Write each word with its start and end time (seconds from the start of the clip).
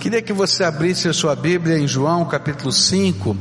Queria 0.00 0.22
que 0.22 0.32
você 0.32 0.64
abrisse 0.64 1.08
a 1.08 1.12
sua 1.12 1.36
Bíblia 1.36 1.78
em 1.78 1.86
João 1.86 2.24
capítulo 2.24 2.72
5 2.72 3.36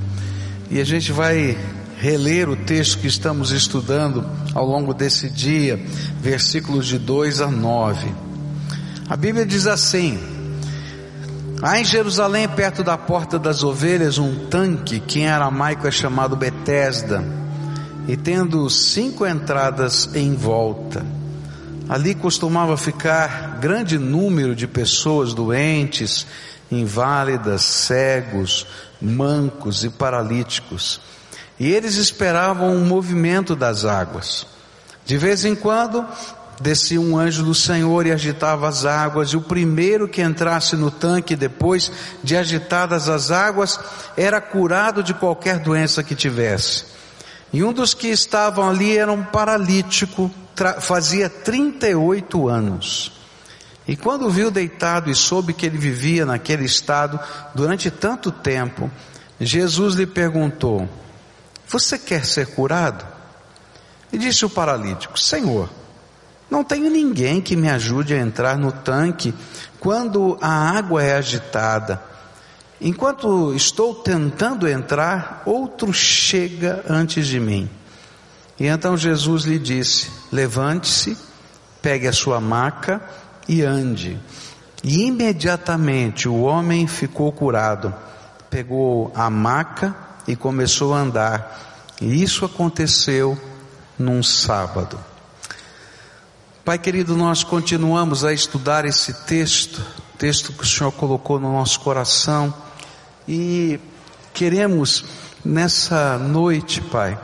e 0.69 0.81
a 0.81 0.83
gente 0.83 1.09
vai 1.09 1.57
reler 1.97 2.49
o 2.49 2.55
texto 2.57 2.99
que 2.99 3.07
estamos 3.07 3.51
estudando 3.51 4.29
ao 4.53 4.65
longo 4.65 4.93
desse 4.93 5.29
dia, 5.29 5.79
versículos 6.19 6.85
de 6.85 6.99
2 6.99 7.39
a 7.39 7.47
9. 7.47 8.13
A 9.07 9.15
Bíblia 9.15 9.45
diz 9.45 9.67
assim: 9.67 10.19
Há 11.61 11.79
em 11.79 11.85
Jerusalém, 11.85 12.45
perto 12.49 12.83
da 12.83 12.97
porta 12.97 13.39
das 13.39 13.63
ovelhas, 13.63 14.17
um 14.17 14.47
tanque 14.49 14.99
que 14.99 15.21
em 15.21 15.29
aramaico 15.29 15.87
é 15.87 15.91
chamado 15.91 16.35
Betesda, 16.35 17.23
e 18.05 18.17
tendo 18.17 18.69
cinco 18.69 19.25
entradas 19.25 20.09
em 20.13 20.35
volta. 20.35 21.05
Ali 21.87 22.13
costumava 22.13 22.75
ficar 22.75 23.48
grande 23.59 23.97
número 23.97 24.55
de 24.55 24.65
pessoas 24.65 25.33
doentes, 25.33 26.25
inválidas, 26.71 27.61
cegos, 27.61 28.65
mancos 29.01 29.83
e 29.83 29.89
paralíticos. 29.89 31.01
E 31.59 31.67
eles 31.71 31.95
esperavam 31.95 32.73
um 32.73 32.85
movimento 32.85 33.55
das 33.55 33.83
águas. 33.83 34.47
De 35.05 35.17
vez 35.17 35.43
em 35.43 35.55
quando, 35.55 36.05
descia 36.61 37.01
um 37.01 37.17
anjo 37.17 37.43
do 37.43 37.53
Senhor 37.53 38.05
e 38.05 38.11
agitava 38.11 38.67
as 38.67 38.85
águas, 38.85 39.29
e 39.29 39.37
o 39.37 39.41
primeiro 39.41 40.07
que 40.07 40.21
entrasse 40.21 40.75
no 40.75 40.89
tanque 40.89 41.35
depois 41.35 41.91
de 42.23 42.37
agitadas 42.37 43.09
as 43.09 43.29
águas 43.29 43.79
era 44.15 44.39
curado 44.39 45.03
de 45.03 45.13
qualquer 45.13 45.59
doença 45.59 46.01
que 46.01 46.15
tivesse. 46.15 46.85
E 47.51 47.63
um 47.63 47.73
dos 47.73 47.93
que 47.93 48.07
estavam 48.07 48.69
ali 48.69 48.97
era 48.97 49.11
um 49.11 49.23
paralítico, 49.23 50.31
fazia 50.79 51.29
38 51.29 52.47
anos. 52.47 53.18
E 53.89 53.95
quando 53.95 54.29
viu 54.29 54.51
deitado 54.51 55.09
e 55.09 55.15
soube 55.15 55.51
que 55.51 55.65
ele 55.65 55.79
vivia 55.79 56.23
naquele 56.23 56.63
estado 56.63 57.19
durante 57.55 57.89
tanto 57.89 58.31
tempo, 58.31 58.87
Jesus 59.41 59.95
lhe 59.95 60.05
perguntou: 60.05 60.87
Você 61.67 61.97
quer 61.97 62.23
ser 62.23 62.53
curado? 62.53 63.03
E 64.13 64.17
disse 64.19 64.45
o 64.45 64.49
paralítico: 64.49 65.19
Senhor, 65.19 65.67
não 66.51 66.63
tenho 66.63 66.87
ninguém 66.87 67.41
que 67.41 67.55
me 67.55 67.67
ajude 67.67 68.13
a 68.13 68.19
entrar 68.19 68.59
no 68.59 68.71
tanque 68.71 69.33
quando 69.79 70.37
a 70.39 70.77
água 70.77 71.01
é 71.01 71.15
agitada. 71.15 71.99
Enquanto 72.79 73.55
estou 73.55 73.95
tentando 73.95 74.67
entrar, 74.67 75.41
outro 75.47 75.91
chega 75.91 76.85
antes 76.87 77.25
de 77.25 77.39
mim. 77.39 77.67
E 78.59 78.67
então 78.67 78.95
Jesus 78.95 79.45
lhe 79.45 79.57
disse: 79.57 80.11
Levante-se, 80.31 81.17
pegue 81.81 82.07
a 82.07 82.13
sua 82.13 82.39
maca 82.39 83.01
e 83.49 83.63
ande. 83.63 84.17
E 84.83 85.05
imediatamente 85.07 86.29
o 86.29 86.41
homem 86.41 86.85
ficou 86.87 87.31
curado, 87.31 87.93
pegou 88.49 89.11
a 89.15 89.27
maca 89.29 89.93
e 90.27 90.35
começou 90.35 90.93
a 90.93 90.99
andar. 90.99 91.95
E 91.99 92.23
isso 92.23 92.45
aconteceu 92.45 93.37
num 93.97 94.21
sábado. 94.21 94.97
Pai 96.63 96.77
querido, 96.77 97.17
nós 97.17 97.43
continuamos 97.43 98.23
a 98.23 98.31
estudar 98.31 98.85
esse 98.85 99.11
texto, 99.25 99.83
texto 100.17 100.53
que 100.53 100.63
o 100.63 100.67
Senhor 100.67 100.91
colocou 100.91 101.39
no 101.39 101.51
nosso 101.51 101.79
coração, 101.79 102.53
e 103.27 103.79
queremos 104.31 105.03
nessa 105.43 106.19
noite, 106.19 106.79
Pai, 106.81 107.19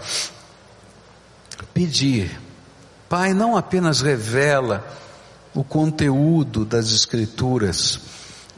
pedir, 1.74 2.42
Pai, 3.08 3.34
não 3.36 3.56
apenas 3.56 4.02
revela 4.02 4.84
o 5.56 5.64
conteúdo 5.64 6.66
das 6.66 6.92
Escrituras, 6.92 8.00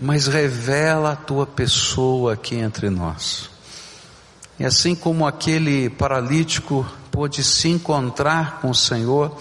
mas 0.02 0.26
revela 0.26 1.12
a 1.12 1.16
tua 1.16 1.45
pessoa 1.45 2.34
aqui 2.34 2.56
entre 2.56 2.89
nós. 2.89 3.52
E 4.59 4.66
assim 4.66 4.95
como 4.95 5.28
aquele 5.28 5.92
paralítico 5.92 6.86
pôde 7.12 7.44
se 7.44 7.70
encontrar 7.70 8.60
com 8.60 8.71
o 8.71 8.76
Senhor, 8.76 9.38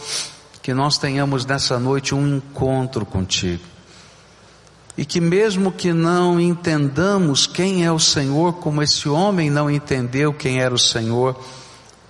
que 0.63 0.75
nós 0.75 0.99
tenhamos 0.99 1.47
nessa 1.47 1.79
noite 1.79 2.15
um 2.15 2.37
encontro 2.37 3.07
contigo. 3.07 3.65
E 4.99 5.07
que 5.07 5.21
mesmo 5.21 5.73
que 5.73 5.95
não 5.95 6.39
entendamos 6.39 7.47
quem 7.47 7.87
é 7.87 7.93
o 7.93 7.99
Senhor, 7.99 8.55
como 8.55 8.83
esse 8.83 9.09
homem 9.09 9.49
não 9.49 9.71
entendeu 9.71 10.33
quem 10.33 10.61
era 10.61 10.75
o 10.75 10.79
Senhor, 10.79 11.39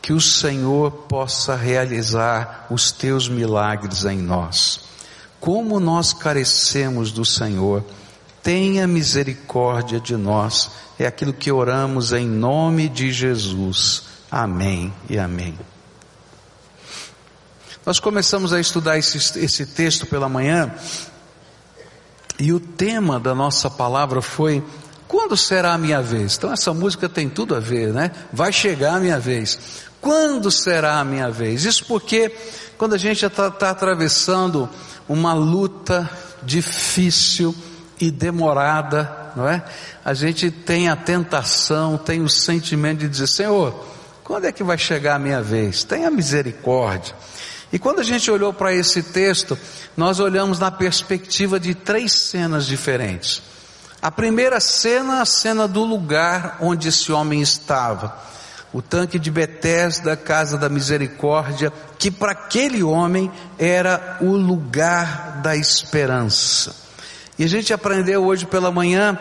que 0.02 0.12
o 0.12 0.20
Senhor 0.20 0.90
possa 0.90 1.54
realizar 1.54 2.66
os 2.68 2.90
teus 2.90 3.28
milagres 3.28 4.04
em 4.04 4.18
nós 4.18 4.86
como 5.46 5.78
nós 5.78 6.12
carecemos 6.12 7.12
do 7.12 7.24
Senhor. 7.24 7.84
Tenha 8.42 8.84
misericórdia 8.84 10.00
de 10.00 10.16
nós. 10.16 10.72
É 10.98 11.06
aquilo 11.06 11.32
que 11.32 11.52
oramos 11.52 12.12
em 12.12 12.26
nome 12.26 12.88
de 12.88 13.12
Jesus. 13.12 14.02
Amém 14.28 14.92
e 15.08 15.16
amém. 15.16 15.56
Nós 17.86 18.00
começamos 18.00 18.52
a 18.52 18.58
estudar 18.58 18.98
esse, 18.98 19.38
esse 19.38 19.64
texto 19.66 20.04
pela 20.04 20.28
manhã 20.28 20.74
e 22.40 22.52
o 22.52 22.58
tema 22.58 23.20
da 23.20 23.32
nossa 23.32 23.70
palavra 23.70 24.20
foi 24.20 24.64
quando 25.06 25.36
será 25.36 25.74
a 25.74 25.78
minha 25.78 26.02
vez? 26.02 26.36
Então 26.36 26.52
essa 26.52 26.74
música 26.74 27.08
tem 27.08 27.28
tudo 27.28 27.54
a 27.54 27.60
ver, 27.60 27.92
né? 27.92 28.10
Vai 28.32 28.52
chegar 28.52 28.96
a 28.96 28.98
minha 28.98 29.20
vez. 29.20 29.60
Quando 30.00 30.50
será 30.50 30.98
a 30.98 31.04
minha 31.04 31.30
vez? 31.30 31.64
Isso 31.64 31.84
porque 31.84 32.34
quando 32.76 32.94
a 32.94 32.98
gente 32.98 33.24
está 33.24 33.48
tá 33.48 33.70
atravessando 33.70 34.68
uma 35.08 35.32
luta 35.32 36.08
difícil 36.42 37.54
e 38.00 38.10
demorada, 38.10 39.32
não 39.34 39.48
é? 39.48 39.64
A 40.04 40.14
gente 40.14 40.50
tem 40.50 40.88
a 40.88 40.96
tentação, 40.96 41.96
tem 41.96 42.22
o 42.22 42.28
sentimento 42.28 43.00
de 43.00 43.08
dizer: 43.08 43.26
Senhor, 43.26 43.86
quando 44.22 44.46
é 44.46 44.52
que 44.52 44.62
vai 44.62 44.78
chegar 44.78 45.16
a 45.16 45.18
minha 45.18 45.42
vez? 45.42 45.84
Tenha 45.84 46.10
misericórdia. 46.10 47.14
E 47.72 47.78
quando 47.78 48.00
a 48.00 48.04
gente 48.04 48.30
olhou 48.30 48.52
para 48.52 48.72
esse 48.72 49.02
texto, 49.02 49.58
nós 49.96 50.20
olhamos 50.20 50.58
na 50.58 50.70
perspectiva 50.70 51.58
de 51.58 51.74
três 51.74 52.12
cenas 52.12 52.66
diferentes. 52.66 53.42
A 54.00 54.10
primeira 54.10 54.60
cena, 54.60 55.20
a 55.20 55.26
cena 55.26 55.66
do 55.66 55.82
lugar 55.82 56.58
onde 56.60 56.88
esse 56.88 57.10
homem 57.10 57.40
estava 57.40 58.16
o 58.76 58.82
tanque 58.82 59.18
de 59.18 59.30
Betesda, 59.30 60.14
casa 60.18 60.58
da 60.58 60.68
misericórdia, 60.68 61.72
que 61.98 62.10
para 62.10 62.32
aquele 62.32 62.82
homem 62.82 63.32
era 63.58 64.18
o 64.20 64.36
lugar 64.36 65.40
da 65.42 65.56
esperança. 65.56 66.76
E 67.38 67.44
a 67.44 67.48
gente 67.48 67.72
aprendeu 67.72 68.22
hoje 68.26 68.44
pela 68.44 68.70
manhã 68.70 69.18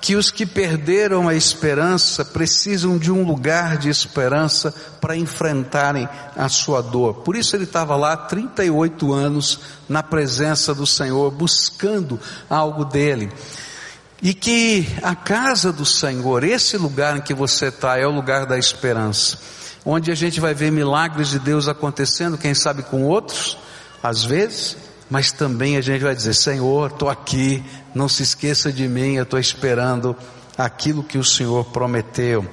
que 0.00 0.14
os 0.14 0.30
que 0.30 0.46
perderam 0.46 1.28
a 1.28 1.34
esperança 1.34 2.24
precisam 2.24 2.96
de 2.96 3.10
um 3.10 3.24
lugar 3.24 3.76
de 3.76 3.88
esperança 3.88 4.72
para 5.00 5.16
enfrentarem 5.16 6.08
a 6.36 6.48
sua 6.48 6.80
dor. 6.80 7.24
Por 7.24 7.34
isso 7.34 7.56
ele 7.56 7.64
estava 7.64 7.96
lá 7.96 8.16
38 8.16 9.12
anos 9.12 9.58
na 9.88 10.04
presença 10.04 10.72
do 10.72 10.86
Senhor, 10.86 11.28
buscando 11.32 12.20
algo 12.48 12.84
dele. 12.84 13.32
E 14.22 14.32
que 14.32 14.86
a 15.02 15.16
casa 15.16 15.72
do 15.72 15.84
Senhor, 15.84 16.44
esse 16.44 16.76
lugar 16.76 17.16
em 17.16 17.20
que 17.20 17.34
você 17.34 17.66
está, 17.66 17.98
é 17.98 18.06
o 18.06 18.10
lugar 18.12 18.46
da 18.46 18.56
esperança, 18.56 19.36
onde 19.84 20.12
a 20.12 20.14
gente 20.14 20.40
vai 20.40 20.54
ver 20.54 20.70
milagres 20.70 21.30
de 21.30 21.40
Deus 21.40 21.66
acontecendo, 21.66 22.38
quem 22.38 22.54
sabe 22.54 22.84
com 22.84 23.02
outros, 23.02 23.58
às 24.00 24.22
vezes, 24.22 24.76
mas 25.10 25.32
também 25.32 25.76
a 25.76 25.80
gente 25.80 26.02
vai 26.02 26.14
dizer: 26.14 26.34
Senhor, 26.34 26.92
estou 26.92 27.10
aqui, 27.10 27.64
não 27.92 28.08
se 28.08 28.22
esqueça 28.22 28.72
de 28.72 28.86
mim, 28.86 29.14
eu 29.14 29.24
estou 29.24 29.40
esperando 29.40 30.16
aquilo 30.56 31.02
que 31.02 31.18
o 31.18 31.24
Senhor 31.24 31.64
prometeu. 31.64 32.46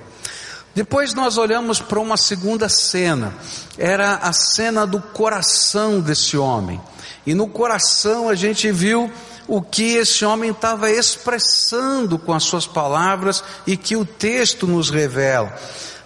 Depois 0.74 1.14
nós 1.14 1.38
olhamos 1.38 1.80
para 1.80 2.00
uma 2.00 2.18
segunda 2.18 2.68
cena, 2.68 3.32
era 3.78 4.16
a 4.16 4.34
cena 4.34 4.88
do 4.88 5.00
coração 5.00 6.02
desse 6.02 6.36
homem, 6.36 6.82
e 7.28 7.36
no 7.36 7.48
coração 7.48 8.28
a 8.28 8.34
gente 8.34 8.72
viu 8.72 9.12
o 9.50 9.64
que 9.64 9.96
esse 9.96 10.24
homem 10.24 10.52
estava 10.52 10.92
expressando 10.92 12.20
com 12.20 12.32
as 12.32 12.44
suas 12.44 12.68
palavras 12.68 13.44
e 13.66 13.76
que 13.76 13.96
o 13.96 14.06
texto 14.06 14.68
nos 14.68 14.92
revela. 14.92 15.52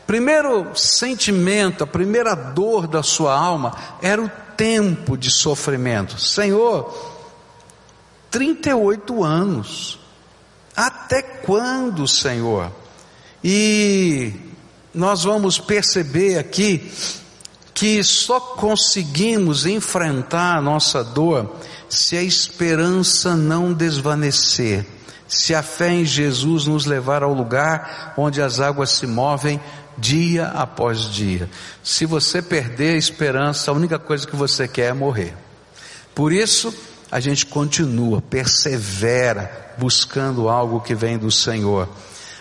Primeiro 0.07 0.73
sentimento, 0.75 1.83
a 1.83 1.87
primeira 1.87 2.35
dor 2.35 2.87
da 2.87 3.03
sua 3.03 3.37
alma 3.37 3.75
era 4.01 4.21
o 4.21 4.31
tempo 4.55 5.17
de 5.17 5.29
sofrimento. 5.29 6.19
Senhor, 6.19 6.93
38 8.31 9.23
anos. 9.23 9.99
Até 10.73 11.21
quando, 11.21 12.07
Senhor? 12.07 12.71
E 13.43 14.33
nós 14.93 15.25
vamos 15.25 15.59
perceber 15.59 16.37
aqui 16.37 16.89
que 17.73 18.03
só 18.03 18.39
conseguimos 18.39 19.65
enfrentar 19.65 20.57
a 20.57 20.61
nossa 20.61 21.03
dor 21.03 21.55
se 21.93 22.17
a 22.17 22.23
esperança 22.23 23.35
não 23.35 23.73
desvanecer, 23.73 24.85
se 25.27 25.53
a 25.53 25.63
fé 25.63 25.91
em 25.91 26.05
Jesus 26.05 26.65
nos 26.65 26.85
levar 26.85 27.23
ao 27.23 27.33
lugar 27.33 28.13
onde 28.17 28.41
as 28.41 28.59
águas 28.59 28.91
se 28.91 29.07
movem 29.07 29.59
dia 29.97 30.47
após 30.47 31.09
dia. 31.09 31.49
Se 31.83 32.05
você 32.05 32.41
perder 32.41 32.95
a 32.95 32.97
esperança, 32.97 33.69
a 33.69 33.73
única 33.73 33.99
coisa 33.99 34.27
que 34.27 34.35
você 34.35 34.67
quer 34.67 34.89
é 34.89 34.93
morrer. 34.93 35.35
Por 36.15 36.31
isso, 36.31 36.73
a 37.11 37.19
gente 37.19 37.45
continua, 37.45 38.21
persevera, 38.21 39.75
buscando 39.77 40.49
algo 40.49 40.81
que 40.81 40.95
vem 40.95 41.17
do 41.17 41.31
Senhor. 41.31 41.87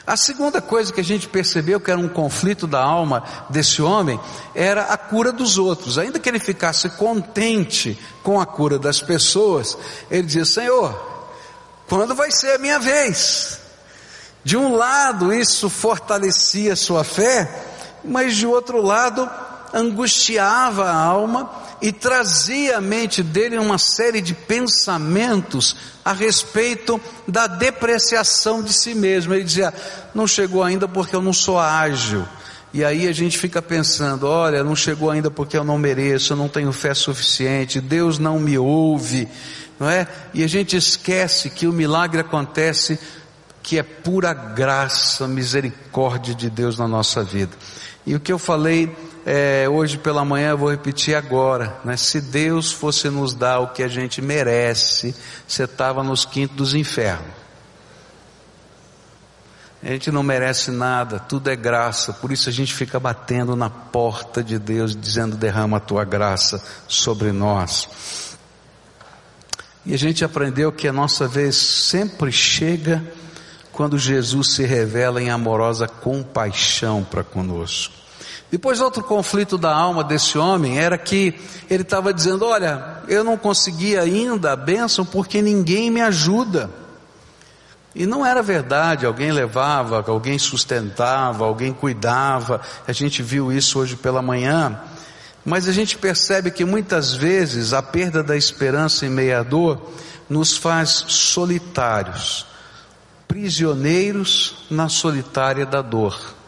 A 0.04 0.16
segunda 0.16 0.60
coisa 0.60 0.92
que 0.92 1.00
a 1.00 1.04
gente 1.04 1.28
percebeu 1.28 1.78
que 1.80 1.90
era 1.90 2.00
um 2.00 2.08
conflito 2.08 2.66
da 2.66 2.82
alma 2.82 3.22
desse 3.48 3.80
homem 3.80 4.18
era 4.54 4.82
a 4.86 4.96
cura 4.96 5.30
dos 5.30 5.58
outros. 5.58 5.96
Ainda 5.96 6.18
que 6.18 6.28
ele 6.28 6.40
ficasse 6.40 6.90
contente 6.90 7.98
com 8.22 8.40
a 8.40 8.46
cura 8.46 8.78
das 8.80 9.00
pessoas, 9.00 9.78
ele 10.10 10.24
dizia: 10.24 10.44
Senhor, 10.44 10.92
quando 11.88 12.14
vai 12.14 12.32
ser 12.32 12.56
a 12.56 12.58
minha 12.58 12.80
vez? 12.80 13.60
De 14.42 14.56
um 14.56 14.74
lado, 14.74 15.32
isso 15.32 15.70
fortalecia 15.70 16.74
sua 16.74 17.04
fé, 17.04 17.64
mas 18.02 18.34
de 18.34 18.44
outro 18.44 18.82
lado, 18.82 19.30
angustiava 19.72 20.90
a 20.90 20.96
alma 20.96 21.48
e 21.82 21.90
trazia 21.90 22.78
à 22.78 22.80
mente 22.80 23.24
dele 23.24 23.58
uma 23.58 23.76
série 23.76 24.20
de 24.20 24.32
pensamentos 24.32 25.76
a 26.04 26.12
respeito 26.12 27.00
da 27.26 27.48
depreciação 27.48 28.62
de 28.62 28.72
si 28.72 28.94
mesmo. 28.94 29.34
Ele 29.34 29.42
dizia: 29.42 29.74
Não 30.14 30.26
chegou 30.26 30.62
ainda 30.62 30.86
porque 30.86 31.16
eu 31.16 31.20
não 31.20 31.32
sou 31.32 31.58
ágil. 31.58 32.24
E 32.72 32.84
aí 32.84 33.08
a 33.08 33.12
gente 33.12 33.36
fica 33.36 33.60
pensando: 33.60 34.26
olha, 34.28 34.62
não 34.62 34.76
chegou 34.76 35.10
ainda 35.10 35.30
porque 35.30 35.58
eu 35.58 35.64
não 35.64 35.76
mereço, 35.76 36.32
eu 36.32 36.36
não 36.36 36.48
tenho 36.48 36.72
fé 36.72 36.94
suficiente, 36.94 37.80
Deus 37.80 38.18
não 38.18 38.38
me 38.38 38.56
ouve, 38.56 39.28
não 39.78 39.90
é? 39.90 40.06
E 40.32 40.42
a 40.44 40.46
gente 40.46 40.76
esquece 40.76 41.50
que 41.50 41.66
o 41.66 41.72
milagre 41.72 42.20
acontece 42.20 42.98
que 43.62 43.78
é 43.78 43.82
pura 43.82 44.32
graça, 44.32 45.28
misericórdia 45.28 46.34
de 46.34 46.48
Deus 46.48 46.78
na 46.78 46.88
nossa 46.88 47.22
vida. 47.22 47.52
E 48.06 48.14
o 48.14 48.20
que 48.20 48.32
eu 48.32 48.38
falei 48.38 48.90
é, 49.24 49.68
hoje 49.68 49.98
pela 49.98 50.24
manhã, 50.24 50.50
eu 50.50 50.58
vou 50.58 50.70
repetir 50.70 51.14
agora, 51.14 51.78
né? 51.84 51.96
Se 51.96 52.20
Deus 52.20 52.72
fosse 52.72 53.08
nos 53.08 53.34
dar 53.34 53.60
o 53.60 53.68
que 53.68 53.82
a 53.82 53.88
gente 53.88 54.20
merece, 54.20 55.14
você 55.46 55.64
estava 55.64 56.02
nos 56.02 56.24
quintos 56.24 56.56
dos 56.56 56.74
infernos. 56.74 57.42
A 59.82 59.88
gente 59.88 60.12
não 60.12 60.22
merece 60.22 60.70
nada, 60.70 61.18
tudo 61.18 61.50
é 61.50 61.56
graça, 61.56 62.12
por 62.12 62.30
isso 62.30 62.48
a 62.48 62.52
gente 62.52 62.72
fica 62.72 63.00
batendo 63.00 63.56
na 63.56 63.68
porta 63.68 64.42
de 64.42 64.58
Deus, 64.58 64.94
dizendo: 64.94 65.36
derrama 65.36 65.78
a 65.78 65.80
tua 65.80 66.04
graça 66.04 66.62
sobre 66.86 67.32
nós. 67.32 68.36
E 69.84 69.92
a 69.92 69.98
gente 69.98 70.24
aprendeu 70.24 70.70
que 70.70 70.86
a 70.86 70.92
nossa 70.92 71.26
vez 71.26 71.56
sempre 71.56 72.30
chega 72.30 73.02
quando 73.72 73.98
Jesus 73.98 74.54
se 74.54 74.64
revela 74.64 75.20
em 75.20 75.30
amorosa 75.30 75.88
compaixão 75.88 77.02
para 77.02 77.24
conosco. 77.24 77.94
Depois, 78.52 78.82
outro 78.82 79.02
conflito 79.02 79.56
da 79.56 79.74
alma 79.74 80.04
desse 80.04 80.36
homem 80.36 80.78
era 80.78 80.98
que 80.98 81.34
ele 81.70 81.82
estava 81.82 82.12
dizendo: 82.12 82.44
Olha, 82.44 82.98
eu 83.08 83.24
não 83.24 83.38
consegui 83.38 83.96
ainda 83.96 84.52
a 84.52 84.56
bênção 84.56 85.06
porque 85.06 85.40
ninguém 85.40 85.90
me 85.90 86.02
ajuda. 86.02 86.68
E 87.94 88.04
não 88.04 88.26
era 88.26 88.42
verdade, 88.42 89.06
alguém 89.06 89.32
levava, 89.32 90.04
alguém 90.06 90.38
sustentava, 90.38 91.46
alguém 91.46 91.72
cuidava, 91.72 92.60
a 92.86 92.92
gente 92.92 93.22
viu 93.22 93.50
isso 93.50 93.78
hoje 93.78 93.96
pela 93.96 94.20
manhã, 94.20 94.78
mas 95.44 95.66
a 95.66 95.72
gente 95.72 95.96
percebe 95.96 96.50
que 96.50 96.64
muitas 96.64 97.14
vezes 97.14 97.72
a 97.72 97.82
perda 97.82 98.22
da 98.22 98.36
esperança 98.36 99.06
em 99.06 99.10
meio 99.10 99.38
à 99.38 99.42
dor 99.42 99.80
nos 100.28 100.56
faz 100.56 101.04
solitários, 101.08 102.46
prisioneiros 103.26 104.66
na 104.70 104.90
solitária 104.90 105.64
da 105.64 105.80
dor. 105.80 106.41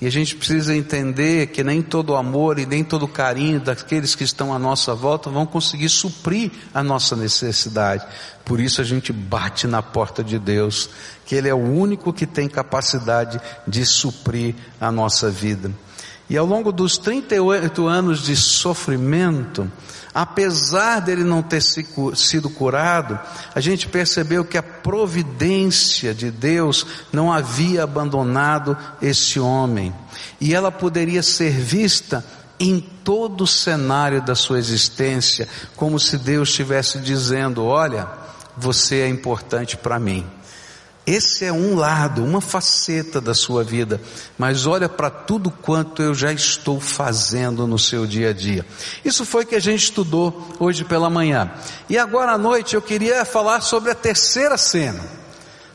E 0.00 0.06
a 0.06 0.10
gente 0.10 0.34
precisa 0.34 0.74
entender 0.74 1.46
que 1.48 1.62
nem 1.62 1.80
todo 1.80 2.16
amor 2.16 2.58
e 2.58 2.66
nem 2.66 2.82
todo 2.82 3.06
carinho 3.06 3.60
daqueles 3.60 4.14
que 4.14 4.24
estão 4.24 4.52
à 4.52 4.58
nossa 4.58 4.94
volta 4.94 5.30
vão 5.30 5.46
conseguir 5.46 5.88
suprir 5.88 6.50
a 6.74 6.82
nossa 6.82 7.14
necessidade. 7.14 8.04
Por 8.44 8.60
isso 8.60 8.80
a 8.80 8.84
gente 8.84 9.12
bate 9.12 9.66
na 9.66 9.82
porta 9.82 10.22
de 10.22 10.38
Deus, 10.38 10.90
que 11.24 11.34
Ele 11.34 11.48
é 11.48 11.54
o 11.54 11.58
único 11.58 12.12
que 12.12 12.26
tem 12.26 12.48
capacidade 12.48 13.40
de 13.66 13.86
suprir 13.86 14.54
a 14.80 14.90
nossa 14.90 15.30
vida. 15.30 15.70
E 16.28 16.36
ao 16.36 16.46
longo 16.46 16.72
dos 16.72 16.96
38 16.96 17.86
anos 17.86 18.22
de 18.22 18.34
sofrimento, 18.34 19.70
apesar 20.14 21.00
dele 21.00 21.22
não 21.22 21.42
ter 21.42 21.62
sido 21.62 22.48
curado, 22.48 23.18
a 23.54 23.60
gente 23.60 23.88
percebeu 23.88 24.44
que 24.44 24.56
a 24.56 24.62
providência 24.62 26.14
de 26.14 26.30
Deus 26.30 26.86
não 27.12 27.32
havia 27.32 27.82
abandonado 27.82 28.76
esse 29.02 29.38
homem. 29.38 29.94
E 30.40 30.54
ela 30.54 30.72
poderia 30.72 31.22
ser 31.22 31.50
vista 31.50 32.24
em 32.58 32.80
todo 32.80 33.44
o 33.44 33.46
cenário 33.46 34.22
da 34.22 34.34
sua 34.34 34.58
existência, 34.58 35.46
como 35.76 35.98
se 35.98 36.16
Deus 36.16 36.48
estivesse 36.48 36.98
dizendo: 37.00 37.64
Olha, 37.64 38.08
você 38.56 39.00
é 39.00 39.08
importante 39.08 39.76
para 39.76 39.98
mim. 39.98 40.24
Esse 41.06 41.44
é 41.44 41.52
um 41.52 41.74
lado, 41.74 42.24
uma 42.24 42.40
faceta 42.40 43.20
da 43.20 43.34
sua 43.34 43.62
vida, 43.62 44.00
mas 44.38 44.66
olha 44.66 44.88
para 44.88 45.10
tudo 45.10 45.50
quanto 45.50 46.02
eu 46.02 46.14
já 46.14 46.32
estou 46.32 46.80
fazendo 46.80 47.66
no 47.66 47.78
seu 47.78 48.06
dia 48.06 48.30
a 48.30 48.32
dia. 48.32 48.64
Isso 49.04 49.26
foi 49.26 49.44
que 49.44 49.54
a 49.54 49.60
gente 49.60 49.84
estudou 49.84 50.48
hoje 50.58 50.82
pela 50.82 51.10
manhã. 51.10 51.50
E 51.90 51.98
agora 51.98 52.32
à 52.32 52.38
noite 52.38 52.74
eu 52.74 52.80
queria 52.80 53.22
falar 53.26 53.60
sobre 53.60 53.90
a 53.90 53.94
terceira 53.94 54.56
cena. 54.56 55.00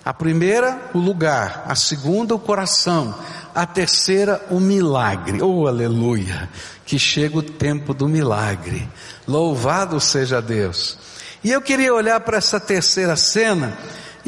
A 0.03 0.11
primeira, 0.11 0.89
o 0.95 0.97
lugar, 0.97 1.63
a 1.67 1.75
segunda, 1.75 2.33
o 2.33 2.39
coração, 2.39 3.13
a 3.53 3.67
terceira, 3.67 4.43
o 4.49 4.59
milagre. 4.59 5.43
Oh, 5.43 5.67
aleluia! 5.67 6.49
Que 6.83 6.97
chega 6.97 7.37
o 7.37 7.43
tempo 7.43 7.93
do 7.93 8.07
milagre. 8.07 8.89
Louvado 9.27 9.99
seja 9.99 10.41
Deus. 10.41 10.97
E 11.43 11.51
eu 11.51 11.61
queria 11.61 11.93
olhar 11.93 12.19
para 12.21 12.37
essa 12.37 12.59
terceira 12.59 13.15
cena 13.15 13.77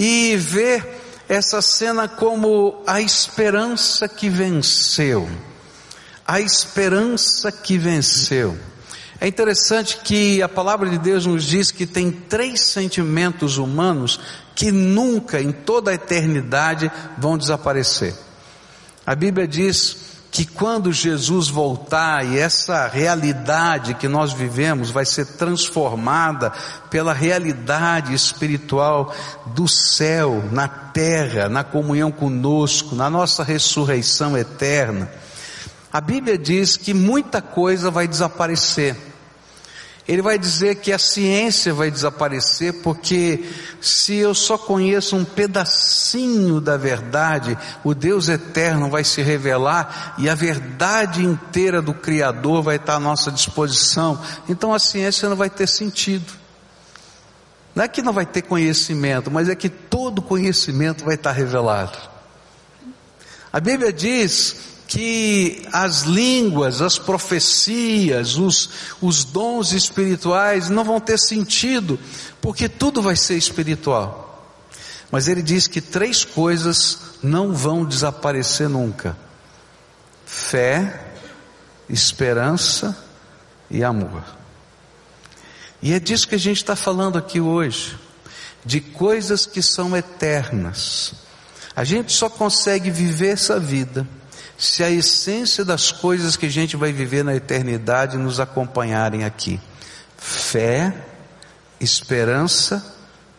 e 0.03 0.35
ver 0.35 0.99
essa 1.29 1.61
cena 1.61 2.07
como 2.07 2.81
a 2.87 2.99
esperança 2.99 4.09
que 4.09 4.29
venceu. 4.29 5.29
A 6.25 6.41
esperança 6.41 7.51
que 7.51 7.77
venceu. 7.77 8.57
É 9.19 9.27
interessante 9.27 9.99
que 10.03 10.41
a 10.41 10.49
palavra 10.49 10.89
de 10.89 10.97
Deus 10.97 11.27
nos 11.27 11.43
diz 11.43 11.69
que 11.69 11.85
tem 11.85 12.09
três 12.11 12.61
sentimentos 12.61 13.59
humanos 13.59 14.19
que 14.55 14.71
nunca, 14.71 15.39
em 15.39 15.51
toda 15.51 15.91
a 15.91 15.93
eternidade, 15.93 16.91
vão 17.15 17.37
desaparecer. 17.37 18.15
A 19.05 19.13
Bíblia 19.13 19.47
diz 19.47 19.97
que 20.31 20.45
quando 20.45 20.93
Jesus 20.93 21.49
voltar 21.49 22.25
e 22.25 22.39
essa 22.39 22.87
realidade 22.87 23.93
que 23.95 24.07
nós 24.07 24.31
vivemos 24.31 24.89
vai 24.89 25.05
ser 25.05 25.25
transformada 25.25 26.53
pela 26.89 27.11
realidade 27.11 28.13
espiritual 28.13 29.13
do 29.47 29.67
céu, 29.67 30.41
na 30.49 30.69
terra, 30.69 31.49
na 31.49 31.65
comunhão 31.65 32.09
conosco, 32.09 32.95
na 32.95 33.09
nossa 33.09 33.43
ressurreição 33.43 34.37
eterna, 34.37 35.11
a 35.91 35.99
Bíblia 35.99 36.37
diz 36.37 36.77
que 36.77 36.93
muita 36.93 37.41
coisa 37.41 37.91
vai 37.91 38.07
desaparecer. 38.07 39.10
Ele 40.11 40.21
vai 40.21 40.37
dizer 40.37 40.75
que 40.75 40.91
a 40.91 40.99
ciência 40.99 41.73
vai 41.73 41.89
desaparecer 41.89 42.81
porque 42.81 43.49
se 43.79 44.17
eu 44.17 44.35
só 44.35 44.57
conheço 44.57 45.15
um 45.15 45.23
pedacinho 45.23 46.59
da 46.59 46.75
verdade, 46.75 47.57
o 47.81 47.95
Deus 47.95 48.27
eterno 48.27 48.89
vai 48.89 49.05
se 49.05 49.21
revelar 49.21 50.15
e 50.17 50.27
a 50.27 50.35
verdade 50.35 51.23
inteira 51.23 51.81
do 51.81 51.93
Criador 51.93 52.61
vai 52.61 52.75
estar 52.75 52.95
à 52.95 52.99
nossa 52.99 53.31
disposição. 53.31 54.21
Então 54.49 54.73
a 54.73 54.79
ciência 54.79 55.29
não 55.29 55.37
vai 55.37 55.49
ter 55.49 55.65
sentido. 55.65 56.29
Não 57.73 57.85
é 57.85 57.87
que 57.87 58.01
não 58.01 58.11
vai 58.11 58.25
ter 58.25 58.41
conhecimento, 58.41 59.31
mas 59.31 59.47
é 59.47 59.55
que 59.55 59.69
todo 59.69 60.21
conhecimento 60.21 61.05
vai 61.05 61.15
estar 61.15 61.31
revelado. 61.31 61.97
A 63.53 63.61
Bíblia 63.61 63.93
diz 63.93 64.70
que 64.91 65.65
as 65.71 66.01
línguas, 66.01 66.81
as 66.81 66.99
profecias, 66.99 68.35
os, 68.35 68.69
os 68.99 69.23
dons 69.23 69.71
espirituais 69.71 70.67
não 70.67 70.83
vão 70.83 70.99
ter 70.99 71.17
sentido, 71.17 71.97
porque 72.41 72.67
tudo 72.67 73.01
vai 73.01 73.15
ser 73.15 73.37
espiritual. 73.37 74.53
Mas 75.09 75.29
ele 75.29 75.41
diz 75.41 75.65
que 75.65 75.79
três 75.79 76.25
coisas 76.25 76.99
não 77.23 77.53
vão 77.53 77.85
desaparecer 77.85 78.67
nunca: 78.67 79.17
fé, 80.25 81.13
esperança 81.87 82.97
e 83.69 83.85
amor. 83.85 84.25
E 85.81 85.93
é 85.93 86.01
disso 86.01 86.27
que 86.27 86.35
a 86.35 86.39
gente 86.39 86.57
está 86.57 86.75
falando 86.75 87.17
aqui 87.17 87.39
hoje, 87.39 87.97
de 88.65 88.81
coisas 88.81 89.45
que 89.45 89.61
são 89.61 89.95
eternas. 89.95 91.13
A 91.73 91.85
gente 91.85 92.11
só 92.11 92.29
consegue 92.29 92.91
viver 92.91 93.29
essa 93.29 93.57
vida 93.57 94.05
se 94.61 94.83
a 94.83 94.91
essência 94.91 95.65
das 95.65 95.91
coisas 95.91 96.37
que 96.37 96.45
a 96.45 96.49
gente 96.49 96.77
vai 96.77 96.93
viver 96.93 97.23
na 97.23 97.35
eternidade 97.35 98.15
nos 98.15 98.39
acompanharem 98.39 99.23
aqui. 99.23 99.59
Fé, 100.15 100.93
esperança 101.79 102.95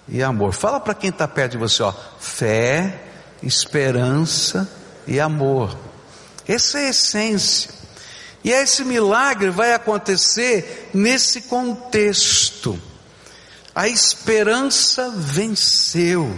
e 0.08 0.20
amor. 0.20 0.52
Fala 0.52 0.80
para 0.80 0.94
quem 0.94 1.10
está 1.10 1.28
perto 1.28 1.52
de 1.52 1.58
você, 1.58 1.80
ó. 1.84 1.94
Fé, 2.18 3.04
esperança 3.40 4.68
e 5.06 5.20
amor. 5.20 5.78
Essa 6.48 6.80
é 6.80 6.86
a 6.86 6.90
essência. 6.90 7.70
E 8.42 8.50
esse 8.50 8.82
milagre 8.82 9.50
vai 9.50 9.74
acontecer 9.74 10.90
nesse 10.92 11.42
contexto. 11.42 12.76
A 13.72 13.86
esperança 13.86 15.08
venceu. 15.16 16.36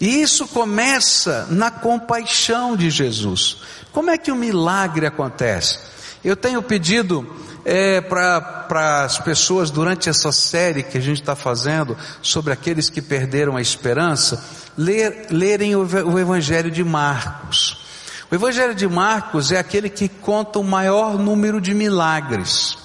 E 0.00 0.20
isso 0.20 0.48
começa 0.48 1.46
na 1.50 1.70
compaixão 1.70 2.76
de 2.76 2.90
Jesus. 2.90 3.58
Como 3.92 4.10
é 4.10 4.18
que 4.18 4.32
o 4.32 4.36
milagre 4.36 5.06
acontece? 5.06 5.78
Eu 6.24 6.36
tenho 6.36 6.62
pedido 6.62 7.26
é, 7.64 8.00
para 8.00 9.04
as 9.04 9.18
pessoas 9.18 9.70
durante 9.70 10.08
essa 10.08 10.32
série 10.32 10.82
que 10.82 10.98
a 10.98 11.00
gente 11.00 11.20
está 11.20 11.36
fazendo 11.36 11.96
sobre 12.20 12.52
aqueles 12.52 12.90
que 12.90 13.00
perderam 13.00 13.56
a 13.56 13.60
esperança, 13.60 14.44
ler, 14.76 15.26
lerem 15.30 15.74
o, 15.76 15.82
o 15.82 16.18
Evangelho 16.18 16.70
de 16.70 16.84
Marcos. 16.84 17.84
O 18.30 18.34
Evangelho 18.34 18.74
de 18.74 18.88
Marcos 18.88 19.52
é 19.52 19.58
aquele 19.58 19.88
que 19.88 20.08
conta 20.08 20.58
o 20.58 20.64
maior 20.64 21.18
número 21.18 21.60
de 21.60 21.72
milagres. 21.72 22.76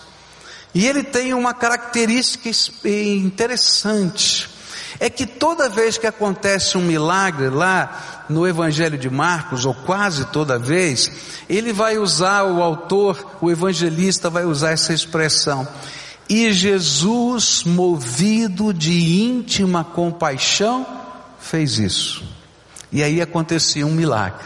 E 0.73 0.85
ele 0.85 1.03
tem 1.03 1.33
uma 1.33 1.53
característica 1.53 2.49
interessante. 2.85 4.49
É 4.97 5.09
que 5.09 5.25
toda 5.25 5.69
vez 5.69 5.97
que 5.97 6.07
acontece 6.07 6.77
um 6.77 6.81
milagre 6.81 7.49
lá 7.49 8.25
no 8.29 8.47
Evangelho 8.47 8.97
de 8.97 9.09
Marcos, 9.09 9.65
ou 9.65 9.73
quase 9.73 10.25
toda 10.25 10.57
vez, 10.57 11.11
ele 11.49 11.73
vai 11.73 11.97
usar, 11.97 12.43
o 12.43 12.61
autor, 12.61 13.37
o 13.41 13.51
evangelista 13.51 14.29
vai 14.29 14.45
usar 14.45 14.71
essa 14.71 14.93
expressão. 14.93 15.67
E 16.29 16.51
Jesus, 16.53 17.63
movido 17.63 18.73
de 18.73 19.21
íntima 19.23 19.83
compaixão, 19.83 20.85
fez 21.39 21.77
isso. 21.79 22.23
E 22.91 23.03
aí 23.03 23.21
acontecia 23.21 23.85
um 23.85 23.91
milagre. 23.91 24.45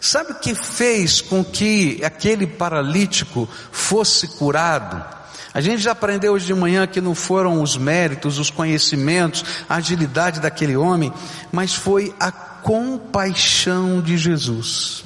Sabe 0.00 0.32
o 0.32 0.34
que 0.36 0.54
fez 0.54 1.20
com 1.20 1.44
que 1.44 2.00
aquele 2.04 2.46
paralítico 2.46 3.48
fosse 3.72 4.28
curado? 4.28 5.17
A 5.58 5.60
gente 5.60 5.82
já 5.82 5.90
aprendeu 5.90 6.34
hoje 6.34 6.46
de 6.46 6.54
manhã 6.54 6.86
que 6.86 7.00
não 7.00 7.16
foram 7.16 7.60
os 7.60 7.76
méritos, 7.76 8.38
os 8.38 8.48
conhecimentos, 8.48 9.44
a 9.68 9.74
agilidade 9.74 10.38
daquele 10.38 10.76
homem, 10.76 11.12
mas 11.50 11.74
foi 11.74 12.14
a 12.20 12.30
compaixão 12.30 14.00
de 14.00 14.16
Jesus. 14.16 15.02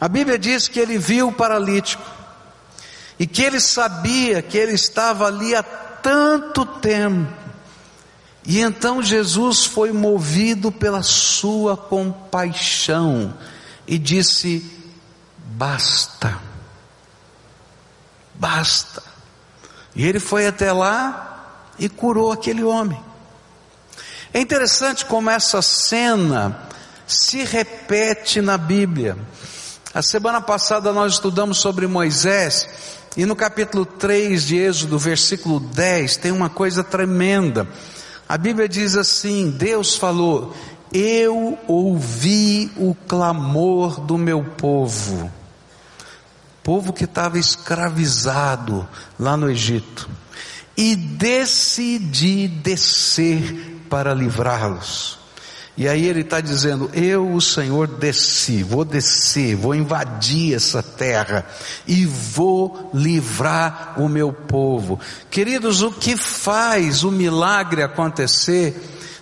A 0.00 0.08
Bíblia 0.08 0.40
diz 0.40 0.66
que 0.66 0.80
ele 0.80 0.98
viu 0.98 1.28
o 1.28 1.32
paralítico 1.32 2.02
e 3.16 3.28
que 3.28 3.40
ele 3.40 3.60
sabia 3.60 4.42
que 4.42 4.58
ele 4.58 4.72
estava 4.72 5.28
ali 5.28 5.54
há 5.54 5.62
tanto 5.62 6.66
tempo. 6.66 7.32
E 8.44 8.58
então 8.58 9.00
Jesus 9.00 9.66
foi 9.66 9.92
movido 9.92 10.72
pela 10.72 11.04
sua 11.04 11.76
compaixão 11.76 13.32
e 13.86 13.96
disse: 13.96 14.68
basta, 15.54 16.36
basta. 18.34 19.14
E 19.96 20.06
ele 20.06 20.20
foi 20.20 20.46
até 20.46 20.70
lá 20.70 21.64
e 21.78 21.88
curou 21.88 22.30
aquele 22.30 22.62
homem. 22.62 23.00
É 24.32 24.38
interessante 24.38 25.04
como 25.04 25.30
essa 25.30 25.60
cena 25.60 26.60
se 27.06 27.42
repete 27.42 28.40
na 28.40 28.56
Bíblia. 28.56 29.16
A 29.92 30.02
semana 30.02 30.40
passada 30.40 30.92
nós 30.92 31.14
estudamos 31.14 31.58
sobre 31.58 31.86
Moisés 31.88 32.68
e 33.16 33.24
no 33.24 33.34
capítulo 33.34 33.84
3 33.84 34.46
de 34.46 34.56
Êxodo, 34.58 34.98
versículo 34.98 35.58
10, 35.58 36.18
tem 36.18 36.30
uma 36.30 36.50
coisa 36.50 36.84
tremenda. 36.84 37.66
A 38.28 38.36
Bíblia 38.36 38.68
diz 38.68 38.94
assim: 38.94 39.50
Deus 39.50 39.96
falou: 39.96 40.54
eu 40.92 41.58
ouvi 41.66 42.70
o 42.76 42.94
clamor 43.06 44.00
do 44.00 44.16
meu 44.16 44.44
povo, 44.44 45.30
povo 46.66 46.92
que 46.92 47.04
estava 47.04 47.38
escravizado 47.38 48.88
lá 49.16 49.36
no 49.36 49.48
Egito, 49.48 50.10
e 50.76 50.96
decidi 50.96 52.48
descer 52.48 53.84
para 53.88 54.12
livrá-los. 54.12 55.16
E 55.76 55.86
aí 55.86 56.06
ele 56.06 56.22
está 56.22 56.40
dizendo: 56.40 56.90
Eu, 56.92 57.32
o 57.32 57.40
Senhor, 57.40 57.86
desci, 57.86 58.64
vou 58.64 58.84
descer, 58.84 59.54
vou 59.54 59.76
invadir 59.76 60.54
essa 60.54 60.82
terra 60.82 61.46
e 61.86 62.04
vou 62.04 62.90
livrar 62.92 63.94
o 63.96 64.08
meu 64.08 64.32
povo. 64.32 64.98
Queridos, 65.30 65.82
o 65.82 65.92
que 65.92 66.16
faz 66.16 67.04
o 67.04 67.12
milagre 67.12 67.80
acontecer 67.80 68.74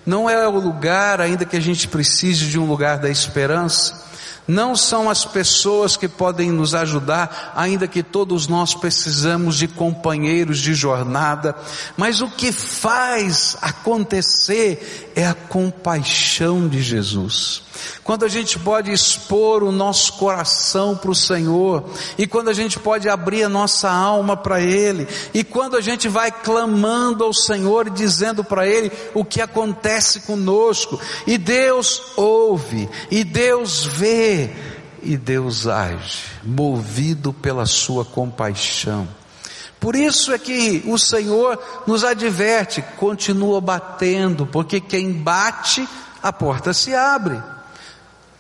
não 0.07 0.31
é 0.31 0.49
o 0.49 0.59
lugar, 0.59 1.21
ainda 1.21 1.45
que 1.45 1.57
a 1.57 1.61
gente 1.61 1.89
precise 1.89 2.47
de 2.47 2.59
um 2.59 2.67
lugar 2.67 2.99
da 2.99 3.11
esperança, 3.11 4.03
não 4.47 4.77
são 4.77 5.09
as 5.09 5.25
pessoas 5.25 5.97
que 5.97 6.09
podem 6.09 6.51
nos 6.51 6.75
ajudar, 6.75 7.53
ainda 7.57 7.89
que 7.89 8.03
todos 8.03 8.47
nós 8.47 8.75
precisamos 8.75 9.57
de 9.57 9.67
companheiros 9.67 10.59
de 10.59 10.75
jornada, 10.75 11.55
mas 11.97 12.21
o 12.21 12.29
que 12.29 12.53
faz 12.53 13.57
acontecer 13.61 15.04
é 15.15 15.27
a 15.27 15.35
compaixão 15.35 16.69
de 16.69 16.83
Jesus 16.83 17.65
quando 18.03 18.25
a 18.25 18.29
gente 18.29 18.59
pode 18.59 18.93
expor 18.93 19.63
o 19.63 19.73
nosso 19.73 20.15
coração 20.15 20.97
para 20.97 21.11
o 21.11 21.15
Senhor, 21.15 21.85
e 22.19 22.27
quando 22.27 22.49
a 22.49 22.53
gente 22.53 22.79
pode 22.79 23.09
abrir 23.09 23.45
a 23.45 23.49
nossa 23.49 23.91
alma 23.91 24.37
para 24.37 24.61
Ele, 24.61 25.09
e 25.33 25.43
quando 25.43 25.77
a 25.77 25.81
gente 25.81 26.09
vai 26.09 26.31
clamando 26.31 27.25
ao 27.25 27.33
Senhor 27.33 27.87
e 27.87 27.91
dizendo 27.91 28.45
para 28.45 28.67
Ele 28.67 28.93
o 29.15 29.25
que 29.25 29.41
acontece 29.41 30.21
conosco, 30.21 31.01
e 31.27 31.39
Deus 31.39 32.03
ouve, 32.17 32.89
e 33.11 33.25
Deus 33.25 33.85
vê, 33.85 34.51
e 35.03 35.17
Deus 35.17 35.67
age, 35.67 36.25
movido 36.45 37.33
pela 37.33 37.67
Sua 37.67 38.05
compaixão. 38.05 39.09
Por 39.85 39.95
isso 39.95 40.33
é 40.33 40.39
que 40.39 40.83
o 40.87 40.97
Senhor 40.97 41.63
nos 41.87 42.05
adverte, 42.05 42.81
continua 42.97 43.61
batendo, 43.61 44.47
porque 44.47 44.81
quem 44.81 45.13
bate, 45.13 45.87
a 46.23 46.33
porta 46.33 46.73
se 46.73 46.95
abre. 46.95 47.39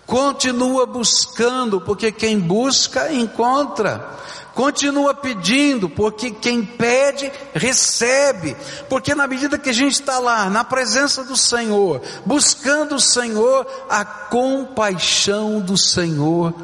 Continua 0.06 0.86
buscando, 0.86 1.82
porque 1.82 2.10
quem 2.10 2.40
busca, 2.40 3.12
encontra. 3.12 4.08
Continua 4.54 5.12
pedindo, 5.12 5.86
porque 5.86 6.30
quem 6.30 6.64
pede, 6.64 7.30
recebe. 7.52 8.56
Porque 8.88 9.14
na 9.14 9.26
medida 9.26 9.58
que 9.58 9.68
a 9.68 9.74
gente 9.74 10.00
está 10.00 10.18
lá, 10.18 10.48
na 10.48 10.64
presença 10.64 11.24
do 11.24 11.36
Senhor, 11.36 12.00
buscando 12.24 12.94
o 12.94 13.00
Senhor, 13.00 13.66
a 13.90 14.02
compaixão 14.02 15.60
do 15.60 15.76
Senhor 15.76 16.54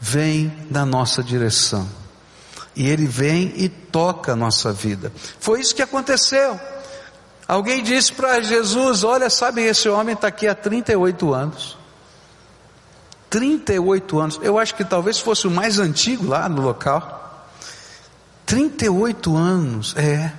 vem 0.00 0.50
na 0.70 0.86
nossa 0.86 1.22
direção. 1.22 2.05
E 2.76 2.86
Ele 2.86 3.06
vem 3.06 3.54
e 3.56 3.68
toca 3.68 4.32
a 4.32 4.36
nossa 4.36 4.72
vida. 4.72 5.10
Foi 5.40 5.60
isso 5.60 5.74
que 5.74 5.82
aconteceu. 5.82 6.60
Alguém 7.48 7.82
disse 7.82 8.12
para 8.12 8.40
Jesus: 8.42 9.02
Olha, 9.02 9.30
sabe, 9.30 9.62
esse 9.62 9.88
homem 9.88 10.14
está 10.14 10.28
aqui 10.28 10.46
há 10.46 10.54
38 10.54 11.32
anos. 11.32 11.78
38 13.30 14.18
anos. 14.18 14.40
Eu 14.42 14.58
acho 14.58 14.74
que 14.74 14.84
talvez 14.84 15.18
fosse 15.18 15.46
o 15.46 15.50
mais 15.50 15.78
antigo 15.78 16.26
lá 16.26 16.48
no 16.48 16.60
local. 16.60 17.48
38 18.44 19.36
anos, 19.36 19.94
é. 19.96 20.32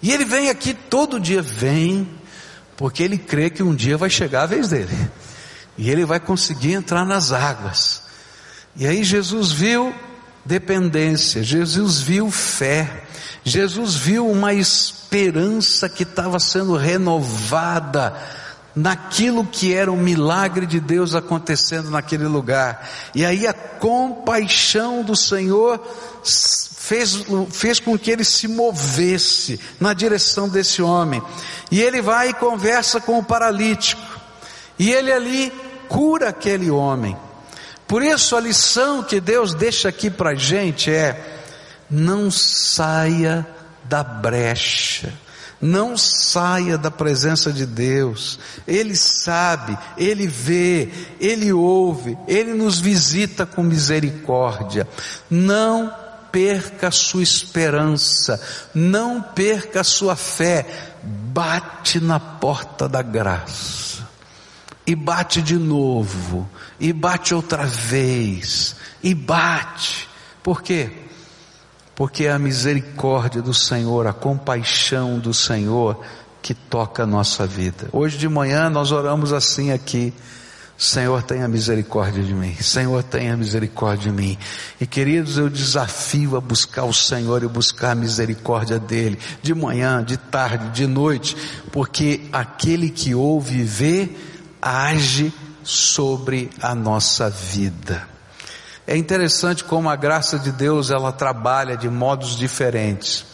E 0.00 0.12
ele 0.12 0.24
vem 0.24 0.50
aqui 0.50 0.74
todo 0.74 1.18
dia, 1.18 1.42
vem, 1.42 2.08
porque 2.76 3.02
ele 3.02 3.18
crê 3.18 3.50
que 3.50 3.62
um 3.62 3.74
dia 3.74 3.96
vai 3.96 4.10
chegar 4.10 4.42
a 4.42 4.46
vez 4.46 4.68
dele. 4.68 4.94
E 5.76 5.90
ele 5.90 6.04
vai 6.04 6.20
conseguir 6.20 6.74
entrar 6.74 7.04
nas 7.04 7.32
águas. 7.32 8.02
E 8.76 8.86
aí 8.86 9.02
Jesus 9.02 9.50
viu 9.50 9.94
dependência, 10.44 11.42
Jesus 11.42 12.00
viu 12.00 12.30
fé, 12.30 13.04
Jesus 13.44 13.94
viu 13.94 14.28
uma 14.28 14.52
esperança 14.52 15.88
que 15.88 16.02
estava 16.02 16.38
sendo 16.38 16.76
renovada 16.76 18.14
naquilo 18.74 19.46
que 19.46 19.72
era 19.72 19.90
o 19.90 19.96
milagre 19.96 20.66
de 20.66 20.80
Deus 20.80 21.14
acontecendo 21.14 21.90
naquele 21.90 22.26
lugar. 22.26 22.88
E 23.14 23.24
aí 23.24 23.46
a 23.46 23.52
compaixão 23.52 25.02
do 25.02 25.14
Senhor 25.14 25.80
fez, 26.24 27.24
fez 27.50 27.78
com 27.78 27.96
que 27.98 28.10
ele 28.10 28.24
se 28.24 28.48
movesse 28.48 29.60
na 29.78 29.94
direção 29.94 30.48
desse 30.48 30.82
homem. 30.82 31.22
E 31.70 31.80
ele 31.80 32.02
vai 32.02 32.30
e 32.30 32.34
conversa 32.34 33.00
com 33.00 33.18
o 33.18 33.24
paralítico. 33.24 34.02
E 34.78 34.90
ele 34.90 35.12
ali 35.12 35.52
cura 35.88 36.30
aquele 36.30 36.70
homem. 36.70 37.16
Por 37.86 38.02
isso 38.02 38.36
a 38.36 38.40
lição 38.40 39.02
que 39.02 39.20
Deus 39.20 39.54
deixa 39.54 39.88
aqui 39.88 40.10
para 40.10 40.30
a 40.30 40.34
gente 40.34 40.90
é: 40.90 41.40
não 41.90 42.30
saia 42.30 43.46
da 43.84 44.02
brecha 44.02 45.12
não 45.64 45.96
saia 45.96 46.76
da 46.76 46.90
presença 46.90 47.50
de 47.50 47.64
Deus. 47.64 48.38
Ele 48.66 48.94
sabe, 48.94 49.76
ele 49.96 50.26
vê, 50.26 50.90
ele 51.18 51.52
ouve, 51.52 52.18
ele 52.28 52.52
nos 52.52 52.78
visita 52.78 53.46
com 53.46 53.62
misericórdia. 53.62 54.86
Não 55.30 55.92
perca 56.30 56.88
a 56.88 56.92
sua 56.92 57.22
esperança, 57.22 58.40
não 58.74 59.22
perca 59.22 59.80
a 59.80 59.84
sua 59.84 60.14
fé. 60.14 60.66
Bate 61.02 61.98
na 61.98 62.20
porta 62.20 62.86
da 62.86 63.00
graça. 63.00 64.03
E 64.86 64.94
bate 64.94 65.40
de 65.40 65.56
novo, 65.56 66.48
e 66.78 66.92
bate 66.92 67.34
outra 67.34 67.64
vez, 67.64 68.76
e 69.02 69.14
bate. 69.14 70.08
Por 70.42 70.62
quê? 70.62 71.04
porque 71.94 72.24
é 72.24 72.32
a 72.32 72.38
misericórdia 72.38 73.40
do 73.40 73.54
Senhor, 73.54 74.06
a 74.06 74.12
compaixão 74.12 75.18
do 75.18 75.32
Senhor 75.32 76.00
que 76.42 76.52
toca 76.52 77.04
a 77.04 77.06
nossa 77.06 77.46
vida. 77.46 77.88
Hoje 77.92 78.18
de 78.18 78.28
manhã 78.28 78.68
nós 78.68 78.92
oramos 78.92 79.32
assim 79.32 79.70
aqui. 79.70 80.12
Senhor, 80.76 81.22
tenha 81.22 81.46
misericórdia 81.46 82.20
de 82.20 82.34
mim. 82.34 82.52
Senhor, 82.56 83.02
tenha 83.04 83.36
misericórdia 83.36 84.10
de 84.10 84.16
mim. 84.16 84.36
E 84.80 84.86
queridos, 84.86 85.38
eu 85.38 85.48
desafio 85.48 86.36
a 86.36 86.40
buscar 86.40 86.82
o 86.84 86.92
Senhor 86.92 87.44
e 87.44 87.48
buscar 87.48 87.92
a 87.92 87.94
misericórdia 87.94 88.78
dele, 88.78 89.16
de 89.40 89.54
manhã, 89.54 90.02
de 90.02 90.16
tarde, 90.16 90.70
de 90.70 90.86
noite, 90.88 91.36
porque 91.70 92.22
aquele 92.32 92.90
que 92.90 93.14
ouve 93.14 93.60
e 93.60 93.62
vê, 93.62 94.10
age 94.64 95.30
sobre 95.62 96.48
a 96.62 96.74
nossa 96.74 97.28
vida. 97.28 98.08
É 98.86 98.96
interessante 98.96 99.62
como 99.62 99.90
a 99.90 99.96
graça 99.96 100.38
de 100.38 100.50
Deus 100.50 100.90
ela 100.90 101.12
trabalha 101.12 101.76
de 101.76 101.88
modos 101.90 102.36
diferentes. 102.36 103.33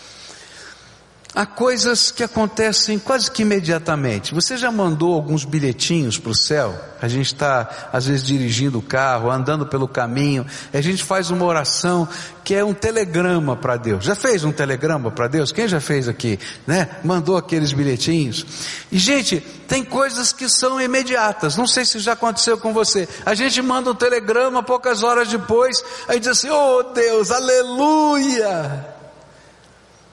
Há 1.32 1.46
coisas 1.46 2.10
que 2.10 2.24
acontecem 2.24 2.98
quase 2.98 3.30
que 3.30 3.42
imediatamente. 3.42 4.34
Você 4.34 4.56
já 4.56 4.72
mandou 4.72 5.14
alguns 5.14 5.44
bilhetinhos 5.44 6.18
para 6.18 6.32
o 6.32 6.34
céu? 6.34 6.74
A 7.00 7.06
gente 7.06 7.26
está, 7.26 7.88
às 7.92 8.06
vezes, 8.06 8.26
dirigindo 8.26 8.78
o 8.78 8.82
carro, 8.82 9.30
andando 9.30 9.64
pelo 9.64 9.86
caminho, 9.86 10.44
a 10.74 10.80
gente 10.80 11.04
faz 11.04 11.30
uma 11.30 11.44
oração 11.44 12.08
que 12.42 12.52
é 12.52 12.64
um 12.64 12.74
telegrama 12.74 13.54
para 13.54 13.76
Deus. 13.76 14.04
Já 14.04 14.16
fez 14.16 14.42
um 14.42 14.50
telegrama 14.50 15.08
para 15.12 15.28
Deus? 15.28 15.52
Quem 15.52 15.68
já 15.68 15.80
fez 15.80 16.08
aqui? 16.08 16.36
Né? 16.66 16.88
Mandou 17.04 17.36
aqueles 17.36 17.72
bilhetinhos. 17.72 18.44
E, 18.90 18.98
gente, 18.98 19.38
tem 19.68 19.84
coisas 19.84 20.32
que 20.32 20.48
são 20.48 20.80
imediatas. 20.80 21.56
Não 21.56 21.66
sei 21.66 21.84
se 21.84 22.00
já 22.00 22.14
aconteceu 22.14 22.58
com 22.58 22.72
você. 22.72 23.08
A 23.24 23.34
gente 23.34 23.62
manda 23.62 23.92
um 23.92 23.94
telegrama, 23.94 24.64
poucas 24.64 25.04
horas 25.04 25.28
depois, 25.28 25.80
aí 26.08 26.18
diz 26.18 26.30
assim: 26.30 26.50
Oh 26.50 26.82
Deus, 26.92 27.30
aleluia! 27.30 28.89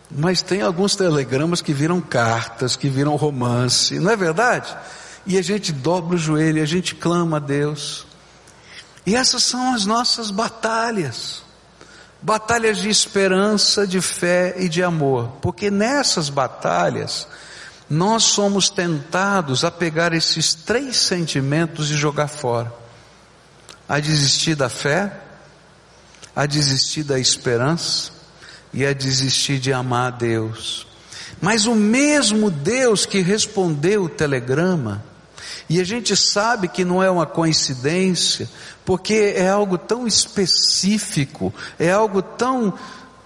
Mas 0.10 0.42
tem 0.42 0.62
alguns 0.62 0.96
telegramas 0.96 1.62
que 1.62 1.74
viram 1.74 2.00
cartas, 2.00 2.76
que 2.76 2.90
viram 2.90 3.16
romance, 3.16 4.00
não 4.00 4.12
é 4.12 4.16
verdade? 4.16 4.76
E 5.26 5.38
a 5.38 5.42
gente 5.42 5.74
dobra 5.74 6.16
o 6.16 6.18
joelho, 6.18 6.64
a 6.64 6.66
gente 6.66 6.96
clama 6.96 7.38
a 7.38 7.40
Deus. 7.40 8.08
E 9.06 9.16
essas 9.16 9.44
são 9.44 9.74
as 9.74 9.86
nossas 9.86 10.32
batalhas. 10.32 11.44
Batalhas 12.22 12.78
de 12.78 12.90
esperança, 12.90 13.86
de 13.86 14.00
fé 14.00 14.56
e 14.58 14.70
de 14.70 14.82
amor. 14.82 15.30
Porque 15.42 15.70
nessas 15.70 16.30
batalhas, 16.30 17.28
nós 17.90 18.24
somos 18.24 18.70
tentados 18.70 19.66
a 19.66 19.72
pegar 19.72 20.14
esses 20.14 20.54
três 20.54 20.98
sentimentos 20.98 21.92
e 21.92 21.98
jogar 21.98 22.30
fora: 22.30 22.74
a 23.88 24.00
desistir 24.00 24.56
da 24.56 24.70
fé, 24.70 25.12
a 26.34 26.46
desistir 26.46 27.04
da 27.04 27.20
esperança 27.20 28.17
e 28.74 28.86
a 28.86 28.94
desistir 28.94 29.60
de 29.60 29.72
amar 29.72 30.08
a 30.08 30.16
Deus. 30.16 30.88
Mas 31.42 31.66
o 31.66 31.76
mesmo 31.76 32.50
Deus 32.50 33.06
que 33.06 33.22
respondeu 33.22 34.04
o 34.04 34.10
telegrama, 34.10 35.04
e 35.70 35.80
a 35.80 35.84
gente 35.84 36.16
sabe 36.16 36.68
que 36.68 36.86
não 36.86 37.04
é 37.04 37.10
uma 37.10 37.26
coincidência, 37.26 38.50
porque 38.86 39.34
é 39.36 39.50
algo 39.50 39.78
tão 39.78 40.08
específico, 40.08 41.54
é 41.78 41.92
algo 41.92 42.22
tão 42.22 42.74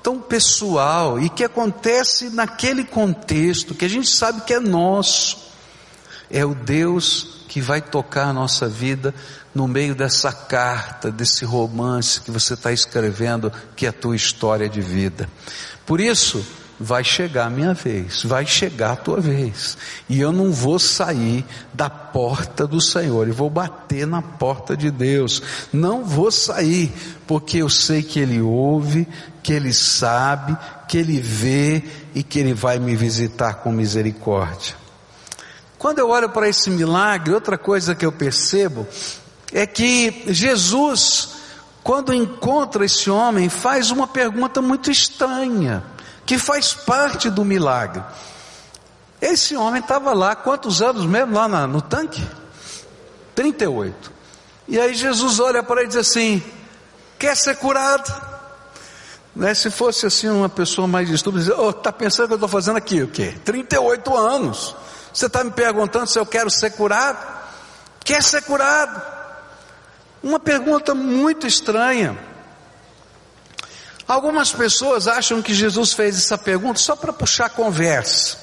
tão 0.02 0.20
pessoal 0.20 1.20
e 1.20 1.30
que 1.30 1.44
acontece 1.44 2.32
naquele 2.32 2.84
contexto 2.84 3.76
que 3.76 3.86
a 3.86 3.88
gente 3.88 4.10
sabe 4.10 4.42
que 4.42 4.54
é 4.54 4.60
nosso. 4.60 5.52
É 6.30 6.44
o 6.46 6.56
Deus 6.56 7.41
que 7.52 7.60
vai 7.60 7.82
tocar 7.82 8.28
a 8.28 8.34
nossa 8.34 8.66
vida 8.66 9.14
no 9.54 9.68
meio 9.68 9.94
dessa 9.94 10.32
carta, 10.32 11.12
desse 11.12 11.44
romance 11.44 12.22
que 12.22 12.32
você 12.32 12.54
está 12.54 12.72
escrevendo, 12.72 13.52
que 13.76 13.86
é 13.86 13.90
a 13.90 13.94
tua 13.94 14.16
história 14.16 14.70
de 14.70 14.80
vida. 14.80 15.28
Por 15.86 16.00
isso, 16.00 16.42
vai 16.80 17.04
chegar 17.04 17.48
a 17.48 17.50
minha 17.50 17.74
vez, 17.74 18.24
vai 18.24 18.46
chegar 18.46 18.94
a 18.94 18.96
tua 18.96 19.20
vez, 19.20 19.78
e 20.08 20.22
eu 20.22 20.32
não 20.32 20.50
vou 20.50 20.80
sair 20.80 21.44
da 21.74 21.90
porta 21.90 22.66
do 22.66 22.80
Senhor, 22.80 23.28
e 23.28 23.32
vou 23.32 23.50
bater 23.50 24.08
na 24.08 24.22
porta 24.22 24.78
de 24.78 24.90
Deus, 24.90 25.44
não 25.74 26.06
vou 26.06 26.32
sair, 26.32 26.90
porque 27.28 27.58
eu 27.58 27.70
sei 27.70 28.02
que 28.02 28.18
Ele 28.18 28.40
ouve, 28.40 29.06
que 29.44 29.52
Ele 29.52 29.74
sabe, 29.74 30.58
que 30.88 30.98
Ele 30.98 31.20
vê 31.20 31.84
e 32.16 32.24
que 32.24 32.40
Ele 32.40 32.54
vai 32.54 32.80
me 32.80 32.96
visitar 32.96 33.56
com 33.56 33.74
misericórdia. 33.74 34.80
Quando 35.82 35.98
eu 35.98 36.10
olho 36.10 36.30
para 36.30 36.48
esse 36.48 36.70
milagre, 36.70 37.34
outra 37.34 37.58
coisa 37.58 37.96
que 37.96 38.06
eu 38.06 38.12
percebo 38.12 38.88
é 39.52 39.66
que 39.66 40.26
Jesus, 40.28 41.30
quando 41.82 42.14
encontra 42.14 42.86
esse 42.86 43.10
homem, 43.10 43.50
faz 43.50 43.90
uma 43.90 44.06
pergunta 44.06 44.62
muito 44.62 44.92
estranha, 44.92 45.84
que 46.24 46.38
faz 46.38 46.72
parte 46.72 47.32
do 47.32 47.44
milagre. 47.44 48.04
Esse 49.20 49.56
homem 49.56 49.82
estava 49.82 50.14
lá, 50.14 50.36
quantos 50.36 50.84
anos 50.84 51.04
mesmo 51.04 51.34
lá 51.34 51.48
na, 51.48 51.66
no 51.66 51.82
tanque? 51.82 52.24
38. 53.34 54.12
E 54.68 54.80
aí 54.80 54.94
Jesus 54.94 55.40
olha 55.40 55.64
para 55.64 55.82
ele 55.82 55.86
e 55.86 55.94
diz 55.94 55.98
assim: 55.98 56.44
Quer 57.18 57.36
ser 57.36 57.56
curado? 57.56 58.30
Né, 59.36 59.52
se 59.56 59.72
fosse 59.72 60.06
assim 60.06 60.30
uma 60.30 60.48
pessoa 60.48 60.88
mais 60.88 61.10
estúpida, 61.10 61.44
diz, 61.44 61.54
oh, 61.58 61.74
pensando 61.92 62.28
que 62.28 62.34
eu 62.34 62.36
estou 62.36 62.50
fazendo 62.50 62.78
aqui 62.78 63.02
o 63.02 63.08
quê? 63.08 63.34
38 63.44 64.16
anos. 64.16 64.76
Você 65.14 65.26
está 65.26 65.44
me 65.44 65.52
perguntando 65.52 66.08
se 66.08 66.18
eu 66.18 66.26
quero 66.26 66.50
ser 66.50 66.72
curado? 66.72 67.42
Quer 68.04 68.24
ser 68.24 68.42
curado? 68.44 69.02
Uma 70.24 70.40
pergunta 70.40 70.96
muito 70.96 71.46
estranha. 71.46 72.18
Algumas 74.08 74.52
pessoas 74.52 75.08
acham 75.08 75.42
que 75.42 75.54
Jesus 75.54 75.94
fez 75.94 76.18
essa 76.18 76.38
pergunta 76.38 76.80
só 76.80 76.96
para 76.96 77.14
puxar 77.14 77.50
conversa, 77.50 78.38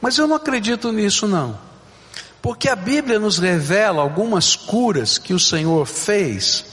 mas 0.00 0.18
eu 0.18 0.26
não 0.26 0.36
acredito 0.36 0.92
nisso 0.92 1.26
não. 1.26 1.58
Porque 2.42 2.68
a 2.68 2.76
Bíblia 2.76 3.18
nos 3.18 3.38
revela 3.38 4.02
algumas 4.02 4.54
curas 4.54 5.18
que 5.18 5.32
o 5.32 5.40
Senhor 5.40 5.86
fez, 5.86 6.64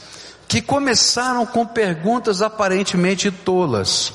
que 0.47 0.61
começaram 0.61 1.45
com 1.45 1.65
perguntas 1.65 2.41
aparentemente 2.41 3.31
tolas. 3.31 4.13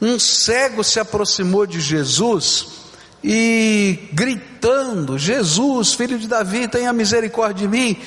Um 0.00 0.18
cego 0.18 0.84
se 0.84 1.00
aproximou 1.00 1.66
de 1.66 1.80
Jesus 1.80 2.83
e 3.26 4.06
gritando: 4.12 5.16
Jesus, 5.16 5.94
filho 5.94 6.18
de 6.18 6.28
Davi, 6.28 6.68
tenha 6.68 6.92
misericórdia 6.92 7.66
de 7.66 7.68
mim. 7.68 7.98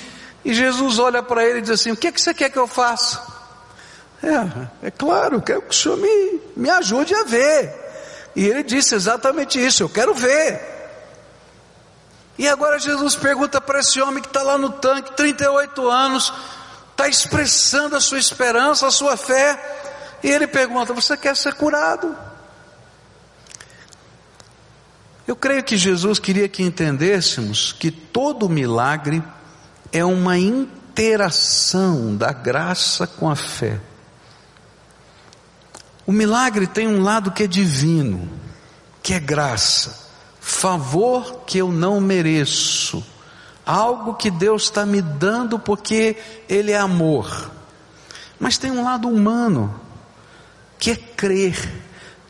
E 0.46 0.54
Jesus 0.54 1.00
olha 1.00 1.24
para 1.24 1.44
ele 1.44 1.58
e 1.58 1.62
diz 1.64 1.72
assim: 1.72 1.92
O 1.92 1.98
que, 1.98 2.08
é 2.08 2.12
que 2.12 2.22
você 2.22 2.36
quer 2.36 2.52
que 2.52 2.60
eu 2.60 2.68
faça? 2.68 3.20
É, 4.22 4.88
é 4.88 4.92
claro, 4.92 5.42
quero 5.42 5.64
que 5.64 5.72
o 5.72 5.74
senhor 5.74 5.98
me, 5.98 6.40
me 6.56 6.70
ajude 6.70 7.16
a 7.16 7.24
ver. 7.24 7.74
E 8.36 8.46
ele 8.46 8.62
disse 8.62 8.94
exatamente 8.94 9.60
isso: 9.60 9.82
Eu 9.82 9.90
quero 9.90 10.14
ver. 10.14 10.62
E 12.38 12.48
agora 12.48 12.78
Jesus 12.78 13.16
pergunta 13.16 13.60
para 13.60 13.80
esse 13.80 14.00
homem 14.00 14.22
que 14.22 14.30
está 14.30 14.44
lá 14.44 14.56
no 14.56 14.70
tanque, 14.70 15.14
38 15.14 15.90
anos, 15.90 16.32
está 16.92 17.08
expressando 17.08 17.96
a 17.96 18.00
sua 18.00 18.20
esperança, 18.20 18.86
a 18.86 18.92
sua 18.92 19.18
fé. 19.18 19.60
E 20.22 20.30
ele 20.30 20.46
pergunta: 20.46 20.94
Você 20.94 21.18
quer 21.18 21.36
ser 21.36 21.56
curado? 21.56 22.16
Eu 25.28 25.36
creio 25.36 25.62
que 25.62 25.76
Jesus 25.76 26.20
queria 26.20 26.48
que 26.48 26.64
entendêssemos 26.64 27.74
que 27.74 27.92
todo 27.92 28.48
milagre 28.48 29.22
é 29.92 30.06
uma 30.06 30.38
interação 30.38 32.16
da 32.16 32.32
graça 32.32 33.06
com 33.06 33.30
a 33.30 33.36
fé. 33.36 33.78
O 36.06 36.14
milagre 36.14 36.66
tem 36.66 36.88
um 36.88 37.04
lado 37.04 37.32
que 37.32 37.44
é 37.44 37.48
divino, 37.48 38.30
que 39.04 39.14
é 39.14 39.20
graça, 39.20 40.08
favor 40.40 41.42
que 41.46 41.58
eu 41.58 41.74
não 41.74 42.00
mereço, 42.00 43.06
algo 43.66 44.14
que 44.14 44.32
Deus 44.32 44.64
está 44.64 44.86
me 44.86 45.02
dando 45.02 45.60
porque 45.60 46.16
Ele 46.48 46.72
é 46.72 46.78
amor. 46.78 47.52
Mas 48.40 48.58
tem 48.58 48.72
um 48.72 48.86
lado 48.86 49.10
humano, 49.10 49.78
que 50.80 50.92
é 50.92 50.96
crer, 50.96 51.70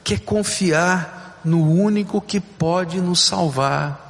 que 0.03 0.15
é 0.15 0.17
confiar 0.17 1.16
no 1.47 1.63
único 1.63 2.19
que 2.19 2.41
pode 2.41 2.99
nos 2.99 3.21
salvar 3.21 4.05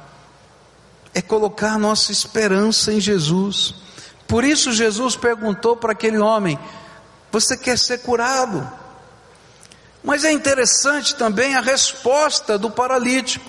é 1.14 1.22
colocar 1.22 1.78
nossa 1.78 2.10
esperança 2.10 2.92
em 2.92 3.00
Jesus. 3.00 3.74
Por 4.26 4.42
isso 4.44 4.72
Jesus 4.72 5.14
perguntou 5.16 5.76
para 5.76 5.92
aquele 5.92 6.18
homem: 6.18 6.58
Você 7.30 7.56
quer 7.56 7.78
ser 7.78 7.98
curado? 7.98 8.68
Mas 10.02 10.24
é 10.24 10.32
interessante 10.32 11.14
também 11.14 11.54
a 11.54 11.60
resposta 11.60 12.58
do 12.58 12.70
paralítico, 12.70 13.48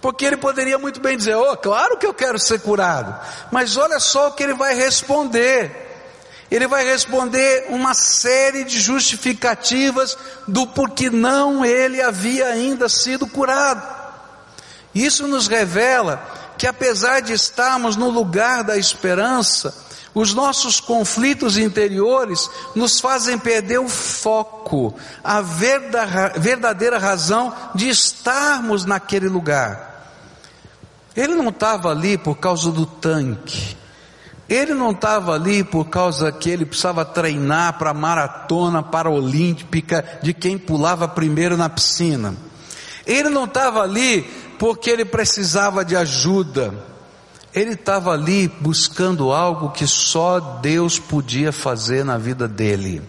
porque 0.00 0.24
ele 0.24 0.36
poderia 0.36 0.78
muito 0.78 1.00
bem 1.00 1.16
dizer: 1.16 1.34
Oh, 1.34 1.56
claro 1.56 1.98
que 1.98 2.06
eu 2.06 2.14
quero 2.14 2.38
ser 2.38 2.60
curado, 2.60 3.14
mas 3.50 3.76
olha 3.76 3.98
só 3.98 4.28
o 4.28 4.32
que 4.32 4.44
ele 4.44 4.54
vai 4.54 4.74
responder. 4.74 5.87
Ele 6.50 6.66
vai 6.66 6.84
responder 6.84 7.66
uma 7.68 7.92
série 7.94 8.64
de 8.64 8.80
justificativas 8.80 10.16
do 10.46 10.66
porquê 10.66 11.10
não 11.10 11.64
ele 11.64 12.00
havia 12.00 12.46
ainda 12.46 12.88
sido 12.88 13.26
curado. 13.26 13.82
Isso 14.94 15.28
nos 15.28 15.46
revela 15.46 16.22
que 16.56 16.66
apesar 16.66 17.20
de 17.20 17.32
estarmos 17.34 17.96
no 17.96 18.08
lugar 18.08 18.64
da 18.64 18.76
esperança, 18.76 19.74
Os 20.14 20.34
nossos 20.34 20.80
conflitos 20.80 21.56
interiores 21.58 22.50
nos 22.74 22.98
fazem 22.98 23.38
perder 23.38 23.78
o 23.78 23.88
foco, 23.88 24.94
a 25.22 25.40
verdadeira 25.40 26.98
razão 26.98 27.54
de 27.74 27.88
estarmos 27.88 28.84
naquele 28.84 29.28
lugar. 29.28 30.10
Ele 31.14 31.34
não 31.36 31.50
estava 31.50 31.90
ali 31.90 32.18
por 32.18 32.36
causa 32.36 32.72
do 32.72 32.84
tanque. 32.86 33.76
Ele 34.48 34.72
não 34.72 34.92
estava 34.92 35.34
ali 35.34 35.62
por 35.62 35.84
causa 35.88 36.32
que 36.32 36.48
ele 36.48 36.64
precisava 36.64 37.04
treinar 37.04 37.78
para 37.78 37.92
maratona 37.92 38.82
paraolímpica 38.82 40.20
de 40.22 40.32
quem 40.32 40.56
pulava 40.56 41.06
primeiro 41.06 41.56
na 41.56 41.68
piscina. 41.68 42.34
Ele 43.06 43.28
não 43.28 43.44
estava 43.44 43.82
ali 43.82 44.22
porque 44.58 44.88
ele 44.88 45.04
precisava 45.04 45.84
de 45.84 45.94
ajuda. 45.94 46.72
Ele 47.54 47.72
estava 47.72 48.12
ali 48.12 48.48
buscando 48.60 49.32
algo 49.32 49.70
que 49.70 49.86
só 49.86 50.40
Deus 50.40 50.98
podia 50.98 51.52
fazer 51.52 52.04
na 52.04 52.16
vida 52.16 52.48
dele. 52.48 53.02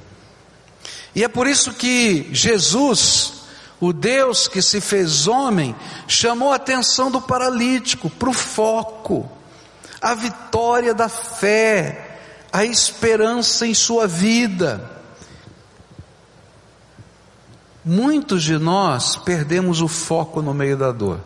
E 1.16 1.24
é 1.24 1.28
por 1.28 1.48
isso 1.48 1.74
que 1.74 2.30
Jesus, 2.32 3.34
o 3.80 3.94
Deus 3.94 4.48
que 4.48 4.62
se 4.62 4.80
fez 4.82 5.28
homem, 5.28 5.76
chamou 6.08 6.52
a 6.52 6.56
atenção 6.56 7.10
do 7.10 7.22
paralítico 7.22 8.10
para 8.10 8.30
o 8.30 8.34
foco, 8.34 9.30
a 10.02 10.14
vitória 10.16 10.94
da 10.94 11.10
fé, 11.10 12.20
a 12.52 12.64
esperança 12.64 13.66
em 13.66 13.74
sua 13.74 14.08
vida. 14.08 14.90
Muitos 17.84 18.44
de 18.44 18.58
nós 18.58 19.16
perdemos 19.16 19.82
o 19.82 19.88
foco 19.88 20.42
no 20.42 20.54
meio 20.54 20.78
da 20.78 20.92
dor. 20.92 21.20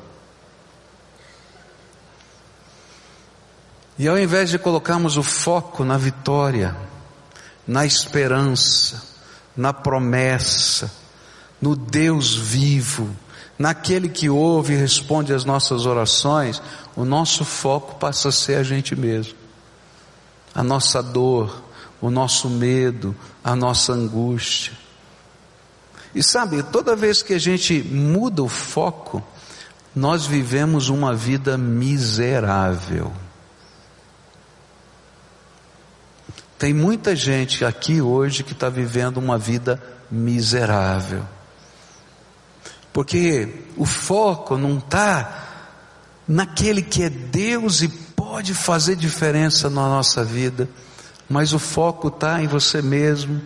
E 3.97 4.07
ao 4.07 4.17
invés 4.17 4.49
de 4.49 4.57
colocarmos 4.57 5.17
o 5.17 5.23
foco 5.23 5.83
na 5.83 5.97
vitória, 5.97 6.75
na 7.67 7.85
esperança, 7.85 9.03
na 9.55 9.71
promessa, 9.71 10.91
no 11.61 11.75
Deus 11.75 12.35
vivo, 12.35 13.09
naquele 13.57 14.09
que 14.09 14.29
ouve 14.29 14.73
e 14.73 14.77
responde 14.77 15.31
às 15.31 15.45
nossas 15.45 15.85
orações, 15.85 16.61
o 16.95 17.05
nosso 17.05 17.43
foco 17.43 17.95
passa 17.95 18.29
a 18.29 18.31
ser 18.31 18.55
a 18.55 18.63
gente 18.63 18.95
mesmo. 18.95 19.35
A 20.53 20.63
nossa 20.63 21.01
dor, 21.01 21.63
o 21.99 22.09
nosso 22.09 22.49
medo, 22.49 23.15
a 23.43 23.55
nossa 23.55 23.93
angústia. 23.93 24.73
E 26.13 26.21
sabe, 26.21 26.61
toda 26.61 26.95
vez 26.95 27.23
que 27.23 27.33
a 27.33 27.39
gente 27.39 27.81
muda 27.81 28.43
o 28.43 28.47
foco, 28.47 29.23
nós 29.95 30.25
vivemos 30.25 30.89
uma 30.89 31.15
vida 31.15 31.57
miserável. 31.57 33.11
Tem 36.57 36.73
muita 36.73 37.15
gente 37.15 37.65
aqui 37.65 38.01
hoje 38.01 38.43
que 38.43 38.53
está 38.53 38.69
vivendo 38.69 39.17
uma 39.17 39.37
vida 39.37 39.81
miserável. 40.09 41.25
Porque 42.93 43.65
o 43.75 43.85
foco 43.85 44.55
não 44.55 44.77
está 44.77 45.52
naquele 46.27 46.81
que 46.81 47.03
é 47.03 47.09
Deus 47.09 47.81
e 47.81 47.87
pode 47.87 48.53
fazer 48.53 48.95
diferença 48.95 49.69
na 49.69 49.87
nossa 49.87 50.23
vida, 50.23 50.67
mas 51.29 51.53
o 51.53 51.59
foco 51.59 52.07
está 52.07 52.41
em 52.41 52.47
você 52.47 52.81
mesmo, 52.81 53.41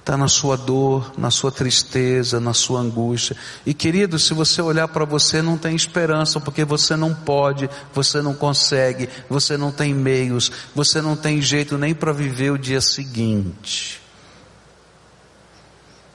está 0.00 0.16
na 0.16 0.26
sua 0.26 0.56
dor, 0.56 1.12
na 1.16 1.30
sua 1.30 1.52
tristeza, 1.52 2.40
na 2.40 2.52
sua 2.52 2.80
angústia. 2.80 3.36
E 3.64 3.72
querido, 3.72 4.18
se 4.18 4.34
você 4.34 4.60
olhar 4.60 4.88
para 4.88 5.04
você, 5.04 5.40
não 5.40 5.56
tem 5.56 5.76
esperança, 5.76 6.40
porque 6.40 6.64
você 6.64 6.96
não 6.96 7.14
pode, 7.14 7.70
você 7.94 8.20
não 8.20 8.34
consegue, 8.34 9.08
você 9.28 9.56
não 9.56 9.70
tem 9.70 9.94
meios, 9.94 10.50
você 10.74 11.00
não 11.00 11.14
tem 11.14 11.40
jeito 11.40 11.78
nem 11.78 11.94
para 11.94 12.12
viver 12.12 12.50
o 12.50 12.58
dia 12.58 12.80
seguinte. 12.80 14.00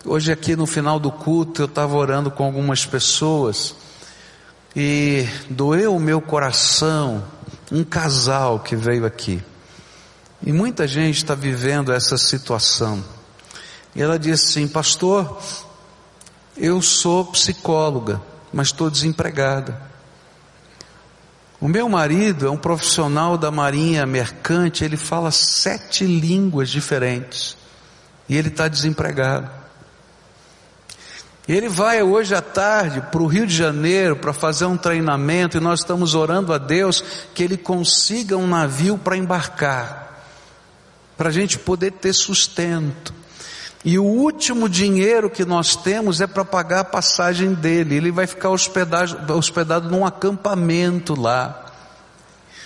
Hoje, 0.03 0.31
aqui 0.31 0.55
no 0.55 0.65
final 0.65 0.99
do 0.99 1.11
culto, 1.11 1.61
eu 1.61 1.65
estava 1.65 1.95
orando 1.95 2.29
com 2.29 2.43
algumas 2.43 2.85
pessoas 2.85 3.75
e 4.79 5.27
doeu 5.49 5.95
o 5.95 5.99
meu 5.99 6.21
coração 6.21 7.23
um 7.71 7.83
casal 7.83 8.59
que 8.59 8.75
veio 8.75 9.07
aqui. 9.07 9.43
E 10.45 10.53
muita 10.53 10.87
gente 10.87 11.17
está 11.17 11.33
vivendo 11.33 11.91
essa 11.91 12.15
situação. 12.15 13.03
E 13.95 14.03
ela 14.03 14.19
disse 14.19 14.59
assim: 14.59 14.67
Pastor, 14.67 15.41
eu 16.55 16.79
sou 16.79 17.25
psicóloga, 17.25 18.21
mas 18.53 18.67
estou 18.67 18.87
desempregada. 18.87 19.81
O 21.59 21.67
meu 21.67 21.89
marido 21.89 22.45
é 22.45 22.51
um 22.51 22.57
profissional 22.57 23.35
da 23.35 23.49
marinha 23.49 24.05
mercante, 24.05 24.83
ele 24.83 24.95
fala 24.95 25.31
sete 25.31 26.05
línguas 26.05 26.69
diferentes. 26.69 27.57
E 28.29 28.37
ele 28.37 28.49
está 28.49 28.67
desempregado. 28.67 29.49
Ele 31.47 31.69
vai 31.69 32.03
hoje 32.03 32.35
à 32.35 32.41
tarde 32.41 32.99
para 33.09 33.21
o 33.21 33.27
Rio 33.27 33.47
de 33.47 33.55
Janeiro 33.55 34.17
para 34.17 34.33
fazer 34.33 34.65
um 34.65 34.75
treinamento 34.75 35.55
e 35.55 35.61
nós 35.61 35.79
estamos 35.79 36.13
orando 36.13 36.51
a 36.51 36.57
Deus 36.57 37.01
que 37.33 37.41
ele 37.41 37.55
consiga 37.55 38.35
um 38.35 38.45
navio 38.45 38.97
para 38.97 39.15
embarcar, 39.15 40.25
para 41.15 41.29
a 41.29 41.31
gente 41.31 41.57
poder 41.57 41.93
ter 41.93 42.11
sustento. 42.11 43.13
E 43.85 43.97
o 43.97 44.03
último 44.03 44.67
dinheiro 44.67 45.29
que 45.29 45.45
nós 45.45 45.77
temos 45.77 46.19
é 46.19 46.27
para 46.27 46.43
pagar 46.43 46.81
a 46.81 46.83
passagem 46.83 47.53
dele. 47.53 47.95
Ele 47.95 48.11
vai 48.11 48.27
ficar 48.27 48.49
hospedado, 48.49 49.33
hospedado 49.33 49.89
num 49.89 50.05
acampamento 50.05 51.17
lá. 51.17 51.65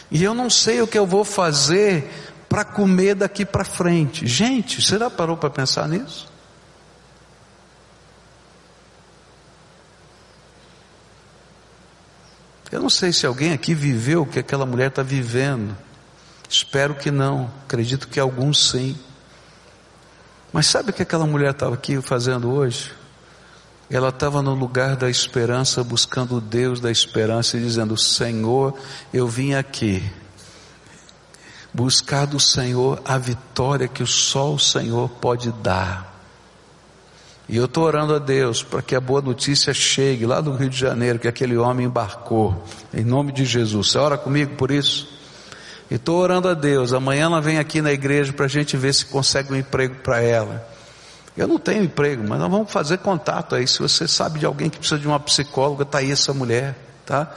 E 0.10 0.24
eu 0.24 0.34
não 0.34 0.50
sei 0.50 0.82
o 0.82 0.88
que 0.88 0.98
eu 0.98 1.06
vou 1.06 1.24
fazer 1.24 2.10
para 2.50 2.65
comer 2.65 3.13
daqui 3.13 3.46
para 3.46 3.63
frente. 3.63 4.26
Gente, 4.26 4.82
você 4.82 4.98
já 4.98 5.12
parou 5.12 5.38
para 5.38 5.52
pensar 5.52 5.88
nisso? 5.88 6.31
Eu 12.72 12.82
não 12.82 12.90
sei 12.90 13.12
se 13.12 13.26
alguém 13.26 13.52
aqui 13.52 13.74
viveu 13.74 14.22
o 14.22 14.26
que 14.26 14.40
aquela 14.40 14.66
mulher 14.66 14.88
está 14.88 15.04
vivendo. 15.04 15.76
Espero 16.50 16.96
que 16.96 17.12
não. 17.12 17.52
Acredito 17.66 18.08
que 18.08 18.20
alguns 18.20 18.70
sim. 18.70 18.98
Mas 20.54 20.68
sabe 20.68 20.92
o 20.92 20.94
que 20.94 21.04
aquela 21.04 21.26
mulher 21.26 21.52
estava 21.52 21.76
aqui 21.76 22.02
fazendo 22.02 22.50
hoje? 22.50 22.92
Ela 23.90 24.10
estava 24.10 24.42
no 24.42 24.54
lugar 24.54 24.96
da 24.96 25.10
esperança, 25.10 25.84
buscando 25.84 26.38
o 26.38 26.42
Deus 26.42 26.80
da 26.80 26.90
esperança 26.90 27.58
e 27.58 27.60
dizendo: 27.60 27.98
Senhor, 27.98 28.74
eu 29.14 29.28
vim 29.28 29.54
aqui 29.54 30.10
buscar 31.74 32.26
do 32.26 32.40
Senhor 32.40 33.02
a 33.06 33.18
vitória 33.18 33.88
que 33.88 34.06
só 34.06 34.54
o 34.54 34.60
Senhor 34.60 35.10
pode 35.10 35.52
dar. 35.52 36.11
E 37.50 37.58
eu 37.58 37.66
estou 37.66 37.84
orando 37.84 38.16
a 38.16 38.20
Deus 38.20 38.64
para 38.64 38.82
que 38.82 38.96
a 38.96 39.02
boa 39.02 39.22
notícia 39.22 39.74
chegue 39.74 40.26
lá 40.26 40.40
do 40.40 40.54
Rio 40.54 40.70
de 40.70 40.78
Janeiro, 40.78 41.20
que 41.20 41.28
aquele 41.28 41.58
homem 41.58 41.86
embarcou, 41.86 42.64
em 42.94 43.04
nome 43.04 43.32
de 43.32 43.44
Jesus. 43.44 43.90
Você 43.92 43.98
ora 43.98 44.18
comigo 44.18 44.56
por 44.56 44.72
isso? 44.72 45.10
E 45.90 45.96
estou 45.96 46.20
orando 46.20 46.48
a 46.48 46.54
Deus. 46.54 46.94
Amanhã 46.94 47.26
ela 47.26 47.42
vem 47.42 47.58
aqui 47.58 47.82
na 47.82 47.92
igreja 47.92 48.32
para 48.32 48.46
a 48.46 48.50
gente 48.50 48.78
ver 48.78 48.94
se 48.94 49.06
consegue 49.06 49.52
um 49.52 49.58
emprego 49.58 49.96
para 49.96 50.22
ela. 50.22 50.66
Eu 51.36 51.48
não 51.48 51.60
tenho 51.60 51.84
emprego, 51.84 52.24
mas 52.28 52.40
nós 52.40 52.50
vamos 52.50 52.72
fazer 52.72 53.00
contato 53.00 53.56
aí. 53.56 53.68
Se 53.68 53.80
você 53.80 54.08
sabe 54.08 54.40
de 54.40 54.46
alguém 54.46 54.70
que 54.70 54.78
precisa 54.78 55.00
de 55.00 55.08
uma 55.08 55.20
psicóloga, 55.20 55.84
está 55.84 55.98
aí 55.98 56.12
essa 56.12 56.34
mulher, 56.34 56.76
tá? 57.06 57.34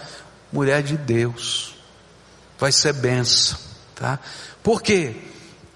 Mulher 0.53 0.83
de 0.83 0.97
Deus. 0.97 1.75
Vai 2.59 2.71
ser 2.71 2.93
benção, 2.93 3.59
tá? 3.95 4.19
Por 4.62 4.83
quê? 4.83 5.17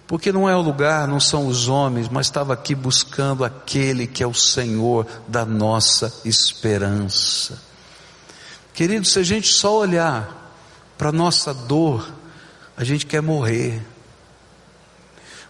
Porque 0.09 0.33
não 0.33 0.49
é 0.49 0.57
o 0.57 0.63
lugar, 0.63 1.07
não 1.07 1.21
são 1.21 1.47
os 1.47 1.69
homens, 1.69 2.09
mas 2.09 2.27
estava 2.27 2.55
aqui 2.55 2.75
buscando 2.75 3.45
aquele 3.45 4.07
que 4.07 4.23
é 4.23 4.27
o 4.27 4.33
Senhor 4.33 5.07
da 5.29 5.45
nossa 5.45 6.11
esperança. 6.25 7.63
Querido, 8.73 9.07
se 9.07 9.19
a 9.19 9.23
gente 9.23 9.49
só 9.49 9.77
olhar 9.77 10.51
para 10.97 11.11
a 11.11 11.13
nossa 11.13 11.53
dor, 11.53 12.11
a 12.75 12.83
gente 12.85 13.05
quer 13.05 13.21
morrer. 13.21 13.83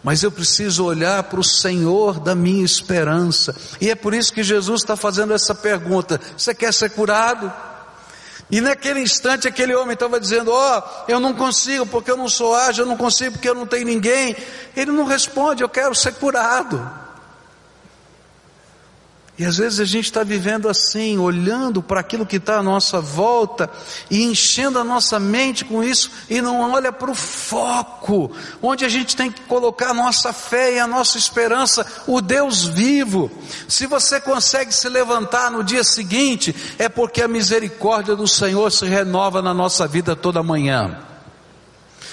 Mas 0.03 0.25
eu 0.25 0.33
preciso 0.33 0.85
olhar 0.85 1.23
para 1.23 1.38
o 1.38 1.44
Senhor 1.44 2.18
da 2.18 2.35
minha 2.35 2.64
esperança. 2.64 3.55
E 3.81 3.88
é 3.88 3.94
por 3.94 4.12
isso 4.12 4.33
que 4.33 4.42
Jesus 4.42 4.81
está 4.81 4.97
fazendo 4.97 5.33
essa 5.33 5.55
pergunta: 5.55 6.21
Você 6.37 6.53
quer 6.53 6.75
ser 6.75 6.90
curado? 6.90 7.53
E 8.50 8.61
naquele 8.61 9.00
instante 9.00 9.46
aquele 9.46 9.74
homem 9.74 9.94
estava 9.94 10.18
dizendo: 10.18 10.50
Ó, 10.50 10.78
oh, 10.78 11.11
eu 11.11 11.20
não 11.20 11.34
consigo 11.34 11.84
porque 11.87 12.11
eu 12.11 12.16
não 12.16 12.28
sou 12.28 12.54
ágil, 12.54 12.84
eu 12.84 12.88
não 12.88 12.96
consigo 12.96 13.32
porque 13.32 13.48
eu 13.48 13.54
não 13.54 13.66
tenho 13.66 13.84
ninguém. 13.84 14.34
Ele 14.74 14.90
não 14.90 15.04
responde: 15.04 15.62
Eu 15.62 15.68
quero 15.68 15.94
ser 15.94 16.14
curado. 16.14 17.08
E 19.38 19.44
às 19.44 19.57
vezes 19.57 19.79
a 19.79 19.85
gente 19.85 20.07
está 20.07 20.24
vivendo 20.24 20.68
assim, 20.68 21.16
olhando 21.16 21.81
para 21.81 22.01
aquilo 22.01 22.27
que 22.27 22.37
está 22.37 22.59
à 22.59 22.62
nossa 22.62 23.01
volta 23.01 23.70
e 24.11 24.24
enchendo 24.24 24.81
a 24.81 24.85
nossa 24.85 25.20
mente 25.20 25.64
com 25.64 25.83
isso 25.83 26.11
e 26.29 26.40
não 26.40 26.72
olha 26.72 26.90
para 26.90 27.09
o 27.09 27.14
foco, 27.14 28.33
onde 28.61 28.85
a 28.85 28.88
gente 28.88 29.14
tem 29.14 29.31
que 29.31 29.42
colocar 29.42 29.90
a 29.90 29.94
nossa 29.94 30.33
fé 30.33 30.74
e 30.74 30.81
a 30.81 30.88
nossa 30.88 31.16
esperança, 31.16 31.87
o 32.09 32.20
Deus 32.20 32.64
vivo. 32.64 33.31
Se 33.68 33.87
você 33.87 34.20
consegue 34.20 34.72
se 34.74 34.88
levantar 34.88 35.53
no 35.53 35.62
dia 35.62 35.85
seguinte, 35.85 36.55
é 36.77 36.88
porque 36.88 37.22
a 37.22 37.29
misericórdia 37.29 38.16
do 38.16 38.27
Senhor 38.27 38.72
se 38.72 38.87
renova 38.87 39.40
na 39.40 39.55
nossa 39.55 39.87
vida 39.87 40.16
toda 40.16 40.42
manhã. 40.42 41.08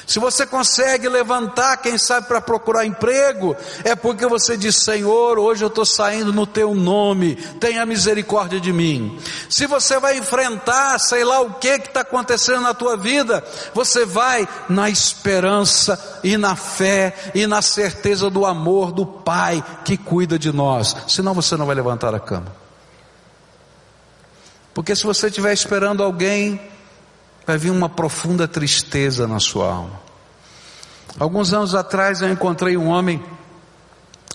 Se 0.06 0.20
você 0.20 0.46
consegue 0.46 1.10
levantar, 1.10 1.78
quem 1.78 1.98
sabe 1.98 2.28
para 2.28 2.40
procurar 2.40 2.86
emprego, 2.86 3.56
é 3.84 3.96
porque 3.96 4.28
você 4.28 4.56
diz: 4.56 4.76
Senhor, 4.76 5.40
hoje 5.40 5.64
eu 5.64 5.68
estou 5.68 5.86
saindo 5.86 6.32
no 6.32 6.46
teu 6.46 6.76
nome, 6.76 7.36
tenha 7.60 7.86
misericórdia 7.86 8.60
de 8.60 8.72
mim. 8.72 9.20
Se 9.50 9.66
você 9.66 10.00
vai 10.00 10.18
enfrentar, 10.18 11.00
sei 11.00 11.24
lá 11.24 11.42
o 11.42 11.56
que 11.56 11.70
está 11.70 12.02
acontecendo 12.02 12.62
na 12.62 12.74
tua 12.74 12.96
vida, 12.96 13.44
você 13.74 14.06
vai 14.06 14.48
na 14.70 14.90
esperança 14.90 16.20
e 16.24 16.38
na 16.38 16.56
fé 16.56 17.32
e 17.34 17.48
na 17.48 17.62
certeza 17.62 18.30
do 18.30 18.46
amor 18.46 18.92
do 18.92 19.06
Pai 19.06 19.64
que 19.84 19.98
cuida 19.98 20.38
de 20.38 20.52
nós, 20.52 20.96
senão 21.08 21.34
você 21.34 21.58
não 21.58 21.66
vai 21.66 21.76
levantar 21.76 22.14
a 22.14 22.20
cama. 22.20 22.66
Porque 24.74 24.96
se 24.96 25.04
você 25.04 25.28
estiver 25.28 25.54
esperando 25.54 26.04
alguém 26.04 26.60
vai 27.46 27.58
vir 27.58 27.72
uma 27.72 27.90
profunda 27.90 28.48
tristeza 28.48 29.28
na 29.28 29.40
sua 29.40 29.72
alma. 29.72 30.02
Alguns 31.20 31.54
anos 31.54 31.76
atrás 31.76 32.22
eu 32.22 32.30
encontrei 32.30 32.76
um 32.76 32.88
homem, 32.88 33.24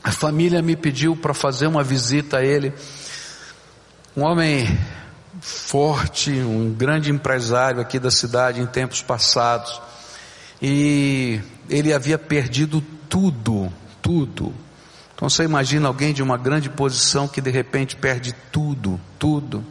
a 0.02 0.12
família 0.12 0.62
me 0.62 0.76
pediu 0.76 1.16
para 1.16 1.34
fazer 1.34 1.66
uma 1.66 1.82
visita 1.82 2.38
a 2.38 2.44
ele, 2.44 2.72
um 4.16 4.22
homem 4.22 4.78
forte, 5.40 6.30
um 6.30 6.72
grande 6.72 7.10
empresário 7.10 7.80
aqui 7.80 7.98
da 7.98 8.10
cidade 8.10 8.60
em 8.60 8.66
tempos 8.66 9.02
passados, 9.02 9.80
e 10.62 11.40
ele 11.68 11.92
havia 11.92 12.18
perdido 12.18 12.82
tudo, 13.08 13.72
tudo. 14.00 14.54
Então 15.14 15.28
você 15.28 15.44
imagina 15.44 15.86
alguém 15.86 16.14
de 16.14 16.22
uma 16.22 16.38
grande 16.38 16.70
posição 16.70 17.28
que 17.28 17.40
de 17.40 17.50
repente 17.50 17.94
perde 17.94 18.34
tudo, 18.50 18.98
tudo. 19.18 19.64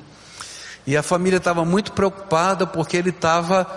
E 0.89 0.97
a 0.97 1.03
família 1.03 1.37
estava 1.37 1.63
muito 1.63 1.91
preocupada 1.91 2.65
porque 2.65 2.97
ele 2.97 3.11
estava 3.11 3.67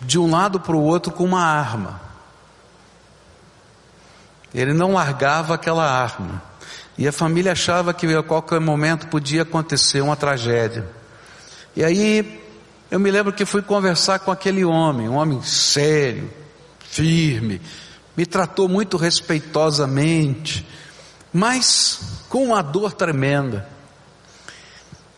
de 0.00 0.16
um 0.16 0.30
lado 0.30 0.60
para 0.60 0.76
o 0.76 0.80
outro 0.80 1.10
com 1.10 1.24
uma 1.24 1.42
arma. 1.42 2.00
Ele 4.54 4.72
não 4.72 4.92
largava 4.92 5.54
aquela 5.54 5.84
arma. 5.84 6.40
E 6.96 7.08
a 7.08 7.10
família 7.10 7.50
achava 7.50 7.92
que 7.92 8.06
a 8.14 8.22
qualquer 8.22 8.60
momento 8.60 9.08
podia 9.08 9.42
acontecer 9.42 10.00
uma 10.00 10.14
tragédia. 10.14 10.88
E 11.74 11.82
aí 11.82 12.44
eu 12.92 13.00
me 13.00 13.10
lembro 13.10 13.32
que 13.32 13.44
fui 13.44 13.60
conversar 13.60 14.20
com 14.20 14.30
aquele 14.30 14.64
homem, 14.64 15.08
um 15.08 15.16
homem 15.16 15.42
sério, 15.42 16.30
firme, 16.78 17.60
me 18.16 18.24
tratou 18.24 18.68
muito 18.68 18.96
respeitosamente, 18.96 20.64
mas 21.32 22.22
com 22.28 22.44
uma 22.44 22.62
dor 22.62 22.92
tremenda. 22.92 23.77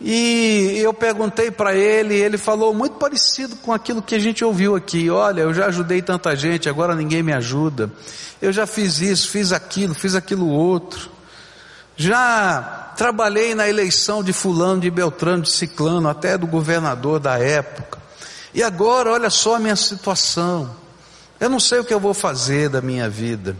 E 0.00 0.78
eu 0.78 0.94
perguntei 0.94 1.50
para 1.50 1.74
ele, 1.74 2.14
ele 2.14 2.38
falou 2.38 2.72
muito 2.72 2.94
parecido 2.94 3.54
com 3.56 3.70
aquilo 3.70 4.00
que 4.00 4.14
a 4.14 4.18
gente 4.18 4.42
ouviu 4.42 4.74
aqui. 4.74 5.10
Olha, 5.10 5.42
eu 5.42 5.52
já 5.52 5.66
ajudei 5.66 6.00
tanta 6.00 6.34
gente, 6.34 6.70
agora 6.70 6.94
ninguém 6.94 7.22
me 7.22 7.34
ajuda. 7.34 7.90
Eu 8.40 8.50
já 8.50 8.66
fiz 8.66 9.00
isso, 9.00 9.28
fiz 9.28 9.52
aquilo, 9.52 9.94
fiz 9.94 10.14
aquilo 10.14 10.48
outro. 10.48 11.10
Já 11.96 12.92
trabalhei 12.96 13.54
na 13.54 13.68
eleição 13.68 14.24
de 14.24 14.32
fulano, 14.32 14.80
de 14.80 14.90
Beltrano, 14.90 15.42
de 15.42 15.50
Ciclano, 15.50 16.08
até 16.08 16.38
do 16.38 16.46
governador 16.46 17.20
da 17.20 17.38
época. 17.38 17.98
E 18.54 18.62
agora, 18.62 19.12
olha 19.12 19.28
só 19.28 19.56
a 19.56 19.58
minha 19.58 19.76
situação. 19.76 20.74
Eu 21.38 21.50
não 21.50 21.60
sei 21.60 21.78
o 21.78 21.84
que 21.84 21.92
eu 21.92 22.00
vou 22.00 22.14
fazer 22.14 22.70
da 22.70 22.80
minha 22.80 23.08
vida. 23.08 23.54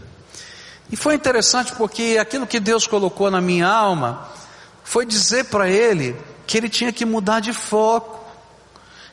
E 0.91 0.95
foi 0.95 1.13
interessante 1.13 1.71
porque 1.73 2.17
aquilo 2.19 2.47
que 2.47 2.59
Deus 2.59 2.87
colocou 2.87 3.29
na 3.29 3.39
minha 3.39 3.67
alma 3.67 4.27
foi 4.83 5.05
dizer 5.05 5.45
para 5.45 5.69
ele 5.69 6.15
que 6.51 6.57
ele 6.57 6.67
tinha 6.67 6.91
que 6.91 7.05
mudar 7.05 7.39
de 7.39 7.53
foco. 7.53 8.19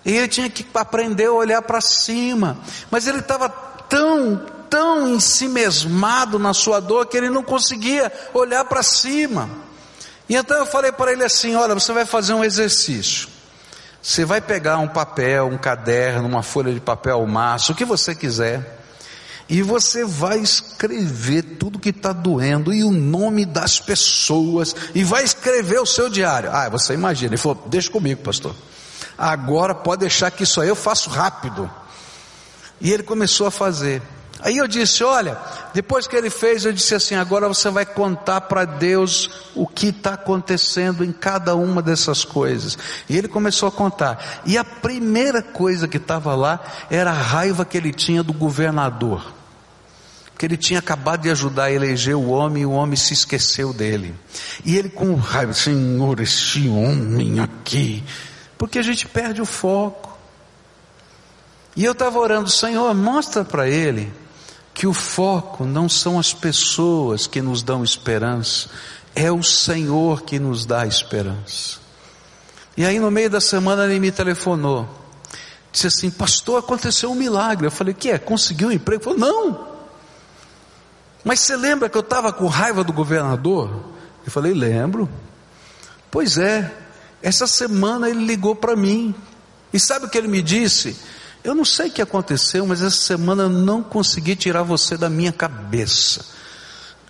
E 0.04 0.10
ele 0.10 0.26
tinha 0.26 0.50
que 0.50 0.66
aprender 0.74 1.26
a 1.26 1.32
olhar 1.32 1.62
para 1.62 1.80
cima. 1.80 2.58
Mas 2.90 3.06
ele 3.06 3.20
estava 3.20 3.48
tão, 3.48 4.44
tão 4.68 5.08
ensimesmado 5.14 6.36
na 6.36 6.52
sua 6.52 6.80
dor 6.80 7.06
que 7.06 7.16
ele 7.16 7.30
não 7.30 7.44
conseguia 7.44 8.12
olhar 8.34 8.64
para 8.64 8.82
cima. 8.82 9.48
E 10.28 10.34
então 10.34 10.56
eu 10.56 10.66
falei 10.66 10.90
para 10.90 11.12
ele 11.12 11.22
assim: 11.22 11.54
olha, 11.54 11.74
você 11.74 11.92
vai 11.92 12.04
fazer 12.04 12.34
um 12.34 12.42
exercício. 12.42 13.28
Você 14.02 14.24
vai 14.24 14.40
pegar 14.40 14.78
um 14.78 14.88
papel, 14.88 15.46
um 15.46 15.58
caderno, 15.58 16.26
uma 16.26 16.42
folha 16.42 16.72
de 16.72 16.80
papel 16.80 17.24
maço, 17.24 17.70
o 17.70 17.74
que 17.76 17.84
você 17.84 18.16
quiser. 18.16 18.77
E 19.48 19.62
você 19.62 20.04
vai 20.04 20.38
escrever 20.38 21.42
tudo 21.42 21.78
que 21.78 21.88
está 21.88 22.12
doendo 22.12 22.72
e 22.72 22.84
o 22.84 22.90
nome 22.90 23.46
das 23.46 23.80
pessoas, 23.80 24.76
e 24.94 25.02
vai 25.02 25.24
escrever 25.24 25.80
o 25.80 25.86
seu 25.86 26.10
diário. 26.10 26.50
Ah, 26.52 26.68
você 26.68 26.92
imagina, 26.92 27.30
ele 27.30 27.38
falou: 27.38 27.64
Deixa 27.66 27.90
comigo, 27.90 28.22
pastor. 28.22 28.54
Agora 29.16 29.74
pode 29.74 30.00
deixar 30.00 30.30
que 30.30 30.42
isso 30.42 30.60
aí 30.60 30.68
eu 30.68 30.76
faço 30.76 31.08
rápido. 31.08 31.68
E 32.78 32.92
ele 32.92 33.02
começou 33.02 33.46
a 33.46 33.50
fazer. 33.50 34.02
Aí 34.40 34.58
eu 34.58 34.68
disse: 34.68 35.02
Olha, 35.02 35.38
depois 35.72 36.06
que 36.06 36.14
ele 36.14 36.28
fez, 36.28 36.66
eu 36.66 36.72
disse 36.72 36.94
assim: 36.94 37.14
Agora 37.14 37.48
você 37.48 37.70
vai 37.70 37.86
contar 37.86 38.42
para 38.42 38.66
Deus 38.66 39.30
o 39.54 39.66
que 39.66 39.86
está 39.86 40.12
acontecendo 40.12 41.02
em 41.02 41.10
cada 41.10 41.56
uma 41.56 41.80
dessas 41.80 42.22
coisas. 42.22 42.76
E 43.08 43.16
ele 43.16 43.28
começou 43.28 43.70
a 43.70 43.72
contar. 43.72 44.42
E 44.44 44.58
a 44.58 44.64
primeira 44.64 45.40
coisa 45.40 45.88
que 45.88 45.96
estava 45.96 46.34
lá 46.34 46.60
era 46.90 47.10
a 47.12 47.14
raiva 47.14 47.64
que 47.64 47.78
ele 47.78 47.94
tinha 47.94 48.22
do 48.22 48.34
governador 48.34 49.37
que 50.38 50.46
ele 50.46 50.56
tinha 50.56 50.78
acabado 50.78 51.22
de 51.22 51.30
ajudar 51.30 51.64
a 51.64 51.72
eleger 51.72 52.14
o 52.14 52.28
homem 52.28 52.62
e 52.62 52.66
o 52.66 52.70
homem 52.70 52.96
se 52.96 53.12
esqueceu 53.12 53.72
dele. 53.72 54.14
E 54.64 54.76
ele 54.76 54.88
com 54.88 55.16
raiva, 55.16 55.52
Senhor, 55.52 56.20
este 56.20 56.68
homem 56.68 57.40
aqui, 57.40 58.04
porque 58.56 58.78
a 58.78 58.82
gente 58.82 59.04
perde 59.08 59.42
o 59.42 59.46
foco. 59.46 60.16
E 61.74 61.84
eu 61.84 61.90
estava 61.90 62.18
orando, 62.20 62.48
Senhor, 62.48 62.94
mostra 62.94 63.44
para 63.44 63.68
ele 63.68 64.12
que 64.72 64.86
o 64.86 64.94
foco 64.94 65.64
não 65.64 65.88
são 65.88 66.20
as 66.20 66.32
pessoas 66.32 67.26
que 67.26 67.42
nos 67.42 67.60
dão 67.60 67.82
esperança, 67.82 68.70
é 69.16 69.32
o 69.32 69.42
Senhor 69.42 70.22
que 70.22 70.38
nos 70.38 70.64
dá 70.64 70.86
esperança. 70.86 71.78
E 72.76 72.84
aí 72.84 73.00
no 73.00 73.10
meio 73.10 73.28
da 73.28 73.40
semana 73.40 73.86
ele 73.86 73.98
me 73.98 74.12
telefonou, 74.12 74.88
disse 75.72 75.88
assim, 75.88 76.10
pastor, 76.10 76.60
aconteceu 76.60 77.10
um 77.10 77.16
milagre. 77.16 77.66
Eu 77.66 77.72
falei, 77.72 77.92
que 77.92 78.08
é? 78.08 78.18
Conseguiu 78.18 78.68
um 78.68 78.72
emprego? 78.72 79.02
Ele 79.02 79.16
falou, 79.16 79.18
não. 79.18 79.67
Mas 81.28 81.40
você 81.40 81.56
lembra 81.56 81.90
que 81.90 81.96
eu 81.98 82.00
estava 82.00 82.32
com 82.32 82.46
raiva 82.46 82.82
do 82.82 82.90
governador? 82.90 83.84
Eu 84.24 84.32
falei, 84.32 84.54
lembro. 84.54 85.06
Pois 86.10 86.38
é, 86.38 86.74
essa 87.22 87.46
semana 87.46 88.08
ele 88.08 88.24
ligou 88.24 88.56
para 88.56 88.74
mim. 88.74 89.14
E 89.70 89.78
sabe 89.78 90.06
o 90.06 90.08
que 90.08 90.16
ele 90.16 90.26
me 90.26 90.40
disse? 90.40 90.96
Eu 91.44 91.54
não 91.54 91.66
sei 91.66 91.88
o 91.88 91.90
que 91.90 92.00
aconteceu, 92.00 92.66
mas 92.66 92.80
essa 92.80 92.96
semana 92.96 93.42
eu 93.42 93.50
não 93.50 93.82
consegui 93.82 94.34
tirar 94.36 94.62
você 94.62 94.96
da 94.96 95.10
minha 95.10 95.30
cabeça. 95.30 96.24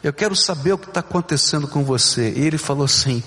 Eu 0.02 0.12
quero 0.12 0.34
saber 0.34 0.72
o 0.72 0.78
que 0.78 0.88
está 0.88 0.98
acontecendo 0.98 1.68
com 1.68 1.84
você. 1.84 2.32
E 2.36 2.40
ele 2.40 2.58
falou 2.58 2.86
assim: 2.86 3.22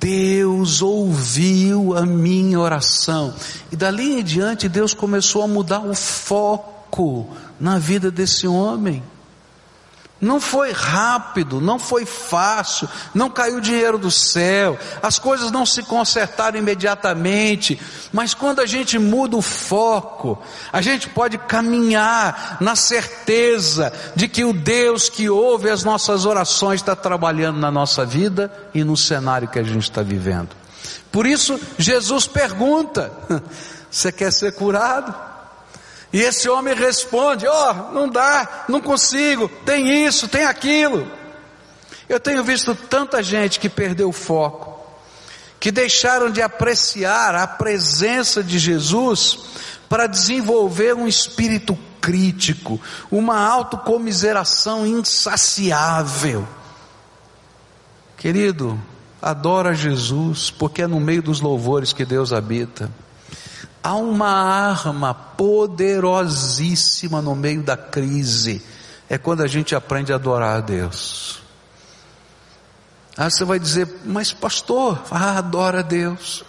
Deus 0.00 0.82
ouviu 0.82 1.96
a 1.96 2.04
minha 2.04 2.58
oração. 2.58 3.32
E 3.70 3.76
dali 3.76 4.18
em 4.18 4.24
diante 4.24 4.68
Deus 4.68 4.92
começou 4.92 5.44
a 5.44 5.46
mudar 5.46 5.82
o 5.86 5.94
foco 5.94 7.36
na 7.60 7.78
vida 7.78 8.10
desse 8.10 8.48
homem. 8.48 9.04
Não 10.18 10.40
foi 10.40 10.72
rápido, 10.72 11.60
não 11.60 11.78
foi 11.78 12.06
fácil, 12.06 12.88
não 13.14 13.28
caiu 13.28 13.60
dinheiro 13.60 13.98
do 13.98 14.10
céu, 14.10 14.78
as 15.02 15.18
coisas 15.18 15.50
não 15.50 15.66
se 15.66 15.82
consertaram 15.82 16.58
imediatamente, 16.58 17.78
mas 18.12 18.32
quando 18.32 18.60
a 18.60 18.66
gente 18.66 18.98
muda 18.98 19.36
o 19.36 19.42
foco, 19.42 20.38
a 20.72 20.80
gente 20.80 21.10
pode 21.10 21.36
caminhar 21.36 22.56
na 22.60 22.74
certeza 22.74 23.92
de 24.14 24.26
que 24.26 24.42
o 24.42 24.54
Deus 24.54 25.10
que 25.10 25.28
ouve 25.28 25.68
as 25.68 25.84
nossas 25.84 26.24
orações 26.24 26.80
está 26.80 26.96
trabalhando 26.96 27.58
na 27.58 27.70
nossa 27.70 28.04
vida 28.06 28.50
e 28.72 28.82
no 28.82 28.96
cenário 28.96 29.48
que 29.48 29.58
a 29.58 29.62
gente 29.62 29.82
está 29.82 30.02
vivendo. 30.02 30.48
Por 31.12 31.26
isso, 31.26 31.60
Jesus 31.76 32.26
pergunta: 32.26 33.12
Você 33.90 34.10
quer 34.10 34.32
ser 34.32 34.52
curado? 34.52 35.35
E 36.16 36.22
esse 36.22 36.48
homem 36.48 36.74
responde: 36.74 37.46
Ó, 37.46 37.70
oh, 37.70 37.92
não 37.92 38.08
dá, 38.08 38.64
não 38.70 38.80
consigo, 38.80 39.50
tem 39.66 40.06
isso, 40.06 40.26
tem 40.26 40.46
aquilo. 40.46 41.06
Eu 42.08 42.18
tenho 42.18 42.42
visto 42.42 42.74
tanta 42.74 43.22
gente 43.22 43.60
que 43.60 43.68
perdeu 43.68 44.08
o 44.08 44.14
foco, 44.14 44.80
que 45.60 45.70
deixaram 45.70 46.30
de 46.30 46.40
apreciar 46.40 47.34
a 47.34 47.46
presença 47.46 48.42
de 48.42 48.58
Jesus 48.58 49.40
para 49.90 50.06
desenvolver 50.06 50.94
um 50.94 51.06
espírito 51.06 51.78
crítico, 52.00 52.80
uma 53.10 53.38
autocomiseração 53.38 54.86
insaciável. 54.86 56.48
Querido, 58.16 58.80
adora 59.20 59.74
Jesus, 59.74 60.50
porque 60.50 60.80
é 60.80 60.86
no 60.86 60.98
meio 60.98 61.22
dos 61.22 61.42
louvores 61.42 61.92
que 61.92 62.06
Deus 62.06 62.32
habita. 62.32 62.90
Há 63.86 63.94
uma 63.94 64.28
arma 64.28 65.14
poderosíssima 65.14 67.22
no 67.22 67.36
meio 67.36 67.62
da 67.62 67.76
crise. 67.76 68.60
É 69.08 69.16
quando 69.16 69.44
a 69.44 69.46
gente 69.46 69.76
aprende 69.76 70.12
a 70.12 70.16
adorar 70.16 70.56
a 70.56 70.60
Deus. 70.60 71.40
Aí 73.16 73.30
você 73.30 73.44
vai 73.44 73.60
dizer, 73.60 73.88
mas 74.04 74.32
pastor, 74.32 75.00
ah, 75.08 75.38
adora 75.38 75.78
a 75.78 75.82
Deus. 75.82 76.44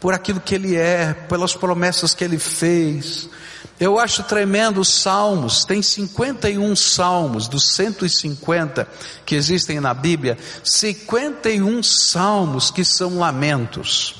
por 0.00 0.12
aquilo 0.12 0.40
que 0.40 0.52
Ele 0.52 0.74
é, 0.74 1.12
pelas 1.12 1.54
promessas 1.54 2.12
que 2.12 2.24
Ele 2.24 2.40
fez. 2.40 3.28
Eu 3.78 3.96
acho 3.96 4.24
tremendo 4.24 4.80
os 4.80 4.88
salmos, 4.88 5.64
tem 5.64 5.80
51 5.80 6.74
salmos, 6.74 7.46
dos 7.46 7.72
150 7.76 8.88
que 9.24 9.36
existem 9.36 9.78
na 9.78 9.94
Bíblia, 9.94 10.36
51 10.64 11.84
salmos 11.84 12.68
que 12.68 12.84
são 12.84 13.16
lamentos. 13.16 14.19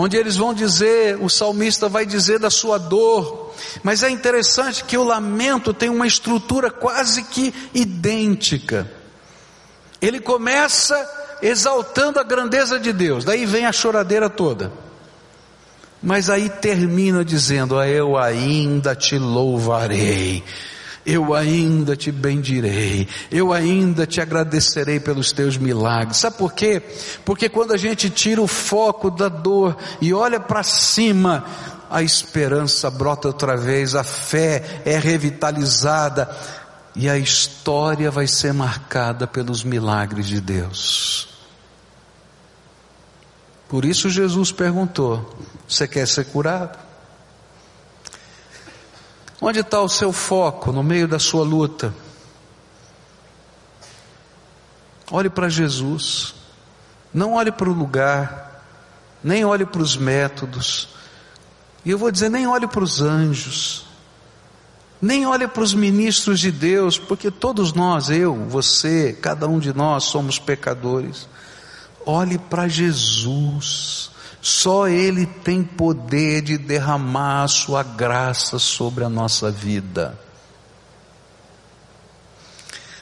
Onde 0.00 0.16
eles 0.16 0.36
vão 0.36 0.54
dizer, 0.54 1.18
o 1.20 1.28
salmista 1.28 1.88
vai 1.88 2.06
dizer 2.06 2.38
da 2.38 2.50
sua 2.50 2.78
dor, 2.78 3.52
mas 3.82 4.04
é 4.04 4.08
interessante 4.08 4.84
que 4.84 4.96
o 4.96 5.02
lamento 5.02 5.74
tem 5.74 5.88
uma 5.88 6.06
estrutura 6.06 6.70
quase 6.70 7.24
que 7.24 7.52
idêntica. 7.74 8.88
Ele 10.00 10.20
começa 10.20 10.96
exaltando 11.42 12.20
a 12.20 12.22
grandeza 12.22 12.78
de 12.78 12.92
Deus, 12.92 13.24
daí 13.24 13.44
vem 13.44 13.66
a 13.66 13.72
choradeira 13.72 14.30
toda. 14.30 14.70
Mas 16.00 16.30
aí 16.30 16.48
termina 16.48 17.24
dizendo: 17.24 17.76
ah, 17.76 17.88
Eu 17.88 18.16
ainda 18.16 18.94
te 18.94 19.18
louvarei, 19.18 20.44
eu 21.08 21.32
ainda 21.32 21.96
te 21.96 22.12
bendirei, 22.12 23.08
eu 23.30 23.50
ainda 23.50 24.06
te 24.06 24.20
agradecerei 24.20 25.00
pelos 25.00 25.32
teus 25.32 25.56
milagres. 25.56 26.18
Sabe 26.18 26.36
por 26.36 26.52
quê? 26.52 26.82
Porque 27.24 27.48
quando 27.48 27.72
a 27.72 27.78
gente 27.78 28.10
tira 28.10 28.42
o 28.42 28.46
foco 28.46 29.10
da 29.10 29.30
dor 29.30 29.74
e 30.02 30.12
olha 30.12 30.38
para 30.38 30.62
cima, 30.62 31.46
a 31.90 32.02
esperança 32.02 32.90
brota 32.90 33.28
outra 33.28 33.56
vez, 33.56 33.94
a 33.94 34.04
fé 34.04 34.82
é 34.84 34.98
revitalizada 34.98 36.30
e 36.94 37.08
a 37.08 37.16
história 37.16 38.10
vai 38.10 38.26
ser 38.26 38.52
marcada 38.52 39.26
pelos 39.26 39.64
milagres 39.64 40.26
de 40.26 40.42
Deus. 40.42 41.26
Por 43.66 43.86
isso 43.86 44.10
Jesus 44.10 44.52
perguntou: 44.52 45.34
Você 45.66 45.88
quer 45.88 46.06
ser 46.06 46.26
curado? 46.26 46.87
Onde 49.40 49.60
está 49.60 49.80
o 49.80 49.88
seu 49.88 50.12
foco 50.12 50.72
no 50.72 50.82
meio 50.82 51.06
da 51.06 51.18
sua 51.18 51.44
luta? 51.44 51.94
Olhe 55.10 55.30
para 55.30 55.48
Jesus, 55.48 56.34
não 57.14 57.34
olhe 57.34 57.50
para 57.50 57.68
o 57.68 57.72
lugar, 57.72 58.62
nem 59.22 59.44
olhe 59.44 59.64
para 59.64 59.80
os 59.80 59.96
métodos, 59.96 60.88
e 61.84 61.90
eu 61.90 61.98
vou 61.98 62.10
dizer, 62.10 62.28
nem 62.28 62.46
olhe 62.46 62.66
para 62.66 62.84
os 62.84 63.00
anjos, 63.00 63.86
nem 65.00 65.26
olhe 65.26 65.46
para 65.46 65.62
os 65.62 65.72
ministros 65.72 66.40
de 66.40 66.50
Deus, 66.50 66.98
porque 66.98 67.30
todos 67.30 67.72
nós, 67.72 68.10
eu, 68.10 68.34
você, 68.34 69.12
cada 69.12 69.46
um 69.46 69.58
de 69.58 69.72
nós 69.72 70.04
somos 70.04 70.38
pecadores. 70.38 71.28
Olhe 72.04 72.36
para 72.36 72.68
Jesus. 72.68 74.10
Só 74.40 74.88
Ele 74.88 75.26
tem 75.26 75.62
poder 75.62 76.42
de 76.42 76.56
derramar 76.56 77.42
a 77.42 77.48
sua 77.48 77.82
graça 77.82 78.58
sobre 78.58 79.04
a 79.04 79.08
nossa 79.08 79.50
vida. 79.50 80.18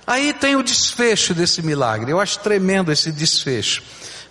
Aí 0.06 0.32
tem 0.32 0.56
o 0.56 0.62
desfecho 0.62 1.34
desse 1.34 1.62
milagre. 1.62 2.12
Eu 2.12 2.20
acho 2.20 2.38
tremendo 2.38 2.92
esse 2.92 3.10
desfecho. 3.12 3.82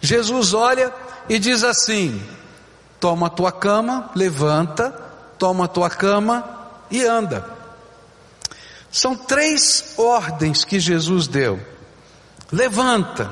Jesus 0.01 0.53
olha 0.53 0.93
e 1.29 1.37
diz 1.37 1.63
assim: 1.63 2.21
Toma 2.99 3.27
a 3.27 3.29
tua 3.29 3.51
cama, 3.51 4.09
levanta, 4.15 4.91
toma 5.37 5.65
a 5.65 5.67
tua 5.67 5.89
cama 5.89 6.43
e 6.89 7.03
anda. 7.03 7.45
São 8.89 9.15
três 9.15 9.93
ordens 9.97 10.63
que 10.63 10.79
Jesus 10.79 11.27
deu. 11.27 11.59
Levanta, 12.51 13.29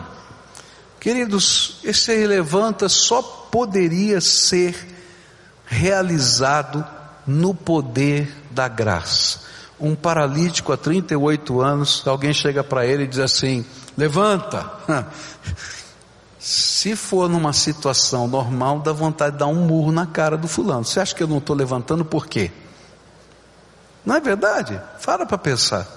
Queridos, 1.03 1.79
esse 1.83 2.25
levanta 2.25 2.87
só 2.87 3.42
poderia 3.53 4.19
ser 4.19 4.75
realizado 5.63 6.83
no 7.27 7.53
poder 7.53 8.35
da 8.49 8.67
graça. 8.67 9.41
Um 9.79 9.93
paralítico 9.93 10.73
há 10.73 10.77
38 10.77 11.61
anos, 11.61 12.01
alguém 12.07 12.33
chega 12.33 12.63
para 12.63 12.83
ele 12.83 13.03
e 13.03 13.07
diz 13.07 13.19
assim: 13.19 13.63
levanta. 13.95 14.71
Se 16.39 16.95
for 16.95 17.29
numa 17.29 17.53
situação 17.53 18.27
normal, 18.27 18.79
dá 18.79 18.91
vontade 18.91 19.33
de 19.33 19.37
dar 19.37 19.47
um 19.47 19.67
murro 19.67 19.91
na 19.91 20.07
cara 20.07 20.35
do 20.35 20.47
fulano. 20.47 20.83
Você 20.83 20.99
acha 20.99 21.13
que 21.13 21.21
eu 21.21 21.27
não 21.27 21.37
estou 21.37 21.55
levantando 21.55 22.03
por 22.03 22.25
quê? 22.25 22.51
Não 24.03 24.15
é 24.15 24.19
verdade? 24.19 24.81
Fala 24.99 25.27
para 25.27 25.37
pensar. 25.37 25.87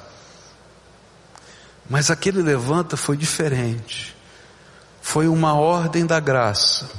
Mas 1.89 2.11
aquele 2.11 2.43
levanta 2.43 2.99
foi 2.99 3.17
diferente 3.17 4.15
foi 5.07 5.29
uma 5.29 5.55
ordem 5.55 6.05
da 6.05 6.19
graça. 6.19 6.91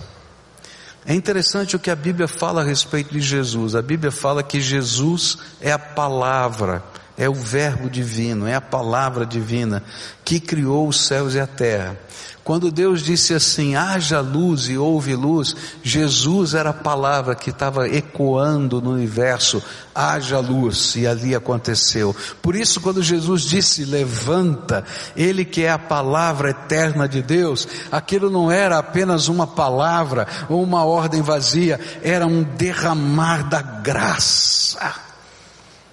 É 1.10 1.16
interessante 1.16 1.74
o 1.74 1.80
que 1.80 1.90
a 1.90 1.96
Bíblia 1.96 2.28
fala 2.28 2.62
a 2.62 2.66
respeito 2.66 3.14
de 3.14 3.22
Jesus. 3.22 3.76
A 3.76 3.82
Bíblia 3.82 4.12
fala 4.12 4.44
que 4.44 4.60
Jesus 4.60 5.38
é 5.62 5.72
a 5.72 5.80
palavra, 5.80 6.84
é 7.18 7.30
o 7.30 7.34
Verbo 7.34 7.90
divino, 7.90 8.46
é 8.46 8.56
a 8.56 8.60
palavra 8.60 9.26
divina 9.26 9.82
que 10.26 10.38
criou 10.38 10.86
os 10.86 11.00
céus 11.08 11.34
e 11.34 11.40
a 11.40 11.48
terra. 11.48 11.98
Quando 12.48 12.72
Deus 12.72 13.02
disse 13.02 13.34
assim, 13.34 13.76
haja 13.76 14.22
luz 14.22 14.70
e 14.70 14.78
houve 14.78 15.14
luz, 15.14 15.54
Jesus 15.84 16.54
era 16.54 16.70
a 16.70 16.74
palavra 16.74 17.36
que 17.36 17.50
estava 17.50 17.90
ecoando 17.90 18.82
no 18.82 18.92
universo, 18.92 19.62
haja 19.94 20.40
luz, 20.40 20.96
e 20.96 21.06
ali 21.06 21.36
aconteceu. 21.36 22.16
Por 22.42 22.56
isso, 22.56 22.80
quando 22.80 23.04
Jesus 23.04 23.42
disse, 23.42 23.84
levanta, 23.84 24.86
Ele 25.14 25.44
que 25.44 25.64
é 25.64 25.72
a 25.72 25.78
palavra 25.78 26.52
eterna 26.52 27.06
de 27.06 27.22
Deus, 27.22 27.68
aquilo 27.92 28.30
não 28.30 28.50
era 28.50 28.78
apenas 28.78 29.28
uma 29.28 29.46
palavra 29.46 30.26
ou 30.48 30.64
uma 30.64 30.86
ordem 30.86 31.22
vazia, 31.22 31.78
era 32.02 32.26
um 32.26 32.44
derramar 32.44 33.50
da 33.50 33.62
graça. 33.62 35.07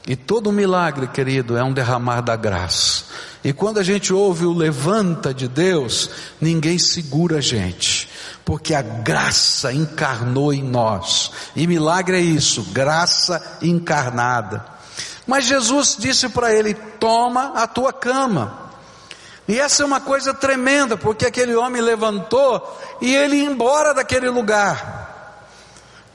E 0.06 0.14
todo 0.14 0.52
milagre, 0.52 1.06
querido, 1.06 1.56
é 1.56 1.64
um 1.64 1.72
derramar 1.72 2.20
da 2.20 2.36
graça. 2.36 3.04
E 3.42 3.52
quando 3.52 3.78
a 3.78 3.82
gente 3.82 4.12
ouve 4.12 4.44
o 4.44 4.52
levanta 4.52 5.32
de 5.32 5.48
Deus, 5.48 6.10
ninguém 6.40 6.78
segura 6.78 7.38
a 7.38 7.40
gente, 7.40 8.08
porque 8.44 8.74
a 8.74 8.82
graça 8.82 9.72
encarnou 9.72 10.52
em 10.52 10.62
nós. 10.62 11.30
E 11.56 11.66
milagre 11.66 12.18
é 12.18 12.20
isso, 12.20 12.62
graça 12.72 13.58
encarnada. 13.62 14.64
Mas 15.26 15.46
Jesus 15.46 15.96
disse 15.98 16.28
para 16.28 16.52
ele: 16.54 16.74
toma 16.74 17.52
a 17.54 17.66
tua 17.66 17.92
cama. 17.92 18.64
E 19.46 19.58
essa 19.58 19.82
é 19.82 19.86
uma 19.86 20.00
coisa 20.00 20.32
tremenda, 20.32 20.96
porque 20.96 21.26
aquele 21.26 21.54
homem 21.54 21.82
levantou 21.82 22.80
e 23.00 23.14
ele 23.14 23.36
ia 23.36 23.44
embora 23.44 23.92
daquele 23.92 24.28
lugar. 24.28 25.36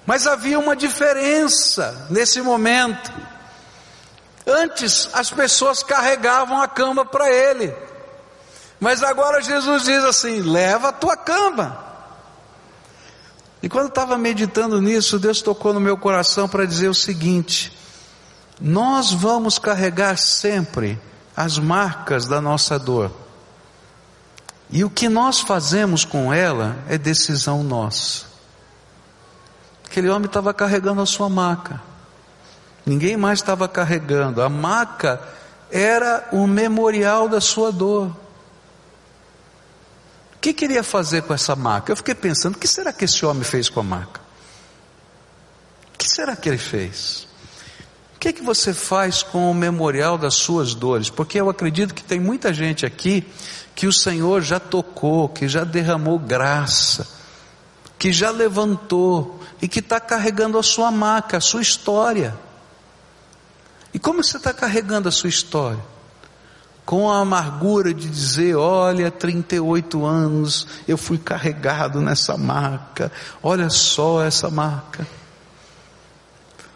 Mas 0.06 0.26
havia 0.26 0.58
uma 0.58 0.76
diferença 0.76 2.08
nesse 2.10 2.42
momento. 2.42 3.12
Antes 4.50 5.10
as 5.14 5.30
pessoas 5.30 5.84
carregavam 5.84 6.60
a 6.60 6.68
cama 6.68 7.06
para 7.06 7.30
ele. 7.30 7.74
Mas 8.80 9.04
agora 9.04 9.42
Jesus 9.42 9.84
diz 9.84 10.04
assim: 10.04 10.42
leva 10.42 10.90
a 10.90 10.94
tua 10.94 11.16
cama. 11.16 11.86
E 13.62 13.70
quando 13.70 13.90
estava 13.90 14.18
meditando 14.18 14.82
nisso, 14.82 15.20
Deus 15.20 15.42
tocou 15.42 15.74
no 15.74 15.80
meu 15.80 15.98
coração 15.98 16.48
para 16.48 16.66
dizer 16.66 16.88
o 16.88 16.96
seguinte: 16.96 17.78
nós 18.60 19.12
vamos 19.12 19.60
carregar 19.60 20.18
sempre 20.18 21.00
as 21.36 21.60
marcas 21.60 22.26
da 22.26 22.42
nossa 22.42 22.80
dor. 22.80 23.12
E 24.72 24.84
o 24.84 24.90
que 24.90 25.10
nós 25.10 25.42
fazemos 25.42 26.06
com 26.06 26.34
ela 26.34 26.78
é 26.88 26.98
decisão 26.98 27.64
nossa. 27.64 28.26
Aquele 29.86 30.10
homem 30.10 30.28
estava 30.28 30.54
carregando 30.54 31.02
a 31.02 31.06
sua 31.06 31.28
maca. 31.28 31.89
Ninguém 32.90 33.16
mais 33.16 33.38
estava 33.38 33.68
carregando. 33.68 34.42
A 34.42 34.50
maca 34.50 35.22
era 35.70 36.28
o 36.32 36.48
memorial 36.48 37.30
da 37.30 37.40
sua 37.40 37.72
dor. 37.72 38.08
O 40.36 40.40
que 40.42 40.52
queria 40.52 40.82
fazer 40.82 41.22
com 41.22 41.32
essa 41.32 41.56
maca? 41.56 41.92
Eu 41.92 41.96
fiquei 41.96 42.16
pensando, 42.16 42.56
o 42.56 42.58
que 42.58 42.68
será 42.68 42.92
que 42.92 43.06
esse 43.06 43.24
homem 43.24 43.44
fez 43.44 43.70
com 43.70 43.82
a 43.82 43.84
maca? 43.84 44.20
O 45.94 45.98
que 46.00 46.10
será 46.10 46.36
que 46.36 46.50
ele 46.50 46.58
fez? 46.58 47.28
O 48.16 48.20
que, 48.20 48.30
é 48.30 48.34
que 48.34 48.42
você 48.42 48.74
faz 48.74 49.22
com 49.22 49.52
o 49.52 49.54
memorial 49.54 50.18
das 50.18 50.34
suas 50.34 50.74
dores? 50.74 51.12
Porque 51.12 51.40
eu 51.40 51.48
acredito 51.48 51.94
que 51.94 52.04
tem 52.04 52.20
muita 52.20 52.52
gente 52.52 52.88
aqui 52.88 53.24
que 53.76 53.86
o 53.86 53.94
Senhor 53.94 54.42
já 54.42 54.60
tocou, 54.60 55.30
que 55.30 55.48
já 55.48 55.64
derramou 55.64 56.18
graça, 56.18 57.08
que 58.00 58.12
já 58.12 58.32
levantou 58.32 59.40
e 59.62 59.68
que 59.68 59.78
está 59.78 60.00
carregando 60.00 60.58
a 60.58 60.64
sua 60.64 60.90
maca, 60.90 61.38
a 61.38 61.42
sua 61.42 61.62
história. 61.62 62.49
E 63.94 64.00
como 64.00 64.24
você 64.24 64.38
está 64.38 64.54
carregando 64.54 65.10
a 65.10 65.12
sua 65.12 65.30
história? 65.30 65.84
Com 66.86 67.10
a 67.10 67.20
amargura 67.20 67.94
de 67.94 68.10
dizer: 68.10 68.56
olha, 68.56 69.12
38 69.12 70.06
anos 70.06 70.68
eu 70.88 70.98
fui 70.98 71.18
carregado 71.18 72.02
nessa 72.02 72.38
marca, 72.38 73.12
olha 73.42 73.70
só 73.70 74.24
essa 74.24 74.50
marca. 74.50 75.08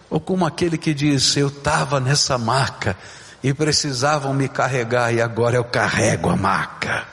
Ou 0.09 0.20
como 0.20 0.45
aquele 0.45 0.78
que 0.78 0.93
diz: 0.93 1.36
eu 1.38 1.47
estava 1.47 1.99
nessa 1.99 2.38
marca 2.38 2.97
e 3.43 3.53
precisavam 3.53 4.34
me 4.34 4.47
carregar 4.47 5.14
e 5.14 5.22
agora 5.22 5.57
eu 5.57 5.64
carrego 5.64 6.30
a 6.30 6.36
marca. 6.36 7.05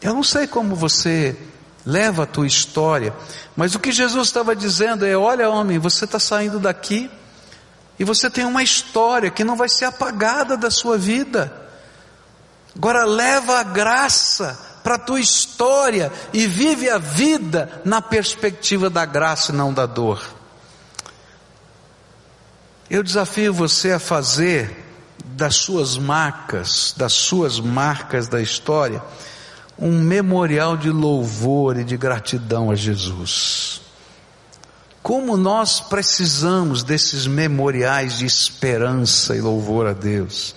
Eu 0.00 0.14
não 0.14 0.22
sei 0.22 0.46
como 0.46 0.74
você 0.74 1.36
leva 1.84 2.24
a 2.24 2.26
tua 2.26 2.46
história. 2.46 3.14
Mas 3.56 3.74
o 3.74 3.78
que 3.78 3.92
Jesus 3.92 4.28
estava 4.28 4.54
dizendo 4.54 5.06
é: 5.06 5.16
olha, 5.16 5.48
homem, 5.48 5.78
você 5.78 6.04
está 6.04 6.18
saindo 6.18 6.58
daqui 6.58 7.10
e 8.02 8.04
você 8.04 8.28
tem 8.28 8.44
uma 8.44 8.64
história 8.64 9.30
que 9.30 9.44
não 9.44 9.54
vai 9.54 9.68
ser 9.68 9.84
apagada 9.84 10.56
da 10.56 10.72
sua 10.72 10.98
vida. 10.98 11.52
Agora 12.74 13.04
leva 13.04 13.60
a 13.60 13.62
graça 13.62 14.58
para 14.82 14.96
a 14.96 14.98
tua 14.98 15.20
história 15.20 16.10
e 16.32 16.48
vive 16.48 16.90
a 16.90 16.98
vida 16.98 17.80
na 17.84 18.02
perspectiva 18.02 18.90
da 18.90 19.04
graça 19.04 19.52
e 19.52 19.54
não 19.54 19.72
da 19.72 19.86
dor. 19.86 20.20
Eu 22.90 23.04
desafio 23.04 23.54
você 23.54 23.92
a 23.92 24.00
fazer 24.00 24.84
das 25.24 25.54
suas 25.54 25.96
marcas, 25.96 26.92
das 26.96 27.12
suas 27.12 27.60
marcas 27.60 28.26
da 28.26 28.40
história, 28.42 29.00
um 29.78 30.00
memorial 30.00 30.76
de 30.76 30.90
louvor 30.90 31.78
e 31.78 31.84
de 31.84 31.96
gratidão 31.96 32.68
a 32.68 32.74
Jesus. 32.74 33.81
Como 35.02 35.36
nós 35.36 35.80
precisamos 35.80 36.84
desses 36.84 37.26
memoriais 37.26 38.18
de 38.18 38.26
esperança 38.26 39.34
e 39.34 39.40
louvor 39.40 39.86
a 39.86 39.92
Deus. 39.92 40.54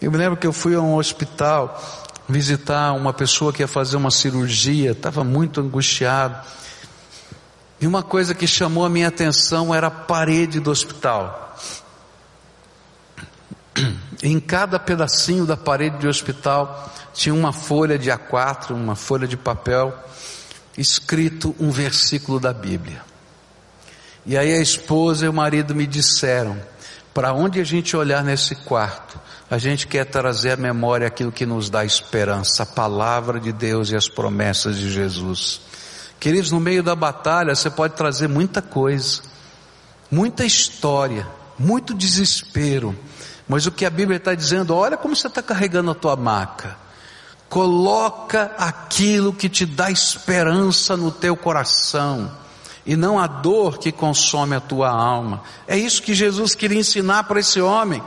Eu 0.00 0.12
me 0.12 0.18
lembro 0.18 0.36
que 0.36 0.46
eu 0.46 0.52
fui 0.52 0.76
a 0.76 0.80
um 0.80 0.94
hospital 0.94 1.82
visitar 2.28 2.92
uma 2.92 3.12
pessoa 3.12 3.52
que 3.52 3.62
ia 3.62 3.68
fazer 3.68 3.96
uma 3.96 4.10
cirurgia, 4.10 4.92
estava 4.92 5.24
muito 5.24 5.60
angustiado. 5.60 6.46
E 7.80 7.86
uma 7.86 8.02
coisa 8.02 8.34
que 8.34 8.46
chamou 8.46 8.84
a 8.84 8.88
minha 8.88 9.08
atenção 9.08 9.74
era 9.74 9.88
a 9.88 9.90
parede 9.90 10.60
do 10.60 10.70
hospital. 10.70 11.56
Em 14.22 14.38
cada 14.38 14.78
pedacinho 14.78 15.44
da 15.44 15.56
parede 15.56 15.98
do 15.98 16.08
hospital 16.08 16.90
tinha 17.12 17.34
uma 17.34 17.52
folha 17.52 17.98
de 17.98 18.08
A4, 18.08 18.70
uma 18.70 18.94
folha 18.94 19.26
de 19.26 19.36
papel, 19.36 19.92
escrito 20.78 21.54
um 21.58 21.70
versículo 21.70 22.38
da 22.38 22.52
Bíblia. 22.52 23.13
E 24.26 24.38
aí 24.38 24.52
a 24.52 24.60
esposa 24.60 25.26
e 25.26 25.28
o 25.28 25.32
marido 25.32 25.74
me 25.74 25.86
disseram: 25.86 26.58
para 27.12 27.32
onde 27.32 27.60
a 27.60 27.64
gente 27.64 27.96
olhar 27.96 28.24
nesse 28.24 28.54
quarto, 28.54 29.20
a 29.50 29.58
gente 29.58 29.86
quer 29.86 30.04
trazer 30.06 30.52
à 30.52 30.56
memória 30.56 31.06
aquilo 31.06 31.30
que 31.30 31.44
nos 31.44 31.68
dá 31.68 31.84
esperança, 31.84 32.62
a 32.62 32.66
palavra 32.66 33.38
de 33.38 33.52
Deus 33.52 33.90
e 33.90 33.96
as 33.96 34.08
promessas 34.08 34.76
de 34.76 34.90
Jesus. 34.90 35.60
Queridos, 36.18 36.50
no 36.50 36.58
meio 36.58 36.82
da 36.82 36.96
batalha 36.96 37.54
você 37.54 37.68
pode 37.68 37.94
trazer 37.94 38.28
muita 38.28 38.62
coisa, 38.62 39.20
muita 40.10 40.44
história, 40.44 41.26
muito 41.58 41.92
desespero, 41.92 42.98
mas 43.46 43.66
o 43.66 43.72
que 43.72 43.84
a 43.84 43.90
Bíblia 43.90 44.16
está 44.16 44.34
dizendo, 44.34 44.74
olha 44.74 44.96
como 44.96 45.14
você 45.14 45.26
está 45.26 45.42
carregando 45.42 45.90
a 45.90 45.94
tua 45.94 46.16
maca. 46.16 46.76
Coloca 47.48 48.52
aquilo 48.56 49.34
que 49.34 49.48
te 49.48 49.66
dá 49.66 49.90
esperança 49.90 50.96
no 50.96 51.12
teu 51.12 51.36
coração 51.36 52.43
e 52.86 52.96
não 52.96 53.18
a 53.18 53.26
dor 53.26 53.78
que 53.78 53.90
consome 53.90 54.54
a 54.54 54.60
tua 54.60 54.90
alma. 54.90 55.42
É 55.66 55.76
isso 55.76 56.02
que 56.02 56.14
Jesus 56.14 56.54
queria 56.54 56.80
ensinar 56.80 57.24
para 57.24 57.40
esse 57.40 57.60
homem. 57.60 58.02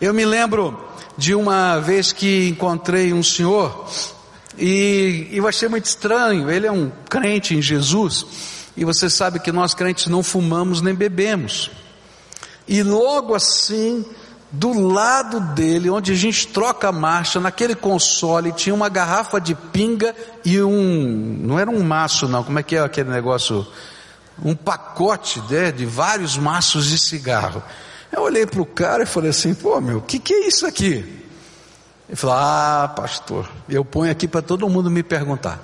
Eu 0.00 0.12
me 0.12 0.24
lembro 0.24 0.78
de 1.16 1.34
uma 1.34 1.78
vez 1.78 2.12
que 2.12 2.48
encontrei 2.48 3.12
um 3.12 3.22
senhor 3.22 3.88
e, 4.58 5.28
e 5.30 5.36
eu 5.36 5.48
achei 5.48 5.68
muito 5.68 5.86
estranho. 5.86 6.50
Ele 6.50 6.66
é 6.66 6.72
um 6.72 6.90
crente 7.08 7.54
em 7.54 7.62
Jesus 7.62 8.26
e 8.76 8.84
você 8.84 9.08
sabe 9.08 9.40
que 9.40 9.52
nós 9.52 9.74
crentes 9.74 10.06
não 10.06 10.22
fumamos 10.22 10.80
nem 10.80 10.94
bebemos. 10.94 11.70
E 12.68 12.82
logo 12.82 13.34
assim 13.34 14.04
do 14.52 14.72
lado 14.72 15.40
dele, 15.54 15.88
onde 15.90 16.12
a 16.12 16.16
gente 16.16 16.48
troca 16.48 16.88
a 16.88 16.92
marcha, 16.92 17.38
naquele 17.38 17.74
console 17.74 18.52
tinha 18.52 18.74
uma 18.74 18.88
garrafa 18.88 19.40
de 19.40 19.54
pinga 19.54 20.14
e 20.44 20.60
um, 20.60 21.38
não 21.40 21.58
era 21.58 21.70
um 21.70 21.82
maço 21.82 22.26
não, 22.26 22.42
como 22.42 22.58
é 22.58 22.62
que 22.62 22.74
é 22.74 22.80
aquele 22.80 23.10
negócio? 23.10 23.66
Um 24.42 24.56
pacote 24.56 25.40
né, 25.48 25.70
de 25.70 25.86
vários 25.86 26.36
maços 26.36 26.86
de 26.86 26.98
cigarro. 26.98 27.62
Eu 28.10 28.22
olhei 28.22 28.44
para 28.44 28.60
o 28.60 28.66
cara 28.66 29.04
e 29.04 29.06
falei 29.06 29.30
assim, 29.30 29.54
pô 29.54 29.80
meu, 29.80 29.98
o 29.98 30.02
que, 30.02 30.18
que 30.18 30.34
é 30.34 30.48
isso 30.48 30.66
aqui? 30.66 31.20
Ele 32.08 32.16
falou, 32.16 32.36
ah 32.36 32.92
pastor, 32.96 33.48
eu 33.68 33.84
ponho 33.84 34.10
aqui 34.10 34.26
para 34.26 34.42
todo 34.42 34.68
mundo 34.68 34.90
me 34.90 35.02
perguntar. 35.02 35.60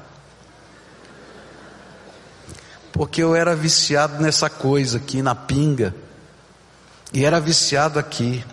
Porque 2.92 3.20
eu 3.20 3.34
era 3.34 3.56
viciado 3.56 4.22
nessa 4.22 4.48
coisa 4.48 4.98
aqui, 4.98 5.20
na 5.22 5.34
pinga. 5.34 5.92
E 7.12 7.24
era 7.24 7.40
viciado 7.40 7.98
aqui. 7.98 8.44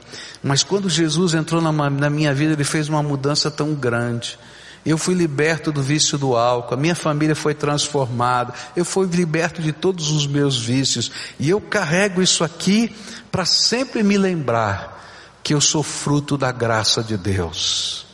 Mas 0.42 0.64
quando 0.64 0.90
Jesus 0.90 1.34
entrou 1.34 1.62
na, 1.62 1.72
na 1.72 2.10
minha 2.10 2.34
vida, 2.34 2.54
ele 2.54 2.64
fez 2.64 2.90
uma 2.90 3.02
mudança 3.02 3.50
tão 3.50 3.74
grande. 3.74 4.38
Eu 4.86 4.98
fui 4.98 5.16
liberto 5.16 5.72
do 5.72 5.82
vício 5.82 6.18
do 6.18 6.36
álcool, 6.36 6.74
a 6.74 6.78
minha 6.78 6.96
família 6.96 7.36
foi 7.36 7.54
transformada, 7.54 8.54
eu 8.76 8.84
fui 8.84 9.08
liberto 9.08 9.62
de 9.62 9.72
todos 9.72 10.12
os 10.12 10.28
meus 10.28 10.60
vícios, 10.60 11.10
e 11.40 11.50
eu 11.50 11.62
carrego 11.62 12.22
isso 12.22 12.44
aqui 12.44 12.94
para 13.32 13.46
sempre 13.46 14.04
me 14.04 14.18
lembrar 14.18 15.02
que 15.42 15.54
eu 15.54 15.62
sou 15.62 15.84
fruto 15.84 16.38
da 16.38 16.52
graça 16.52 17.02
de 17.02 17.16
Deus. 17.16 18.06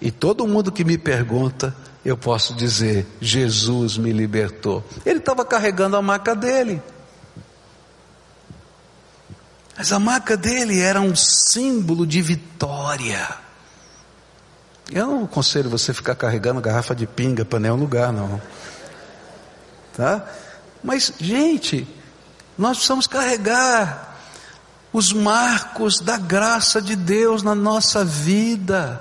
E 0.00 0.10
todo 0.10 0.46
mundo 0.46 0.72
que 0.72 0.84
me 0.84 0.98
pergunta, 0.98 1.74
eu 2.04 2.16
posso 2.16 2.54
dizer: 2.54 3.06
Jesus 3.20 3.96
me 3.98 4.12
libertou. 4.12 4.84
Ele 5.04 5.18
estava 5.18 5.44
carregando 5.44 5.96
a 5.96 6.02
maca 6.02 6.34
dele. 6.34 6.82
Mas 9.80 9.92
a 9.92 9.98
maca 9.98 10.36
dele 10.36 10.78
era 10.78 11.00
um 11.00 11.16
símbolo 11.16 12.06
de 12.06 12.20
vitória. 12.20 13.26
Eu 14.92 15.06
não 15.06 15.24
aconselho 15.24 15.70
você 15.70 15.94
ficar 15.94 16.14
carregando 16.14 16.60
garrafa 16.60 16.94
de 16.94 17.06
pinga 17.06 17.46
para 17.46 17.58
nenhum 17.58 17.76
lugar, 17.76 18.12
não. 18.12 18.38
Tá? 19.96 20.22
Mas, 20.84 21.14
gente, 21.18 21.88
nós 22.58 22.76
precisamos 22.76 23.06
carregar 23.06 24.18
os 24.92 25.14
marcos 25.14 25.98
da 25.98 26.18
graça 26.18 26.82
de 26.82 26.94
Deus 26.94 27.42
na 27.42 27.54
nossa 27.54 28.04
vida, 28.04 29.00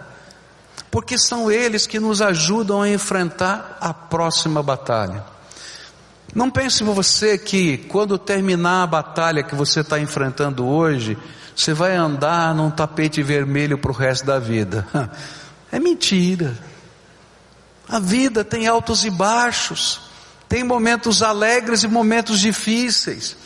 porque 0.90 1.18
são 1.18 1.52
eles 1.52 1.86
que 1.86 2.00
nos 2.00 2.22
ajudam 2.22 2.84
a 2.84 2.90
enfrentar 2.90 3.78
a 3.82 3.94
próxima 3.94 4.64
batalha. 4.64 5.26
Não 6.34 6.50
pense 6.50 6.84
você 6.84 7.38
que 7.38 7.78
quando 7.78 8.18
terminar 8.18 8.84
a 8.84 8.88
batalha 8.88 9.44
que 9.44 9.56
você 9.56 9.82
está 9.82 10.00
enfrentando 10.00 10.68
hoje, 10.68 11.18
você 11.56 11.74
vai 11.74 11.96
andar 11.96 12.54
num 12.54 12.70
tapete 12.70 13.22
vermelho 13.24 13.78
para 13.78 13.92
o 13.92 13.94
resto 13.94 14.26
da 14.26 14.40
vida. 14.40 14.88
É 15.72 15.80
mentira. 15.80 16.58
A 17.88 18.00
vida 18.00 18.44
tem 18.44 18.66
altos 18.66 19.06
e 19.06 19.10
baixos, 19.12 20.02
tem 20.48 20.64
momentos 20.64 21.22
alegres 21.22 21.84
e 21.84 21.88
momentos 21.88 22.40
difíceis. 22.40 23.38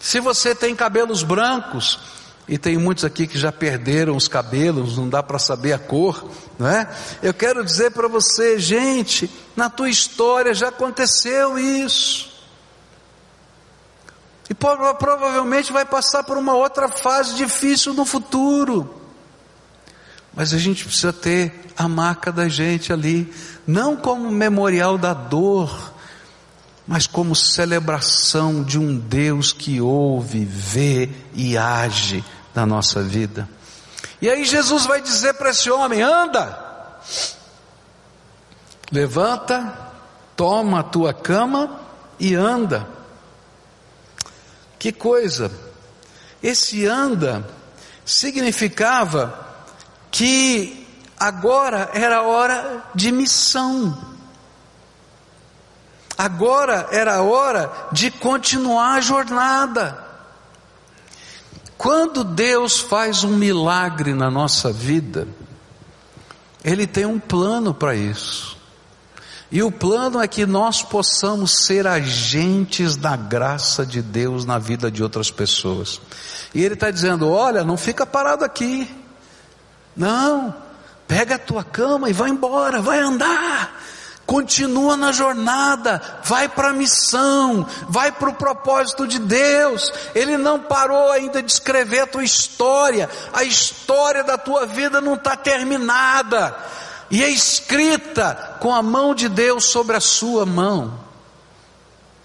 Se 0.00 0.20
você 0.20 0.54
tem 0.54 0.72
cabelos 0.76 1.24
brancos, 1.24 1.98
e 2.46 2.58
tem 2.58 2.76
muitos 2.76 3.04
aqui 3.04 3.26
que 3.26 3.38
já 3.38 3.50
perderam 3.50 4.16
os 4.16 4.28
cabelos, 4.28 4.98
não 4.98 5.08
dá 5.08 5.22
para 5.22 5.38
saber 5.38 5.72
a 5.72 5.78
cor, 5.78 6.28
não 6.58 6.68
é? 6.68 6.88
Eu 7.22 7.32
quero 7.32 7.64
dizer 7.64 7.90
para 7.92 8.06
você, 8.06 8.58
gente, 8.58 9.30
na 9.56 9.70
tua 9.70 9.88
história 9.88 10.52
já 10.52 10.68
aconteceu 10.68 11.58
isso. 11.58 12.34
E 14.48 14.54
provavelmente 14.54 15.72
vai 15.72 15.86
passar 15.86 16.22
por 16.22 16.36
uma 16.36 16.54
outra 16.54 16.86
fase 16.88 17.34
difícil 17.34 17.94
no 17.94 18.04
futuro. 18.04 18.94
Mas 20.34 20.52
a 20.52 20.58
gente 20.58 20.84
precisa 20.84 21.14
ter 21.14 21.70
a 21.76 21.88
marca 21.88 22.30
da 22.30 22.46
gente 22.46 22.92
ali, 22.92 23.32
não 23.66 23.96
como 23.96 24.30
memorial 24.30 24.98
da 24.98 25.14
dor, 25.14 25.93
mas 26.86 27.06
como 27.06 27.34
celebração 27.34 28.62
de 28.62 28.78
um 28.78 28.96
Deus 28.96 29.52
que 29.52 29.80
ouve, 29.80 30.44
vê 30.44 31.10
e 31.32 31.56
age 31.56 32.24
na 32.54 32.66
nossa 32.66 33.02
vida. 33.02 33.48
E 34.20 34.28
aí 34.28 34.44
Jesus 34.44 34.84
vai 34.86 35.00
dizer 35.00 35.34
para 35.34 35.50
esse 35.50 35.70
homem: 35.70 36.02
anda, 36.02 36.98
levanta, 38.92 39.76
toma 40.36 40.80
a 40.80 40.84
tua 40.84 41.14
cama 41.14 41.80
e 42.18 42.34
anda. 42.34 42.86
Que 44.78 44.92
coisa! 44.92 45.50
Esse 46.42 46.86
anda 46.86 47.48
significava 48.04 49.42
que 50.10 50.86
agora 51.18 51.90
era 51.94 52.22
hora 52.22 52.84
de 52.94 53.10
missão. 53.10 54.13
Agora 56.16 56.88
era 56.92 57.16
a 57.16 57.22
hora 57.22 57.72
de 57.92 58.10
continuar 58.10 58.94
a 58.94 59.00
jornada. 59.00 60.04
Quando 61.76 62.22
Deus 62.22 62.78
faz 62.78 63.24
um 63.24 63.36
milagre 63.36 64.14
na 64.14 64.30
nossa 64.30 64.72
vida, 64.72 65.26
Ele 66.64 66.86
tem 66.86 67.04
um 67.04 67.18
plano 67.18 67.74
para 67.74 67.94
isso. 67.94 68.56
E 69.50 69.62
o 69.62 69.70
plano 69.70 70.20
é 70.20 70.26
que 70.26 70.46
nós 70.46 70.82
possamos 70.82 71.64
ser 71.64 71.86
agentes 71.86 72.96
da 72.96 73.16
graça 73.16 73.84
de 73.84 74.00
Deus 74.00 74.44
na 74.44 74.58
vida 74.58 74.90
de 74.90 75.02
outras 75.02 75.30
pessoas. 75.30 76.00
E 76.54 76.62
Ele 76.62 76.74
está 76.74 76.90
dizendo: 76.90 77.28
olha, 77.28 77.64
não 77.64 77.76
fica 77.76 78.06
parado 78.06 78.44
aqui. 78.44 78.88
Não, 79.96 80.54
pega 81.06 81.34
a 81.34 81.38
tua 81.38 81.62
cama 81.62 82.08
e 82.08 82.12
vai 82.12 82.30
embora, 82.30 82.80
vai 82.80 83.00
andar 83.00 83.83
Continua 84.26 84.96
na 84.96 85.12
jornada, 85.12 86.00
vai 86.24 86.48
para 86.48 86.68
a 86.68 86.72
missão, 86.72 87.66
vai 87.88 88.10
para 88.10 88.30
o 88.30 88.34
propósito 88.34 89.06
de 89.06 89.18
Deus. 89.18 89.92
Ele 90.14 90.38
não 90.38 90.58
parou 90.58 91.10
ainda 91.10 91.42
de 91.42 91.52
escrever 91.52 92.00
a 92.00 92.06
tua 92.06 92.24
história, 92.24 93.08
a 93.34 93.44
história 93.44 94.24
da 94.24 94.38
tua 94.38 94.64
vida 94.64 95.00
não 95.00 95.14
está 95.14 95.36
terminada, 95.36 96.56
e 97.10 97.22
é 97.22 97.28
escrita 97.28 98.56
com 98.60 98.74
a 98.74 98.82
mão 98.82 99.14
de 99.14 99.28
Deus 99.28 99.64
sobre 99.64 99.94
a 99.94 100.00
sua 100.00 100.46
mão. 100.46 100.98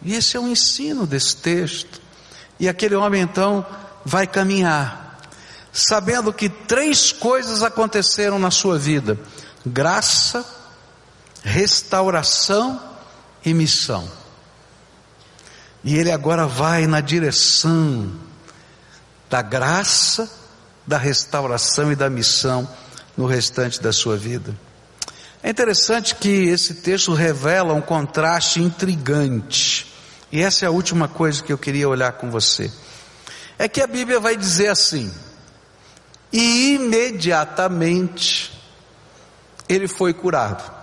E 0.01 0.15
esse 0.15 0.37
é 0.37 0.39
o 0.39 0.47
ensino 0.47 1.05
desse 1.05 1.35
texto. 1.35 2.01
E 2.57 2.69
aquele 2.69 2.95
homem 2.95 3.21
então 3.21 3.65
vai 4.05 4.25
caminhar, 4.25 5.19
sabendo 5.73 6.31
que 6.31 6.47
três 6.47 7.11
coisas 7.11 7.61
aconteceram 7.61 8.39
na 8.39 8.51
sua 8.51 8.79
vida: 8.79 9.19
graça, 9.65 10.45
restauração 11.43 12.81
e 13.45 13.53
missão. 13.53 14.09
E 15.83 15.97
ele 15.97 16.11
agora 16.11 16.45
vai 16.45 16.87
na 16.87 17.01
direção 17.01 18.11
da 19.29 19.41
graça, 19.41 20.29
da 20.85 20.97
restauração 20.97 21.91
e 21.91 21.95
da 21.95 22.09
missão 22.09 22.67
no 23.15 23.25
restante 23.25 23.81
da 23.81 23.93
sua 23.93 24.17
vida. 24.17 24.55
É 25.41 25.49
interessante 25.49 26.15
que 26.15 26.47
esse 26.49 26.75
texto 26.75 27.13
revela 27.13 27.73
um 27.73 27.81
contraste 27.81 28.61
intrigante. 28.61 29.87
E 30.31 30.41
essa 30.41 30.65
é 30.65 30.67
a 30.67 30.71
última 30.71 31.07
coisa 31.07 31.41
que 31.41 31.53
eu 31.53 31.57
queria 31.57 31.87
olhar 31.87 32.11
com 32.13 32.29
você. 32.29 32.71
É 33.57 33.67
que 33.67 33.81
a 33.81 33.87
Bíblia 33.87 34.19
vai 34.19 34.35
dizer 34.35 34.67
assim: 34.67 35.11
e 36.31 36.75
imediatamente 36.75 38.51
ele 39.67 39.87
foi 39.87 40.13
curado. 40.13 40.78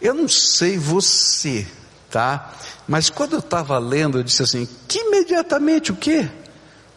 Eu 0.00 0.14
não 0.14 0.28
sei 0.28 0.78
você, 0.78 1.66
tá? 2.10 2.52
Mas 2.86 3.10
quando 3.10 3.34
eu 3.34 3.38
estava 3.40 3.78
lendo, 3.78 4.18
eu 4.18 4.22
disse 4.22 4.42
assim: 4.42 4.68
que 4.86 4.98
imediatamente 4.98 5.92
o 5.92 5.96
quê? 5.96 6.28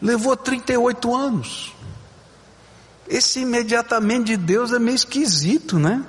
Levou 0.00 0.36
38 0.36 1.14
anos. 1.14 1.74
Esse 3.08 3.40
imediatamente 3.40 4.26
de 4.26 4.36
Deus 4.36 4.72
é 4.72 4.78
meio 4.78 4.94
esquisito, 4.94 5.78
né? 5.78 6.04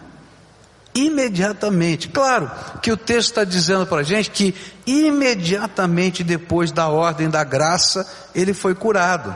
Imediatamente. 0.94 2.10
Claro 2.10 2.52
que 2.82 2.92
o 2.92 2.98
texto 2.98 3.30
está 3.30 3.44
dizendo 3.44 3.88
para 3.88 4.02
a 4.02 4.04
gente 4.04 4.30
que 4.30 4.54
imediatamente 4.86 6.24
depois 6.24 6.72
da 6.72 6.90
ordem 6.90 7.30
da 7.30 7.44
graça, 7.44 8.08
ele 8.36 8.54
foi 8.54 8.76
curado. 8.76 9.36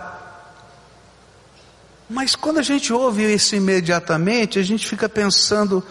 Mas 2.09 2.35
quando 2.35 2.59
a 2.59 2.61
gente 2.61 2.93
ouve 2.93 3.33
isso 3.33 3.55
imediatamente, 3.55 4.59
a 4.59 4.63
gente 4.63 4.85
fica 4.87 5.09
pensando, 5.09 5.83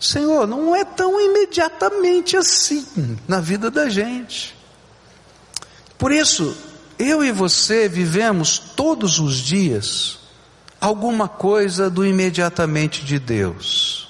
Senhor, 0.00 0.46
não 0.46 0.74
é 0.74 0.82
tão 0.82 1.20
imediatamente 1.20 2.34
assim 2.34 3.18
na 3.28 3.38
vida 3.38 3.70
da 3.70 3.90
gente. 3.90 4.56
Por 5.98 6.10
isso, 6.10 6.56
eu 6.98 7.22
e 7.22 7.30
você 7.30 7.86
vivemos 7.86 8.58
todos 8.58 9.18
os 9.18 9.36
dias 9.36 10.18
alguma 10.80 11.28
coisa 11.28 11.90
do 11.90 12.06
imediatamente 12.06 13.04
de 13.04 13.18
Deus. 13.18 14.08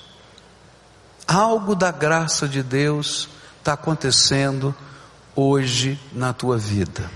Algo 1.26 1.74
da 1.74 1.90
graça 1.90 2.46
de 2.46 2.62
Deus 2.62 3.28
está 3.58 3.72
acontecendo 3.72 4.72
hoje 5.34 5.98
na 6.12 6.32
tua 6.32 6.56
vida. 6.56 7.10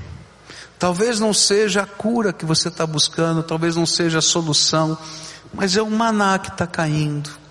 Talvez 0.81 1.21
não 1.21 1.33
seja 1.33 1.83
a 1.83 1.87
cura 1.87 2.33
que 2.33 2.45
você 2.45 2.67
está 2.67 2.85
buscando, 2.85 3.45
talvez 3.45 3.77
não 3.77 3.87
seja 3.87 4.19
a 4.19 4.23
solução, 4.23 4.99
mas 5.53 5.77
é 5.77 5.83
o 5.83 5.91
maná 5.91 6.41
que 6.41 6.49
está 6.49 6.67
caindo 6.67 7.44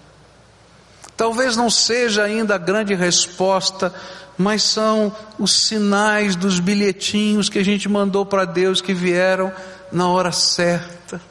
Talvez 1.15 1.55
não 1.55 1.69
seja 1.69 2.23
ainda 2.23 2.55
a 2.55 2.57
grande 2.57 2.93
resposta, 2.95 3.93
mas 4.37 4.63
são 4.63 5.15
os 5.37 5.53
sinais 5.67 6.35
dos 6.35 6.59
bilhetinhos 6.59 7.49
que 7.49 7.59
a 7.59 7.63
gente 7.63 7.87
mandou 7.87 8.25
para 8.25 8.45
Deus 8.45 8.81
que 8.81 8.93
vieram 8.93 9.51
na 9.91 10.07
hora 10.07 10.31
certa. 10.31 11.21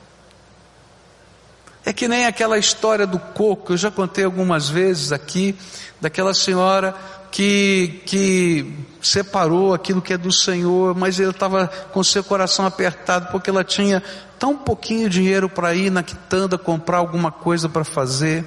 É 1.84 1.92
que 1.92 2.06
nem 2.06 2.26
aquela 2.26 2.58
história 2.58 3.06
do 3.06 3.18
coco, 3.18 3.72
eu 3.72 3.76
já 3.76 3.90
contei 3.90 4.24
algumas 4.24 4.68
vezes 4.68 5.10
aqui, 5.10 5.56
daquela 6.00 6.32
senhora 6.32 6.94
que, 7.32 8.02
que 8.06 8.72
separou 9.00 9.74
aquilo 9.74 10.00
que 10.00 10.12
é 10.12 10.18
do 10.18 10.30
Senhor, 10.30 10.94
mas 10.94 11.18
ele 11.18 11.30
estava 11.30 11.66
com 11.66 12.04
seu 12.04 12.22
coração 12.22 12.66
apertado 12.66 13.32
porque 13.32 13.50
ela 13.50 13.64
tinha 13.64 14.00
tão 14.38 14.56
pouquinho 14.56 15.08
dinheiro 15.08 15.48
para 15.48 15.74
ir 15.74 15.90
na 15.90 16.02
quitanda 16.02 16.56
comprar 16.56 16.98
alguma 16.98 17.32
coisa 17.32 17.68
para 17.68 17.84
fazer. 17.84 18.44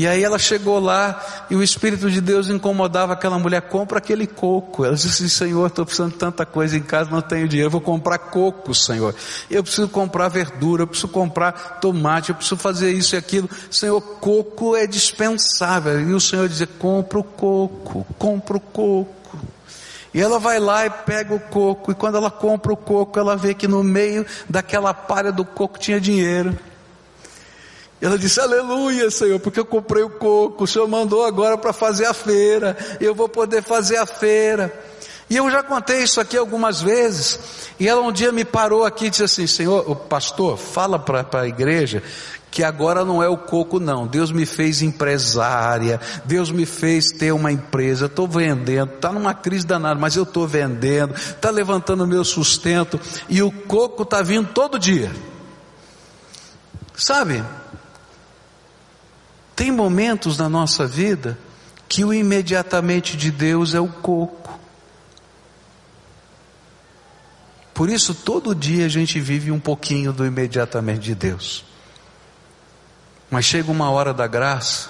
E 0.00 0.06
aí 0.06 0.24
ela 0.24 0.38
chegou 0.38 0.80
lá 0.80 1.22
e 1.50 1.54
o 1.54 1.62
Espírito 1.62 2.10
de 2.10 2.22
Deus 2.22 2.48
incomodava 2.48 3.12
aquela 3.12 3.38
mulher, 3.38 3.60
compra 3.60 3.98
aquele 3.98 4.26
coco. 4.26 4.82
Ela 4.82 4.96
disse 4.96 5.28
Senhor, 5.28 5.66
estou 5.66 5.84
precisando 5.84 6.12
de 6.12 6.16
tanta 6.16 6.46
coisa 6.46 6.74
em 6.74 6.80
casa, 6.80 7.10
não 7.10 7.20
tenho 7.20 7.46
dinheiro, 7.46 7.68
vou 7.70 7.82
comprar 7.82 8.16
coco, 8.16 8.74
Senhor. 8.74 9.14
Eu 9.50 9.62
preciso 9.62 9.90
comprar 9.90 10.28
verdura, 10.28 10.84
eu 10.84 10.86
preciso 10.86 11.08
comprar 11.08 11.80
tomate, 11.80 12.30
eu 12.30 12.34
preciso 12.34 12.56
fazer 12.56 12.90
isso 12.92 13.14
e 13.14 13.18
aquilo. 13.18 13.50
Senhor, 13.70 14.00
coco 14.00 14.74
é 14.74 14.86
dispensável. 14.86 16.00
E 16.00 16.14
o 16.14 16.20
Senhor 16.20 16.48
dizia, 16.48 16.66
compra 16.66 17.18
o 17.18 17.22
coco, 17.22 18.06
compra 18.18 18.56
o 18.56 18.60
coco. 18.60 19.38
E 20.14 20.20
ela 20.22 20.38
vai 20.38 20.58
lá 20.58 20.86
e 20.86 20.90
pega 20.90 21.34
o 21.34 21.40
coco, 21.40 21.92
e 21.92 21.94
quando 21.94 22.16
ela 22.16 22.30
compra 22.30 22.72
o 22.72 22.76
coco, 22.76 23.18
ela 23.18 23.36
vê 23.36 23.52
que 23.52 23.68
no 23.68 23.84
meio 23.84 24.24
daquela 24.48 24.94
palha 24.94 25.30
do 25.30 25.44
coco 25.44 25.78
tinha 25.78 26.00
dinheiro. 26.00 26.58
Ela 28.00 28.18
disse: 28.18 28.40
Aleluia, 28.40 29.10
Senhor, 29.10 29.38
porque 29.40 29.60
eu 29.60 29.64
comprei 29.64 30.02
o 30.02 30.10
coco, 30.10 30.64
o 30.64 30.66
Senhor 30.66 30.88
mandou 30.88 31.24
agora 31.24 31.58
para 31.58 31.72
fazer 31.72 32.06
a 32.06 32.14
feira, 32.14 32.76
eu 33.00 33.14
vou 33.14 33.28
poder 33.28 33.62
fazer 33.62 33.98
a 33.98 34.06
feira. 34.06 34.72
E 35.28 35.36
eu 35.36 35.48
já 35.48 35.62
contei 35.62 36.02
isso 36.02 36.20
aqui 36.20 36.36
algumas 36.36 36.82
vezes. 36.82 37.38
E 37.78 37.86
ela 37.86 38.02
um 38.02 38.10
dia 38.10 38.32
me 38.32 38.44
parou 38.44 38.84
aqui 38.84 39.06
e 39.06 39.10
disse 39.10 39.24
assim: 39.24 39.46
Senhor, 39.46 39.88
o 39.88 39.94
pastor, 39.94 40.56
fala 40.56 40.98
para 40.98 41.40
a 41.40 41.46
igreja 41.46 42.02
que 42.50 42.64
agora 42.64 43.04
não 43.04 43.22
é 43.22 43.28
o 43.28 43.36
coco, 43.36 43.78
não. 43.78 44.06
Deus 44.06 44.32
me 44.32 44.44
fez 44.44 44.82
empresária, 44.82 46.00
Deus 46.24 46.50
me 46.50 46.66
fez 46.66 47.12
ter 47.12 47.32
uma 47.32 47.52
empresa, 47.52 48.06
estou 48.06 48.26
vendendo, 48.26 48.94
está 48.94 49.12
numa 49.12 49.32
crise 49.32 49.66
danada, 49.66 50.00
mas 50.00 50.16
eu 50.16 50.24
estou 50.24 50.48
vendendo, 50.48 51.14
está 51.14 51.50
levantando 51.50 52.02
o 52.02 52.06
meu 52.06 52.24
sustento, 52.24 52.98
e 53.28 53.40
o 53.42 53.52
coco 53.52 54.02
está 54.02 54.20
vindo 54.20 54.48
todo 54.48 54.78
dia. 54.78 55.12
Sabe, 56.96 57.42
tem 59.60 59.70
momentos 59.70 60.38
na 60.38 60.48
nossa 60.48 60.86
vida 60.86 61.38
que 61.86 62.02
o 62.02 62.14
imediatamente 62.14 63.14
de 63.14 63.30
Deus 63.30 63.74
é 63.74 63.80
o 63.80 63.88
coco. 63.88 64.58
Por 67.74 67.90
isso, 67.90 68.14
todo 68.14 68.54
dia 68.54 68.86
a 68.86 68.88
gente 68.88 69.20
vive 69.20 69.52
um 69.52 69.60
pouquinho 69.60 70.14
do 70.14 70.24
imediatamente 70.24 71.00
de 71.00 71.14
Deus. 71.14 71.62
Mas 73.30 73.44
chega 73.44 73.70
uma 73.70 73.90
hora 73.90 74.14
da 74.14 74.26
graça, 74.26 74.88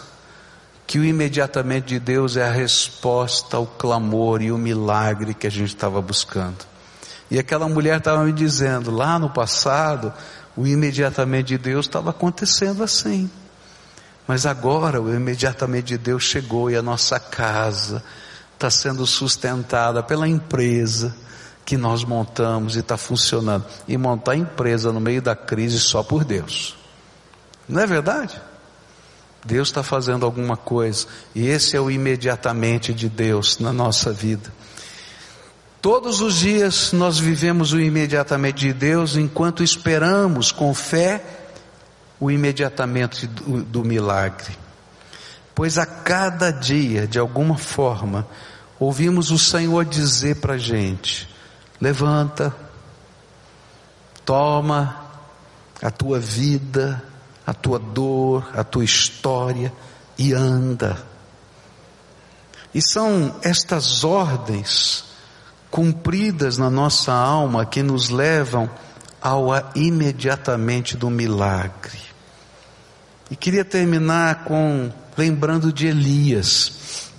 que 0.87 1.01
o 1.01 1.05
imediatamente 1.05 1.89
de 1.89 1.99
Deus 1.99 2.37
é 2.37 2.45
a 2.45 2.53
resposta 2.53 3.57
ao 3.57 3.67
clamor 3.67 4.41
e 4.41 4.53
o 4.53 4.57
milagre 4.57 5.35
que 5.35 5.49
a 5.49 5.51
gente 5.51 5.75
estava 5.75 6.01
buscando. 6.01 6.65
E 7.29 7.41
aquela 7.41 7.69
mulher 7.69 7.99
estava 7.99 8.23
me 8.23 8.33
dizendo, 8.33 8.93
lá 8.93 9.19
no 9.19 9.31
passado, 9.31 10.13
o 10.57 10.65
imediatamente 10.65 11.49
de 11.49 11.59
Deus 11.59 11.87
estava 11.87 12.11
acontecendo 12.11 12.85
assim. 12.85 13.29
Mas 14.31 14.47
agora 14.47 15.03
o 15.03 15.13
imediatamente 15.13 15.87
de 15.87 15.99
Deus 15.99 16.23
chegou 16.23 16.71
e 16.71 16.77
a 16.77 16.83
nossa 16.83 17.19
casa 17.19 18.01
está 18.55 18.71
sendo 18.71 19.05
sustentada 19.05 20.05
pela 20.05 20.29
empresa 20.29 21.13
que 21.65 21.77
nós 21.77 22.05
montamos 22.05 22.77
e 22.77 22.79
está 22.79 22.97
funcionando. 22.97 23.67
E 23.89 23.99
montar 23.99 24.37
empresa 24.37 24.93
no 24.93 25.01
meio 25.01 25.21
da 25.21 25.35
crise 25.35 25.81
só 25.81 26.05
por 26.05 26.23
Deus. 26.23 26.77
Não 27.69 27.83
é 27.83 27.87
verdade? 27.89 28.41
Deus 29.45 29.67
está 29.67 29.83
fazendo 29.83 30.25
alguma 30.25 30.57
coisa. 30.57 31.09
E 31.35 31.49
esse 31.49 31.77
é 31.77 31.81
o 31.81 31.91
imediatamente 31.91 32.95
de 32.95 33.09
Deus 33.09 33.59
na 33.59 33.73
nossa 33.73 34.13
vida. 34.13 34.53
Todos 35.83 36.21
os 36.21 36.37
dias 36.37 36.93
nós 36.93 37.19
vivemos 37.19 37.73
o 37.73 37.81
imediatamente 37.81 38.61
de 38.61 38.73
Deus 38.73 39.17
enquanto 39.17 39.65
esperamos 39.65 40.53
com 40.53 40.73
fé 40.73 41.40
o 42.21 42.31
imediatamente 42.31 43.27
do, 43.27 43.63
do 43.65 43.85
milagre. 43.85 44.57
Pois 45.55 45.79
a 45.79 45.87
cada 45.87 46.51
dia, 46.51 47.07
de 47.07 47.19
alguma 47.19 47.57
forma, 47.57 48.27
ouvimos 48.79 49.31
o 49.31 49.39
Senhor 49.39 49.85
dizer 49.85 50.37
para 50.37 50.55
a 50.55 50.59
gente: 50.59 51.29
levanta, 51.81 52.55
toma 54.25 55.05
a 55.83 55.91
tua 55.91 56.19
vida, 56.19 57.03
a 57.47 57.55
tua 57.55 57.79
dor, 57.79 58.49
a 58.55 58.63
tua 58.63 58.85
história 58.85 59.73
e 60.19 60.33
anda. 60.33 61.03
E 62.73 62.81
são 62.81 63.35
estas 63.43 64.05
ordens 64.05 65.05
cumpridas 65.71 66.59
na 66.59 66.71
nossa 66.71 67.13
alma 67.13 67.67
que 67.67 67.83
nos 67.83 68.11
levam 68.11 68.71
ao 69.21 69.49
imediatamente 69.75 70.97
do 70.97 71.11
milagre. 71.11 72.10
E 73.31 73.37
queria 73.37 73.65
terminar 73.65 74.45
com 74.45 74.91
lembrando 75.17 75.73
de 75.73 75.87
Elias. 75.87 77.11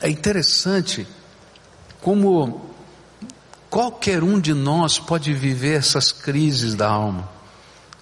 É 0.00 0.10
interessante 0.10 1.06
como 2.00 2.70
qualquer 3.70 4.22
um 4.22 4.38
de 4.38 4.52
nós 4.52 4.98
pode 4.98 5.32
viver 5.32 5.78
essas 5.78 6.12
crises 6.12 6.74
da 6.74 6.88
alma. 6.88 7.28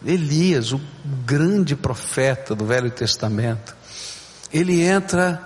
Elias, 0.05 0.73
o 0.73 0.81
grande 1.25 1.77
profeta 1.77 2.55
do 2.55 2.65
Velho 2.65 2.91
Testamento, 2.91 3.77
ele 4.53 4.83
entra 4.83 5.41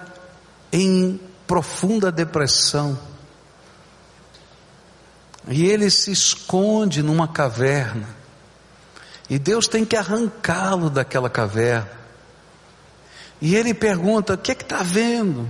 em 0.73 1.21
profunda 1.47 2.11
depressão. 2.11 2.99
E 5.49 5.67
ele 5.67 5.91
se 5.91 6.11
esconde 6.11 7.03
numa 7.03 7.29
caverna. 7.29 8.09
E 9.29 9.39
Deus 9.39 9.67
tem 9.67 9.85
que 9.85 9.97
arrancá-lo 9.97 10.89
daquela 10.89 11.29
caverna. 11.29 11.91
E 13.41 13.55
ele 13.55 13.75
pergunta: 13.75 14.35
O 14.35 14.39
que 14.39 14.53
é 14.53 14.55
que 14.55 14.63
está 14.63 14.83
vendo? 14.83 15.49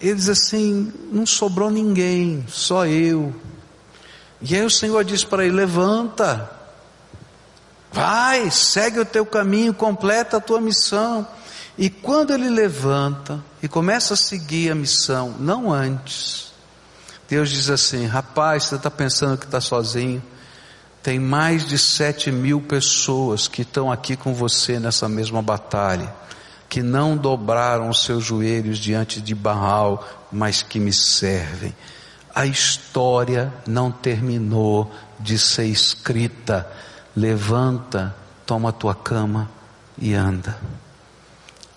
Ele 0.00 0.14
diz 0.14 0.28
assim: 0.28 0.92
Não 1.10 1.24
sobrou 1.24 1.70
ninguém, 1.70 2.44
só 2.48 2.86
eu. 2.86 3.34
E 4.40 4.54
aí 4.54 4.64
o 4.64 4.70
Senhor 4.70 5.02
diz 5.04 5.24
para 5.24 5.44
ele: 5.44 5.56
Levanta, 5.56 6.50
vai, 7.90 8.50
segue 8.50 9.00
o 9.00 9.04
teu 9.04 9.24
caminho, 9.24 9.72
completa 9.72 10.36
a 10.36 10.40
tua 10.40 10.60
missão. 10.60 11.26
E 11.78 11.90
quando 11.90 12.32
ele 12.32 12.48
levanta 12.48 13.42
e 13.62 13.68
começa 13.68 14.14
a 14.14 14.16
seguir 14.16 14.70
a 14.70 14.74
missão, 14.74 15.34
não 15.38 15.72
antes, 15.72 16.52
Deus 17.28 17.50
diz 17.50 17.68
assim: 17.68 18.06
rapaz, 18.06 18.64
você 18.64 18.76
está 18.76 18.90
pensando 18.90 19.36
que 19.36 19.44
está 19.44 19.60
sozinho? 19.60 20.22
Tem 21.06 21.20
mais 21.20 21.64
de 21.64 21.78
sete 21.78 22.32
mil 22.32 22.60
pessoas 22.60 23.46
que 23.46 23.62
estão 23.62 23.92
aqui 23.92 24.16
com 24.16 24.34
você 24.34 24.80
nessa 24.80 25.08
mesma 25.08 25.40
batalha, 25.40 26.12
que 26.68 26.82
não 26.82 27.16
dobraram 27.16 27.88
os 27.88 28.02
seus 28.02 28.24
joelhos 28.24 28.76
diante 28.76 29.20
de 29.20 29.32
Baal, 29.32 30.04
mas 30.32 30.62
que 30.62 30.80
me 30.80 30.92
servem. 30.92 31.72
A 32.34 32.44
história 32.44 33.54
não 33.68 33.92
terminou 33.92 34.92
de 35.20 35.38
ser 35.38 35.66
escrita. 35.66 36.68
Levanta, 37.14 38.12
toma 38.44 38.70
a 38.70 38.72
tua 38.72 38.96
cama 38.96 39.48
e 39.96 40.12
anda. 40.12 40.58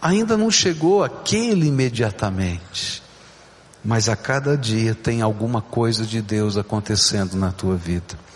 Ainda 0.01 0.35
não 0.35 0.49
chegou 0.49 1.03
aquele 1.03 1.67
imediatamente, 1.67 3.03
mas 3.85 4.09
a 4.09 4.15
cada 4.15 4.57
dia 4.57 4.95
tem 4.95 5.21
alguma 5.21 5.61
coisa 5.61 6.03
de 6.03 6.19
Deus 6.19 6.57
acontecendo 6.57 7.37
na 7.37 7.51
tua 7.51 7.75
vida. 7.75 8.28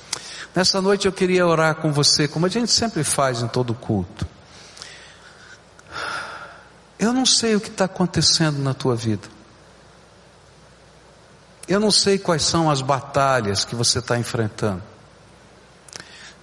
Nessa 0.55 0.81
noite 0.81 1.07
eu 1.07 1.11
queria 1.11 1.47
orar 1.47 1.75
com 1.75 1.91
você, 1.91 2.27
como 2.27 2.45
a 2.45 2.49
gente 2.49 2.71
sempre 2.71 3.03
faz 3.03 3.41
em 3.41 3.47
todo 3.47 3.73
culto. 3.73 4.27
Eu 6.99 7.11
não 7.11 7.25
sei 7.25 7.55
o 7.55 7.59
que 7.59 7.69
está 7.69 7.85
acontecendo 7.85 8.59
na 8.59 8.73
tua 8.73 8.95
vida. 8.95 9.27
Eu 11.67 11.79
não 11.79 11.91
sei 11.91 12.19
quais 12.19 12.43
são 12.43 12.69
as 12.69 12.81
batalhas 12.81 13.65
que 13.65 13.75
você 13.75 13.99
está 13.99 14.17
enfrentando. 14.17 14.83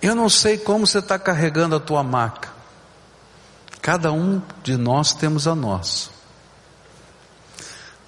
Eu 0.02 0.14
não 0.14 0.28
sei 0.28 0.58
como 0.58 0.86
você 0.86 0.98
está 0.98 1.18
carregando 1.18 1.76
a 1.76 1.80
tua 1.80 2.02
maca. 2.02 2.50
Cada 3.80 4.12
um 4.12 4.42
de 4.62 4.76
nós 4.76 5.14
temos 5.14 5.46
a 5.46 5.54
nossa. 5.54 6.10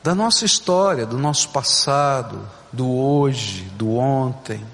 Da 0.02 0.14
nossa 0.14 0.44
história, 0.44 1.06
do 1.06 1.16
nosso 1.16 1.50
passado, 1.50 2.48
do 2.72 2.90
hoje, 2.90 3.62
do 3.76 3.94
ontem. 3.96 4.66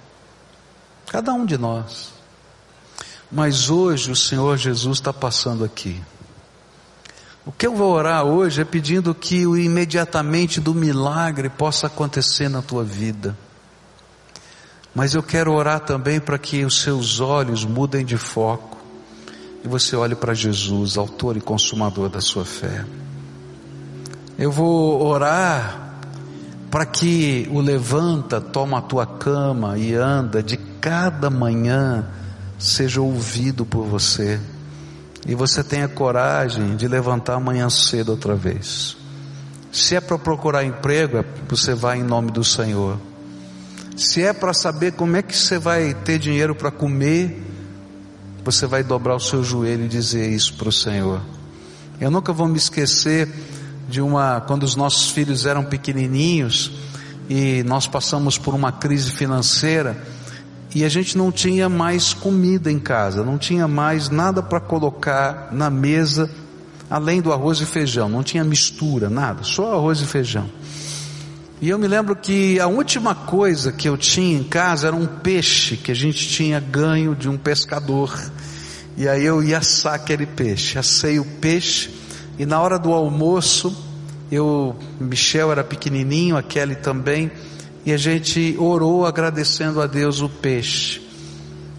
Cada 1.08 1.32
um 1.32 1.44
de 1.46 1.56
nós. 1.56 2.12
Mas 3.30 3.68
hoje 3.68 4.10
o 4.10 4.16
Senhor 4.16 4.56
Jesus 4.56 4.98
está 4.98 5.12
passando 5.12 5.64
aqui. 5.64 6.00
O 7.44 7.52
que 7.52 7.66
eu 7.66 7.74
vou 7.74 7.92
orar 7.92 8.24
hoje 8.24 8.60
é 8.60 8.64
pedindo 8.64 9.14
que 9.14 9.46
o 9.46 9.56
imediatamente 9.56 10.60
do 10.60 10.74
milagre 10.74 11.48
possa 11.48 11.86
acontecer 11.86 12.48
na 12.48 12.60
tua 12.60 12.84
vida. 12.84 13.36
Mas 14.94 15.14
eu 15.14 15.22
quero 15.22 15.52
orar 15.52 15.80
também 15.80 16.20
para 16.20 16.38
que 16.38 16.64
os 16.64 16.82
seus 16.82 17.20
olhos 17.20 17.64
mudem 17.64 18.04
de 18.04 18.16
foco 18.16 18.76
e 19.64 19.68
você 19.68 19.96
olhe 19.96 20.14
para 20.14 20.34
Jesus, 20.34 20.96
autor 20.96 21.36
e 21.36 21.40
consumador 21.40 22.08
da 22.08 22.20
sua 22.20 22.44
fé. 22.44 22.84
Eu 24.38 24.52
vou 24.52 25.02
orar 25.06 25.94
para 26.70 26.84
que 26.84 27.48
o 27.50 27.60
levanta, 27.60 28.40
toma 28.40 28.78
a 28.78 28.82
tua 28.82 29.06
cama 29.06 29.78
e 29.78 29.94
anda 29.94 30.42
de 30.42 30.56
cada 30.80 31.30
manhã 31.30 32.06
seja 32.58 33.00
ouvido 33.00 33.64
por 33.64 33.84
você 33.84 34.40
e 35.26 35.34
você 35.34 35.62
tenha 35.62 35.88
coragem 35.88 36.76
de 36.76 36.88
levantar 36.88 37.34
amanhã 37.34 37.68
cedo 37.68 38.10
outra 38.10 38.34
vez. 38.34 38.96
Se 39.70 39.94
é 39.94 40.00
para 40.00 40.18
procurar 40.18 40.64
emprego, 40.64 41.18
é 41.18 41.24
você 41.48 41.74
vai 41.74 41.98
em 41.98 42.02
nome 42.02 42.30
do 42.30 42.42
Senhor. 42.42 42.98
Se 43.96 44.22
é 44.22 44.32
para 44.32 44.54
saber 44.54 44.92
como 44.92 45.16
é 45.16 45.22
que 45.22 45.36
você 45.36 45.58
vai 45.58 45.92
ter 45.92 46.18
dinheiro 46.18 46.54
para 46.54 46.70
comer, 46.70 47.42
você 48.44 48.66
vai 48.66 48.82
dobrar 48.82 49.16
o 49.16 49.20
seu 49.20 49.44
joelho 49.44 49.84
e 49.84 49.88
dizer 49.88 50.28
isso 50.30 50.54
para 50.54 50.68
o 50.68 50.72
Senhor. 50.72 51.20
Eu 52.00 52.10
nunca 52.10 52.32
vou 52.32 52.48
me 52.48 52.56
esquecer 52.56 53.28
de 53.88 54.00
uma, 54.00 54.40
quando 54.40 54.62
os 54.62 54.76
nossos 54.76 55.10
filhos 55.10 55.46
eram 55.46 55.64
pequenininhos 55.64 56.72
e 57.28 57.62
nós 57.64 57.86
passamos 57.86 58.38
por 58.38 58.54
uma 58.54 58.72
crise 58.72 59.10
financeira 59.10 60.00
e 60.74 60.84
a 60.84 60.88
gente 60.88 61.16
não 61.16 61.32
tinha 61.32 61.68
mais 61.68 62.12
comida 62.12 62.70
em 62.70 62.78
casa, 62.78 63.24
não 63.24 63.38
tinha 63.38 63.66
mais 63.66 64.10
nada 64.10 64.42
para 64.42 64.60
colocar 64.60 65.48
na 65.52 65.70
mesa 65.70 66.30
além 66.90 67.20
do 67.20 67.32
arroz 67.32 67.60
e 67.60 67.66
feijão, 67.66 68.08
não 68.08 68.22
tinha 68.22 68.44
mistura, 68.44 69.10
nada, 69.10 69.42
só 69.42 69.74
arroz 69.74 70.00
e 70.00 70.06
feijão. 70.06 70.48
E 71.60 71.68
eu 71.68 71.78
me 71.78 71.88
lembro 71.88 72.14
que 72.14 72.60
a 72.60 72.68
última 72.68 73.14
coisa 73.14 73.72
que 73.72 73.88
eu 73.88 73.96
tinha 73.96 74.38
em 74.38 74.44
casa 74.44 74.86
era 74.86 74.94
um 74.94 75.06
peixe 75.06 75.76
que 75.76 75.90
a 75.90 75.94
gente 75.94 76.28
tinha 76.28 76.60
ganho 76.60 77.16
de 77.16 77.28
um 77.28 77.36
pescador. 77.36 78.16
E 78.96 79.08
aí 79.08 79.24
eu 79.24 79.42
ia 79.42 79.58
assar 79.58 79.94
aquele 79.94 80.24
peixe, 80.24 80.78
assei 80.78 81.18
o 81.18 81.24
peixe 81.24 81.90
e 82.38 82.46
na 82.46 82.60
hora 82.60 82.78
do 82.78 82.92
almoço, 82.92 83.76
eu, 84.30 84.76
Michel 85.00 85.50
era 85.50 85.64
pequenininho, 85.64 86.36
a 86.36 86.42
Kelly 86.42 86.76
também, 86.76 87.28
e 87.88 87.92
a 87.92 87.96
gente 87.96 88.54
orou 88.58 89.06
agradecendo 89.06 89.80
a 89.80 89.86
Deus 89.86 90.20
o 90.20 90.28
peixe. 90.28 91.00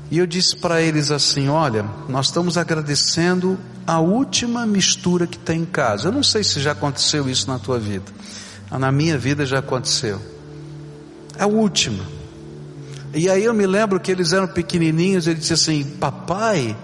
E 0.09 0.17
eu 0.17 0.25
disse 0.25 0.55
para 0.55 0.81
eles 0.81 1.11
assim: 1.11 1.49
Olha, 1.49 1.85
nós 2.07 2.25
estamos 2.25 2.57
agradecendo 2.57 3.59
a 3.85 3.99
última 3.99 4.65
mistura 4.65 5.27
que 5.27 5.37
tem 5.37 5.61
em 5.61 5.65
casa. 5.65 6.07
Eu 6.07 6.11
não 6.11 6.23
sei 6.23 6.43
se 6.43 6.59
já 6.59 6.71
aconteceu 6.71 7.29
isso 7.29 7.47
na 7.47 7.59
tua 7.59 7.77
vida. 7.77 8.11
Na 8.71 8.91
minha 8.91 9.19
vida 9.19 9.45
já 9.45 9.59
aconteceu. 9.59 10.19
É 11.37 11.43
a 11.43 11.45
última. 11.45 12.03
E 13.13 13.29
aí 13.29 13.43
eu 13.43 13.53
me 13.53 13.67
lembro 13.67 13.99
que 13.99 14.11
eles 14.11 14.33
eram 14.33 14.47
pequenininhos, 14.47 15.27
ele 15.27 15.37
disse 15.37 15.53
assim: 15.53 15.83
Papai, 15.83 16.75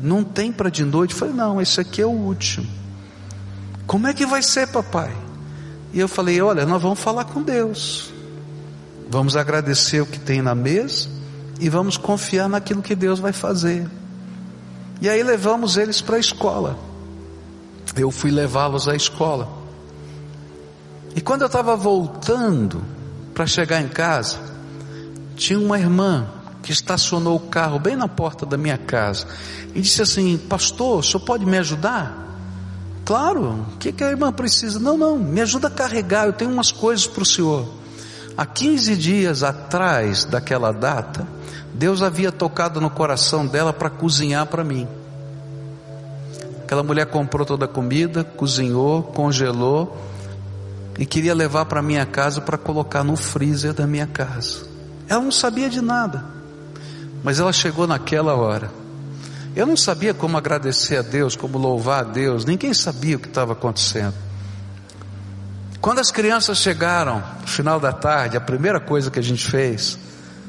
não 0.00 0.24
tem 0.24 0.50
para 0.50 0.70
de 0.70 0.86
noite? 0.86 1.12
Eu 1.12 1.18
falei, 1.18 1.34
não, 1.34 1.60
esse 1.60 1.78
aqui 1.82 2.00
é 2.00 2.06
o 2.06 2.08
último. 2.08 2.66
Como 3.86 4.06
é 4.06 4.14
que 4.14 4.24
vai 4.24 4.42
ser, 4.42 4.68
papai? 4.68 5.14
E 5.92 6.00
eu 6.00 6.08
falei, 6.08 6.40
olha, 6.40 6.64
nós 6.64 6.80
vamos 6.80 6.98
falar 6.98 7.26
com 7.26 7.42
Deus. 7.42 8.19
Vamos 9.10 9.34
agradecer 9.34 10.00
o 10.00 10.06
que 10.06 10.20
tem 10.20 10.40
na 10.40 10.54
mesa 10.54 11.08
e 11.58 11.68
vamos 11.68 11.96
confiar 11.96 12.48
naquilo 12.48 12.80
que 12.80 12.94
Deus 12.94 13.18
vai 13.18 13.32
fazer. 13.32 13.90
E 15.00 15.08
aí 15.08 15.20
levamos 15.24 15.76
eles 15.76 16.00
para 16.00 16.14
a 16.14 16.20
escola. 16.20 16.78
Eu 17.96 18.12
fui 18.12 18.30
levá-los 18.30 18.86
à 18.86 18.94
escola. 18.94 19.48
E 21.16 21.20
quando 21.20 21.40
eu 21.40 21.48
estava 21.48 21.74
voltando 21.74 22.84
para 23.34 23.48
chegar 23.48 23.82
em 23.82 23.88
casa, 23.88 24.38
tinha 25.34 25.58
uma 25.58 25.76
irmã 25.76 26.28
que 26.62 26.70
estacionou 26.70 27.36
o 27.36 27.40
carro 27.40 27.80
bem 27.80 27.96
na 27.96 28.06
porta 28.06 28.46
da 28.46 28.56
minha 28.56 28.78
casa 28.78 29.26
e 29.74 29.80
disse 29.80 30.00
assim: 30.02 30.38
Pastor, 30.38 31.00
o 31.00 31.02
senhor 31.02 31.20
pode 31.24 31.44
me 31.44 31.58
ajudar? 31.58 32.28
Claro, 33.04 33.66
o 33.74 33.78
que, 33.78 33.90
que 33.90 34.04
a 34.04 34.10
irmã 34.10 34.30
precisa? 34.30 34.78
Não, 34.78 34.96
não, 34.96 35.18
me 35.18 35.40
ajuda 35.40 35.66
a 35.66 35.70
carregar, 35.70 36.26
eu 36.26 36.32
tenho 36.32 36.52
umas 36.52 36.70
coisas 36.70 37.08
para 37.08 37.24
o 37.24 37.26
senhor. 37.26 37.79
Há 38.36 38.46
15 38.46 38.96
dias 38.96 39.42
atrás 39.42 40.24
daquela 40.24 40.72
data, 40.72 41.26
Deus 41.74 42.02
havia 42.02 42.32
tocado 42.32 42.80
no 42.80 42.90
coração 42.90 43.46
dela 43.46 43.72
para 43.72 43.90
cozinhar 43.90 44.46
para 44.46 44.64
mim. 44.64 44.88
Aquela 46.64 46.82
mulher 46.82 47.06
comprou 47.06 47.44
toda 47.44 47.64
a 47.64 47.68
comida, 47.68 48.22
cozinhou, 48.22 49.02
congelou 49.02 49.96
e 50.98 51.04
queria 51.04 51.34
levar 51.34 51.64
para 51.64 51.82
minha 51.82 52.06
casa 52.06 52.40
para 52.40 52.56
colocar 52.56 53.02
no 53.02 53.16
freezer 53.16 53.72
da 53.72 53.86
minha 53.86 54.06
casa. 54.06 54.66
Ela 55.08 55.20
não 55.20 55.32
sabia 55.32 55.68
de 55.68 55.80
nada, 55.80 56.24
mas 57.24 57.40
ela 57.40 57.52
chegou 57.52 57.86
naquela 57.86 58.34
hora. 58.36 58.70
Eu 59.56 59.66
não 59.66 59.76
sabia 59.76 60.14
como 60.14 60.36
agradecer 60.36 60.98
a 60.98 61.02
Deus, 61.02 61.34
como 61.34 61.58
louvar 61.58 62.00
a 62.00 62.04
Deus, 62.04 62.44
ninguém 62.44 62.72
sabia 62.72 63.16
o 63.16 63.20
que 63.20 63.26
estava 63.26 63.52
acontecendo. 63.52 64.29
Quando 65.80 65.98
as 65.98 66.10
crianças 66.10 66.58
chegaram, 66.58 67.22
no 67.40 67.46
final 67.46 67.80
da 67.80 67.92
tarde, 67.92 68.36
a 68.36 68.40
primeira 68.40 68.78
coisa 68.78 69.10
que 69.10 69.18
a 69.18 69.22
gente 69.22 69.50
fez 69.50 69.98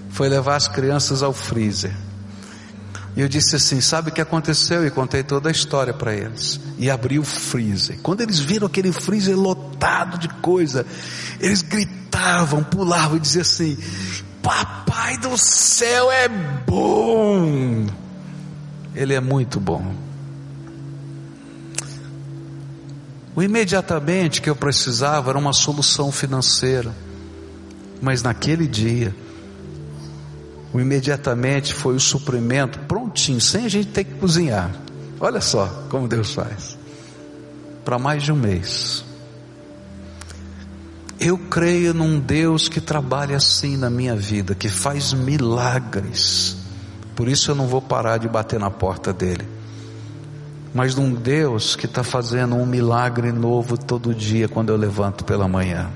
foi 0.10 0.28
levar 0.28 0.58
as 0.58 0.68
crianças 0.68 1.24
ao 1.24 1.32
freezer. 1.32 1.96
E 3.16 3.22
eu 3.22 3.30
disse 3.30 3.56
assim: 3.56 3.80
Sabe 3.80 4.10
o 4.10 4.14
que 4.14 4.20
aconteceu? 4.20 4.86
E 4.86 4.92
contei 4.92 5.24
toda 5.24 5.50
a 5.50 5.52
história 5.52 5.94
para 5.94 6.14
eles. 6.14 6.60
E 6.78 6.90
abri 6.90 7.18
o 7.18 7.24
freezer. 7.24 7.98
Quando 8.02 8.22
eles 8.22 8.40
viram 8.40 8.68
aquele 8.68 8.92
freezer 8.92 9.38
lotado 9.38 10.18
de 10.18 10.28
coisa, 10.28 10.86
eles 11.40 11.62
gritavam, 11.62 12.64
pulavam 12.64 13.16
e 13.16 13.20
diziam 13.20 13.42
assim: 13.42 13.78
Papai 14.42 15.18
do 15.18 15.38
céu 15.38 16.12
é 16.12 16.28
bom. 16.28 17.86
Ele 18.94 19.14
é 19.14 19.22
muito 19.22 19.60
bom. 19.60 20.11
O 23.36 23.42
imediatamente 23.42 24.42
que 24.42 24.50
eu 24.50 24.56
precisava 24.56 25.30
era 25.30 25.40
uma 25.40 25.54
solução 25.54 26.12
financeira. 26.12 26.94
Mas 28.02 28.22
naquele 28.22 28.68
dia, 28.68 29.16
o 30.74 30.80
imediatamente 30.80 31.74
foi 31.74 31.96
o 31.96 32.00
suprimento 32.00 32.80
prontinho, 32.80 33.40
sem 33.40 33.66
a 33.66 33.70
gente 33.70 33.90
ter 33.90 34.04
que 34.04 34.16
cozinhar. 34.16 34.72
Olha 35.20 35.40
só 35.40 35.68
como 35.90 36.08
Deus 36.08 36.34
faz. 36.34 36.78
Para 37.86 37.98
mais 37.98 38.24
de 38.24 38.32
um 38.32 38.36
mês. 38.36 39.06
Eu 41.20 41.38
creio 41.38 41.94
num 41.94 42.20
Deus 42.20 42.68
que 42.68 42.82
trabalha 42.82 43.38
assim 43.38 43.78
na 43.78 43.90
minha 43.90 44.16
vida, 44.16 44.56
que 44.56 44.68
faz 44.68 45.14
milagres. 45.14 46.58
Por 47.16 47.28
isso 47.28 47.52
eu 47.52 47.56
não 47.56 47.68
vou 47.68 47.82
parar 47.82 48.18
de 48.18 48.28
bater 48.28 48.60
na 48.60 48.72
porta 48.72 49.14
dele 49.14 49.61
mas 50.74 50.96
de 50.96 51.02
um 51.02 51.14
Deus 51.14 51.76
que 51.76 51.86
está 51.86 52.04
fazendo 52.04 52.56
um 52.56 52.66
milagre 52.66 53.32
novo 53.32 53.78
todo 53.78 54.16
dia 54.16 54.48
quando 54.48 54.70
eu 54.70 54.78
levanto 54.78 55.26
pela 55.26 55.48
manhã. 55.48 55.90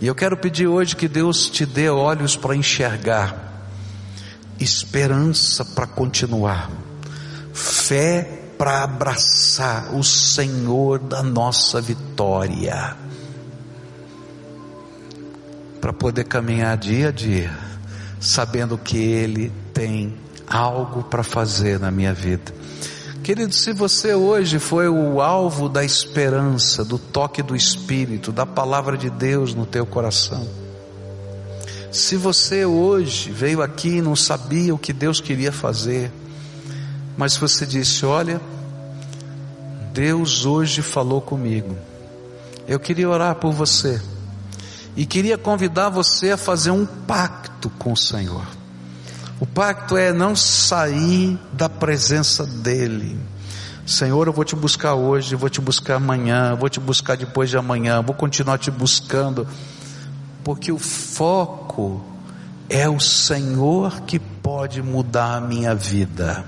E 0.00 0.06
eu 0.06 0.14
quero 0.14 0.36
pedir 0.36 0.66
hoje 0.66 0.96
que 0.96 1.08
Deus 1.08 1.48
te 1.48 1.66
dê 1.66 1.88
olhos 1.88 2.36
para 2.36 2.56
enxergar, 2.56 3.64
esperança 4.58 5.64
para 5.64 5.86
continuar, 5.86 6.70
fé 7.52 8.38
para 8.56 8.84
abraçar 8.84 9.94
o 9.94 10.04
Senhor 10.04 10.98
da 10.98 11.22
nossa 11.22 11.80
vitória, 11.80 12.94
para 15.80 15.92
poder 15.92 16.24
caminhar 16.24 16.76
dia 16.76 17.08
a 17.08 17.10
dia, 17.10 17.50
sabendo 18.20 18.76
que 18.76 18.98
Ele 18.98 19.50
tem 19.72 20.14
algo 20.46 21.02
para 21.04 21.22
fazer 21.22 21.80
na 21.80 21.90
minha 21.90 22.12
vida. 22.12 22.59
Querido, 23.22 23.54
se 23.54 23.72
você 23.72 24.14
hoje 24.14 24.58
foi 24.58 24.88
o 24.88 25.20
alvo 25.20 25.68
da 25.68 25.84
esperança, 25.84 26.82
do 26.82 26.98
toque 26.98 27.42
do 27.42 27.54
Espírito, 27.54 28.32
da 28.32 28.46
palavra 28.46 28.96
de 28.96 29.10
Deus 29.10 29.54
no 29.54 29.66
teu 29.66 29.84
coração, 29.84 30.48
se 31.92 32.16
você 32.16 32.64
hoje 32.64 33.30
veio 33.30 33.62
aqui 33.62 33.96
e 33.96 34.02
não 34.02 34.16
sabia 34.16 34.74
o 34.74 34.78
que 34.78 34.92
Deus 34.92 35.20
queria 35.20 35.52
fazer, 35.52 36.10
mas 37.16 37.36
você 37.36 37.66
disse: 37.66 38.06
Olha, 38.06 38.40
Deus 39.92 40.46
hoje 40.46 40.80
falou 40.80 41.20
comigo, 41.20 41.76
eu 42.66 42.80
queria 42.80 43.08
orar 43.08 43.34
por 43.34 43.52
você, 43.52 44.00
e 44.96 45.04
queria 45.04 45.36
convidar 45.36 45.90
você 45.90 46.30
a 46.30 46.36
fazer 46.38 46.70
um 46.70 46.86
pacto 46.86 47.68
com 47.70 47.92
o 47.92 47.96
Senhor. 47.96 48.59
O 49.40 49.46
pacto 49.46 49.96
é 49.96 50.12
não 50.12 50.36
sair 50.36 51.38
da 51.50 51.66
presença 51.66 52.44
dEle. 52.44 53.18
Senhor, 53.86 54.26
eu 54.26 54.34
vou 54.34 54.44
te 54.44 54.54
buscar 54.54 54.94
hoje, 54.94 55.34
vou 55.34 55.48
te 55.48 55.62
buscar 55.62 55.94
amanhã, 55.94 56.54
vou 56.54 56.68
te 56.68 56.78
buscar 56.78 57.16
depois 57.16 57.48
de 57.48 57.56
amanhã, 57.56 58.02
vou 58.02 58.14
continuar 58.14 58.58
te 58.58 58.70
buscando, 58.70 59.48
porque 60.44 60.70
o 60.70 60.78
foco 60.78 62.04
é 62.68 62.86
o 62.86 63.00
Senhor 63.00 64.02
que 64.02 64.18
pode 64.18 64.82
mudar 64.82 65.36
a 65.36 65.40
minha 65.40 65.74
vida. 65.74 66.44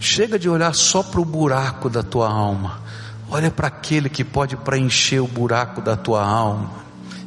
Chega 0.00 0.40
de 0.40 0.48
olhar 0.48 0.74
só 0.74 1.04
para 1.04 1.20
o 1.20 1.24
buraco 1.24 1.88
da 1.88 2.02
tua 2.02 2.28
alma, 2.28 2.80
olha 3.30 3.50
para 3.50 3.68
aquele 3.68 4.08
que 4.08 4.24
pode 4.24 4.56
preencher 4.56 5.20
o 5.20 5.28
buraco 5.28 5.80
da 5.80 5.96
tua 5.96 6.26
alma 6.26 6.72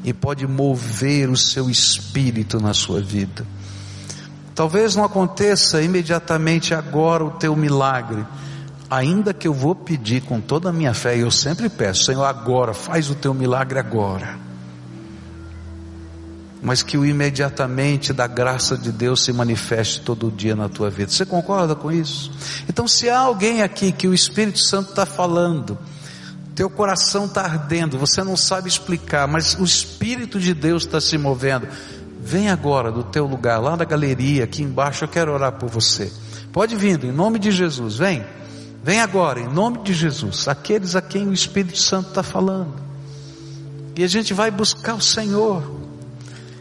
e 0.04 0.14
pode 0.14 0.46
mover 0.46 1.30
o 1.30 1.38
seu 1.38 1.70
espírito 1.70 2.60
na 2.60 2.74
sua 2.74 3.00
vida. 3.00 3.46
Talvez 4.54 4.96
não 4.96 5.04
aconteça 5.04 5.82
imediatamente 5.82 6.74
agora 6.74 7.24
o 7.24 7.32
teu 7.32 7.56
milagre, 7.56 8.26
ainda 8.90 9.34
que 9.34 9.48
eu 9.48 9.54
vou 9.54 9.74
pedir 9.74 10.22
com 10.22 10.42
toda 10.42 10.70
a 10.70 10.74
minha 10.74 10.94
fé, 10.94 11.18
e 11.18 11.22
eu 11.22 11.32
sempre 11.32 11.70
peço, 11.70 12.04
Senhor, 12.04 12.26
agora, 12.26 12.74
faz 12.74 13.10
o 13.10 13.16
teu 13.16 13.34
milagre 13.34 13.80
agora. 13.80 14.38
Mas 16.62 16.84
que 16.84 16.98
o 16.98 17.06
imediatamente 17.06 18.14
da 18.14 18.28
graça 18.28 18.78
de 18.78 18.92
Deus 18.92 19.24
se 19.24 19.34
manifeste 19.34 20.02
todo 20.02 20.30
dia 20.30 20.56
na 20.56 20.70
tua 20.70 20.92
vida. 20.92 21.10
Você 21.10 21.26
concorda 21.26 21.74
com 21.74 21.92
isso? 21.92 22.32
Então, 22.70 22.88
se 22.88 23.10
há 23.10 23.20
alguém 23.20 23.64
aqui 23.64 23.92
que 23.92 24.08
o 24.08 24.14
Espírito 24.14 24.60
Santo 24.60 24.90
está 24.90 25.06
falando, 25.06 25.76
teu 26.54 26.70
coração 26.70 27.26
está 27.26 27.42
ardendo, 27.44 27.98
você 27.98 28.24
não 28.24 28.38
sabe 28.38 28.68
explicar, 28.68 29.28
mas 29.28 29.56
o 29.56 29.64
Espírito 29.64 30.40
de 30.40 30.54
Deus 30.54 30.84
está 30.84 31.02
se 31.02 31.18
movendo. 31.18 31.68
Vem 32.24 32.50
agora 32.50 32.92
do 32.92 33.04
teu 33.04 33.26
lugar, 33.26 33.60
lá 33.60 33.76
da 33.76 33.84
galeria, 33.84 34.44
aqui 34.44 34.62
embaixo, 34.62 35.04
eu 35.04 35.08
quero 35.08 35.34
orar 35.34 35.54
por 35.54 35.68
você. 35.68 36.14
Pode 36.54 36.76
vir, 36.76 37.04
em 37.04 37.12
nome 37.12 37.40
de 37.40 37.50
Jesus, 37.50 37.98
vem. 37.98 38.24
Vem 38.84 39.02
agora, 39.02 39.40
em 39.40 39.48
nome 39.48 39.80
de 39.80 39.94
Jesus, 39.94 40.48
aqueles 40.48 40.96
a 40.96 41.02
quem 41.02 41.28
o 41.28 41.34
Espírito 41.34 41.80
Santo 41.80 42.10
está 42.10 42.22
falando. 42.22 42.74
E 43.96 44.04
a 44.04 44.08
gente 44.08 44.34
vai 44.34 44.52
buscar 44.52 44.96
o 44.96 45.02
Senhor. 45.02 45.64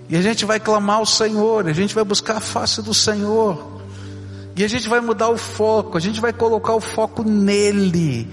E 0.08 0.16
a 0.16 0.22
gente 0.22 0.44
vai 0.44 0.58
clamar 0.58 1.02
o 1.02 1.06
Senhor, 1.06 1.68
a 1.68 1.72
gente 1.72 1.94
vai 1.94 2.04
buscar 2.04 2.38
a 2.38 2.40
face 2.40 2.82
do 2.82 2.94
Senhor. 2.94 3.80
E 4.56 4.64
a 4.64 4.68
gente 4.68 4.88
vai 4.88 5.00
mudar 5.00 5.28
o 5.28 5.36
foco, 5.36 5.96
a 5.96 6.00
gente 6.00 6.20
vai 6.20 6.32
colocar 6.32 6.74
o 6.74 6.80
foco 6.80 7.22
nele. 7.22 8.28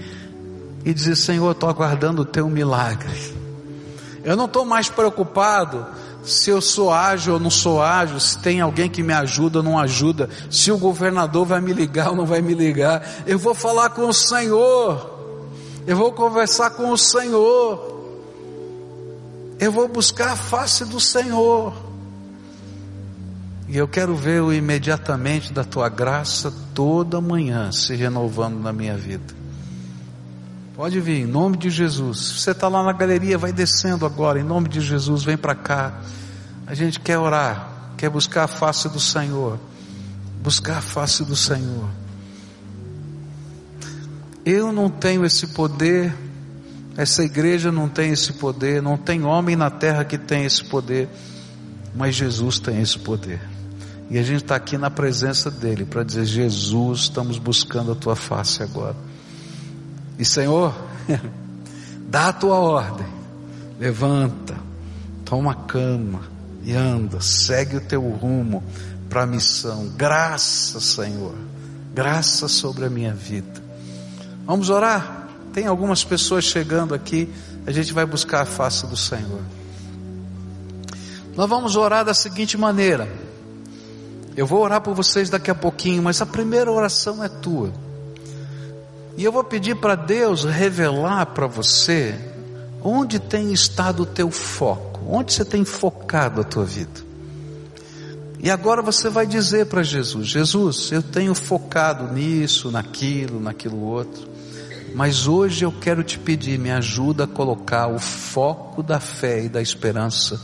E 0.84 0.94
dizer, 0.94 1.14
Senhor, 1.14 1.52
estou 1.52 1.68
aguardando 1.68 2.22
o 2.22 2.24
teu 2.24 2.48
milagre. 2.48 3.36
Eu 4.24 4.34
não 4.34 4.46
estou 4.46 4.64
mais 4.64 4.88
preocupado 4.88 5.86
se 6.28 6.50
eu 6.50 6.60
sou 6.60 6.92
ágil 6.92 7.34
ou 7.34 7.40
não 7.40 7.50
sou 7.50 7.82
ágil, 7.82 8.20
se 8.20 8.38
tem 8.38 8.60
alguém 8.60 8.88
que 8.88 9.02
me 9.02 9.12
ajuda 9.12 9.58
ou 9.58 9.62
não 9.62 9.78
ajuda, 9.78 10.28
se 10.50 10.70
o 10.70 10.78
governador 10.78 11.46
vai 11.46 11.60
me 11.60 11.72
ligar 11.72 12.10
ou 12.10 12.16
não 12.16 12.26
vai 12.26 12.40
me 12.40 12.54
ligar. 12.54 13.02
Eu 13.26 13.38
vou 13.38 13.54
falar 13.54 13.90
com 13.90 14.08
o 14.08 14.12
Senhor. 14.12 15.18
Eu 15.86 15.96
vou 15.96 16.12
conversar 16.12 16.70
com 16.70 16.90
o 16.90 16.98
Senhor. 16.98 17.96
Eu 19.58 19.72
vou 19.72 19.88
buscar 19.88 20.32
a 20.32 20.36
face 20.36 20.84
do 20.84 21.00
Senhor. 21.00 21.74
E 23.66 23.76
eu 23.76 23.86
quero 23.86 24.14
ver 24.14 24.42
o 24.42 24.52
imediatamente 24.52 25.52
da 25.52 25.64
tua 25.64 25.88
graça 25.88 26.52
toda 26.74 27.20
manhã 27.20 27.70
se 27.72 27.94
renovando 27.94 28.60
na 28.60 28.72
minha 28.72 28.96
vida. 28.96 29.37
Pode 30.78 31.00
vir, 31.00 31.22
em 31.22 31.26
nome 31.26 31.56
de 31.56 31.70
Jesus. 31.70 32.18
Você 32.18 32.52
está 32.52 32.68
lá 32.68 32.84
na 32.84 32.92
galeria, 32.92 33.36
vai 33.36 33.52
descendo 33.52 34.06
agora, 34.06 34.38
em 34.38 34.44
nome 34.44 34.68
de 34.68 34.80
Jesus, 34.80 35.24
vem 35.24 35.36
para 35.36 35.52
cá. 35.52 36.00
A 36.68 36.72
gente 36.72 37.00
quer 37.00 37.18
orar, 37.18 37.92
quer 37.96 38.08
buscar 38.08 38.44
a 38.44 38.46
face 38.46 38.88
do 38.88 39.00
Senhor. 39.00 39.58
Buscar 40.40 40.78
a 40.78 40.80
face 40.80 41.24
do 41.24 41.34
Senhor. 41.34 41.88
Eu 44.46 44.70
não 44.70 44.88
tenho 44.88 45.24
esse 45.24 45.48
poder, 45.48 46.14
essa 46.96 47.24
igreja 47.24 47.72
não 47.72 47.88
tem 47.88 48.12
esse 48.12 48.34
poder, 48.34 48.80
não 48.80 48.96
tem 48.96 49.24
homem 49.24 49.56
na 49.56 49.70
terra 49.70 50.04
que 50.04 50.16
tem 50.16 50.44
esse 50.44 50.62
poder, 50.62 51.08
mas 51.92 52.14
Jesus 52.14 52.60
tem 52.60 52.80
esse 52.80 53.00
poder. 53.00 53.40
E 54.08 54.16
a 54.16 54.22
gente 54.22 54.44
está 54.44 54.54
aqui 54.54 54.78
na 54.78 54.92
presença 54.92 55.50
dele 55.50 55.84
para 55.84 56.04
dizer: 56.04 56.24
Jesus, 56.24 57.00
estamos 57.00 57.36
buscando 57.36 57.90
a 57.90 57.96
tua 57.96 58.14
face 58.14 58.62
agora. 58.62 59.07
E 60.18 60.24
Senhor, 60.24 60.74
dá 62.08 62.28
a 62.28 62.32
tua 62.32 62.56
ordem, 62.56 63.06
levanta, 63.78 64.56
toma 65.24 65.52
a 65.52 65.54
cama 65.54 66.22
e 66.64 66.74
anda, 66.74 67.20
segue 67.20 67.76
o 67.76 67.80
teu 67.80 68.02
rumo 68.02 68.62
para 69.08 69.22
a 69.22 69.26
missão. 69.26 69.88
Graça, 69.96 70.80
Senhor, 70.80 71.34
graça 71.94 72.48
sobre 72.48 72.84
a 72.84 72.90
minha 72.90 73.14
vida. 73.14 73.62
Vamos 74.44 74.70
orar? 74.70 75.28
Tem 75.52 75.66
algumas 75.66 76.02
pessoas 76.02 76.44
chegando 76.44 76.94
aqui, 76.94 77.32
a 77.66 77.70
gente 77.70 77.92
vai 77.92 78.04
buscar 78.04 78.42
a 78.42 78.46
face 78.46 78.86
do 78.86 78.96
Senhor. 78.96 79.42
Nós 81.36 81.48
vamos 81.48 81.76
orar 81.76 82.04
da 82.04 82.12
seguinte 82.12 82.58
maneira. 82.58 83.08
Eu 84.36 84.46
vou 84.46 84.60
orar 84.62 84.80
por 84.80 84.94
vocês 84.94 85.30
daqui 85.30 85.50
a 85.50 85.54
pouquinho, 85.54 86.02
mas 86.02 86.20
a 86.20 86.26
primeira 86.26 86.70
oração 86.70 87.22
é 87.22 87.28
tua. 87.28 87.72
E 89.18 89.24
eu 89.24 89.32
vou 89.32 89.42
pedir 89.42 89.74
para 89.74 89.96
Deus 89.96 90.44
revelar 90.44 91.26
para 91.26 91.48
você 91.48 92.14
onde 92.80 93.18
tem 93.18 93.52
estado 93.52 94.04
o 94.04 94.06
teu 94.06 94.30
foco, 94.30 95.00
onde 95.08 95.32
você 95.32 95.44
tem 95.44 95.64
focado 95.64 96.40
a 96.40 96.44
tua 96.44 96.64
vida. 96.64 97.00
E 98.38 98.48
agora 98.48 98.80
você 98.80 99.10
vai 99.10 99.26
dizer 99.26 99.66
para 99.66 99.82
Jesus: 99.82 100.28
Jesus, 100.28 100.92
eu 100.92 101.02
tenho 101.02 101.34
focado 101.34 102.14
nisso, 102.14 102.70
naquilo, 102.70 103.40
naquilo 103.40 103.82
outro, 103.82 104.28
mas 104.94 105.26
hoje 105.26 105.64
eu 105.64 105.72
quero 105.72 106.04
te 106.04 106.16
pedir, 106.16 106.56
me 106.56 106.70
ajuda 106.70 107.24
a 107.24 107.26
colocar 107.26 107.88
o 107.88 107.98
foco 107.98 108.84
da 108.84 109.00
fé 109.00 109.42
e 109.42 109.48
da 109.48 109.60
esperança 109.60 110.40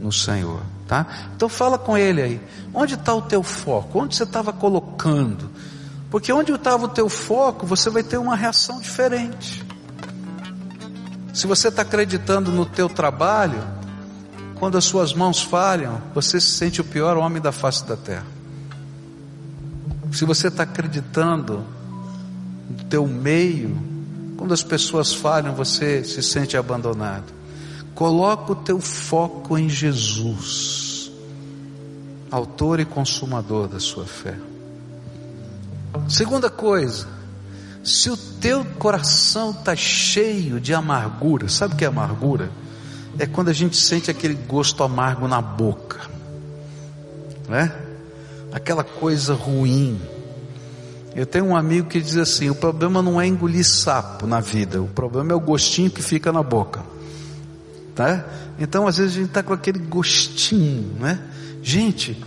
no 0.00 0.10
Senhor. 0.10 0.62
Tá? 0.86 1.06
Então 1.36 1.50
fala 1.50 1.76
com 1.76 1.98
ele 1.98 2.22
aí. 2.22 2.40
Onde 2.72 2.94
está 2.94 3.14
o 3.14 3.20
teu 3.20 3.42
foco? 3.42 4.00
Onde 4.00 4.16
você 4.16 4.22
estava 4.22 4.50
colocando? 4.50 5.50
Porque 6.10 6.32
onde 6.32 6.52
estava 6.52 6.86
o 6.86 6.88
teu 6.88 7.08
foco, 7.08 7.66
você 7.66 7.90
vai 7.90 8.02
ter 8.02 8.16
uma 8.16 8.34
reação 8.34 8.80
diferente. 8.80 9.64
Se 11.34 11.46
você 11.46 11.68
está 11.68 11.82
acreditando 11.82 12.50
no 12.50 12.64
teu 12.64 12.88
trabalho, 12.88 13.62
quando 14.54 14.78
as 14.78 14.84
suas 14.84 15.12
mãos 15.12 15.42
falham, 15.42 16.00
você 16.14 16.40
se 16.40 16.50
sente 16.52 16.80
o 16.80 16.84
pior 16.84 17.16
homem 17.16 17.40
da 17.40 17.52
face 17.52 17.84
da 17.84 17.96
terra. 17.96 18.26
Se 20.12 20.24
você 20.24 20.48
está 20.48 20.62
acreditando 20.62 21.62
no 22.70 22.84
teu 22.84 23.06
meio, 23.06 23.76
quando 24.36 24.54
as 24.54 24.62
pessoas 24.62 25.12
falham, 25.12 25.54
você 25.54 26.02
se 26.02 26.22
sente 26.22 26.56
abandonado. 26.56 27.32
Coloca 27.94 28.52
o 28.52 28.56
teu 28.56 28.80
foco 28.80 29.58
em 29.58 29.68
Jesus, 29.68 31.12
autor 32.30 32.80
e 32.80 32.84
consumador 32.84 33.68
da 33.68 33.78
sua 33.78 34.06
fé. 34.06 34.36
Segunda 36.08 36.48
coisa, 36.48 37.06
se 37.84 38.08
o 38.08 38.16
teu 38.16 38.64
coração 38.64 39.50
está 39.50 39.76
cheio 39.76 40.58
de 40.58 40.72
amargura, 40.72 41.48
sabe 41.48 41.74
o 41.74 41.76
que 41.76 41.84
é 41.84 41.88
amargura? 41.88 42.50
É 43.18 43.26
quando 43.26 43.48
a 43.48 43.52
gente 43.52 43.76
sente 43.76 44.10
aquele 44.10 44.34
gosto 44.34 44.82
amargo 44.82 45.28
na 45.28 45.42
boca, 45.42 46.00
né? 47.46 47.72
Aquela 48.52 48.82
coisa 48.82 49.34
ruim. 49.34 50.00
Eu 51.14 51.26
tenho 51.26 51.44
um 51.46 51.56
amigo 51.56 51.88
que 51.88 52.00
diz 52.00 52.16
assim: 52.16 52.48
o 52.48 52.54
problema 52.54 53.02
não 53.02 53.20
é 53.20 53.26
engolir 53.26 53.66
sapo 53.66 54.26
na 54.26 54.40
vida, 54.40 54.80
o 54.80 54.86
problema 54.86 55.32
é 55.32 55.34
o 55.34 55.40
gostinho 55.40 55.90
que 55.90 56.02
fica 56.02 56.32
na 56.32 56.42
boca, 56.42 56.82
tá? 57.94 58.24
Então 58.58 58.86
às 58.86 58.96
vezes 58.96 59.12
a 59.14 59.18
gente 59.18 59.28
está 59.28 59.42
com 59.42 59.52
aquele 59.52 59.78
gostinho, 59.78 60.94
né? 60.98 61.20
Gente, 61.62 62.22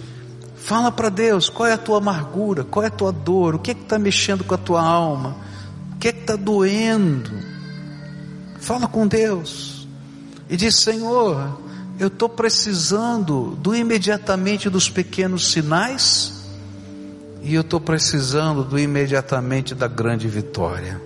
Fala 0.62 0.91
para 0.91 1.09
Deus 1.09 1.49
qual 1.49 1.68
é 1.68 1.74
a 1.74 1.78
tua 1.78 1.97
amargura, 1.97 2.64
qual 2.64 2.84
é 2.84 2.88
a 2.88 2.91
tua 2.91 3.12
dor, 3.12 3.55
o 3.55 3.59
que 3.59 3.72
é 3.72 3.74
está 3.74 3.97
mexendo 3.97 4.43
com 4.43 4.53
a 4.53 4.57
tua 4.59 4.82
alma, 4.82 5.36
o 5.95 5.97
que 5.97 6.07
é 6.07 6.12
está 6.12 6.36
doendo. 6.36 7.32
Fala 8.59 8.88
com 8.88 9.07
Deus 9.07 9.88
e 10.47 10.55
diz: 10.55 10.76
Senhor, 10.76 11.59
eu 11.99 12.07
estou 12.07 12.30
precisando 12.30 13.57
do 13.59 13.76
imediatamente 13.76 14.70
dos 14.70 14.88
pequenos 14.88 15.51
sinais 15.51 16.45
e 17.41 17.55
eu 17.55 17.62
estou 17.62 17.82
precisando 17.82 18.64
do 18.64 18.78
imediatamente 18.78 19.74
da 19.74 19.88
grande 19.88 20.28
vitória. 20.28 21.01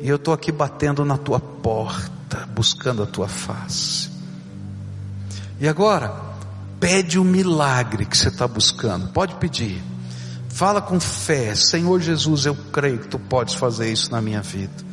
E 0.00 0.08
eu 0.08 0.14
estou 0.14 0.32
aqui 0.32 0.52
batendo 0.52 1.04
na 1.04 1.18
tua 1.18 1.40
porta, 1.40 2.48
buscando 2.54 3.02
a 3.02 3.06
tua 3.06 3.26
face. 3.26 4.08
E 5.60 5.66
agora, 5.66 6.27
Pede 6.80 7.18
o 7.18 7.24
milagre 7.24 8.04
que 8.04 8.16
você 8.16 8.28
está 8.28 8.46
buscando. 8.46 9.08
Pode 9.08 9.34
pedir. 9.36 9.82
Fala 10.48 10.80
com 10.80 10.98
fé. 11.00 11.54
Senhor 11.54 12.00
Jesus, 12.00 12.46
eu 12.46 12.54
creio 12.72 12.98
que 12.98 13.08
tu 13.08 13.18
podes 13.18 13.54
fazer 13.54 13.92
isso 13.92 14.10
na 14.10 14.20
minha 14.20 14.42
vida. 14.42 14.88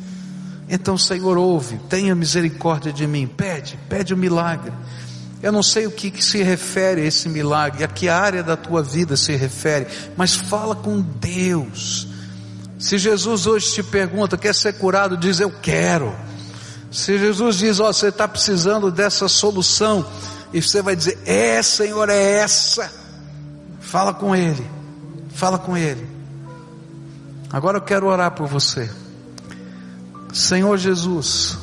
Então, 0.68 0.98
Senhor, 0.98 1.38
ouve, 1.38 1.78
tenha 1.88 2.14
misericórdia 2.14 2.92
de 2.92 3.06
mim. 3.06 3.26
Pede, 3.26 3.78
pede 3.88 4.12
o 4.12 4.16
milagre. 4.16 4.72
Eu 5.42 5.52
não 5.52 5.62
sei 5.62 5.86
o 5.86 5.90
que, 5.90 6.10
que, 6.10 6.24
se 6.24 6.42
refere 6.42 7.02
a 7.02 7.04
esse 7.04 7.28
milagre, 7.28 7.84
a 7.84 7.88
que 7.88 8.08
área 8.08 8.42
da 8.42 8.56
tua 8.56 8.82
vida 8.82 9.16
se 9.16 9.36
refere, 9.36 9.86
mas 10.16 10.34
fala 10.34 10.74
com 10.74 11.00
Deus. 11.00 12.08
Se 12.78 12.98
Jesus 12.98 13.46
hoje 13.46 13.72
te 13.72 13.82
pergunta, 13.82 14.36
quer 14.36 14.54
ser 14.54 14.74
curado, 14.74 15.16
diz 15.16 15.38
eu 15.38 15.50
quero. 15.50 16.14
Se 16.90 17.18
Jesus 17.18 17.56
diz, 17.56 17.80
ó, 17.80 17.88
oh, 17.88 17.92
você 17.92 18.08
está 18.08 18.26
precisando 18.26 18.90
dessa 18.90 19.28
solução, 19.28 20.04
e 20.52 20.62
você 20.62 20.82
vai 20.82 20.96
dizer: 20.96 21.18
É, 21.24 21.62
Senhor, 21.62 22.08
é 22.08 22.38
essa. 22.38 22.90
Fala 23.80 24.12
com 24.12 24.34
Ele, 24.34 24.66
fala 25.30 25.58
com 25.58 25.76
Ele. 25.76 26.06
Agora 27.52 27.78
eu 27.78 27.82
quero 27.82 28.06
orar 28.06 28.32
por 28.32 28.46
você, 28.46 28.90
Senhor 30.32 30.76
Jesus. 30.76 31.56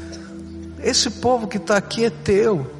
Esse 0.82 1.10
povo 1.10 1.48
que 1.48 1.56
está 1.56 1.76
aqui 1.76 2.04
é 2.04 2.10
teu. 2.10 2.70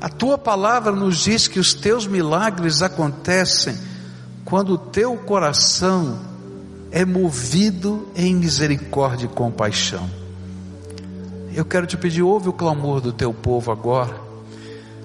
A 0.00 0.08
tua 0.08 0.36
palavra 0.36 0.90
nos 0.90 1.18
diz 1.18 1.46
que 1.46 1.60
os 1.60 1.74
teus 1.74 2.06
milagres 2.06 2.82
acontecem 2.82 3.78
quando 4.44 4.74
o 4.74 4.78
teu 4.78 5.16
coração 5.16 6.18
é 6.90 7.04
movido 7.04 8.08
em 8.14 8.34
misericórdia 8.34 9.26
e 9.26 9.28
compaixão. 9.28 10.21
Eu 11.54 11.66
quero 11.66 11.86
te 11.86 11.98
pedir, 11.98 12.22
ouve 12.22 12.48
o 12.48 12.52
clamor 12.52 13.00
do 13.00 13.12
teu 13.12 13.32
povo 13.34 13.70
agora, 13.70 14.14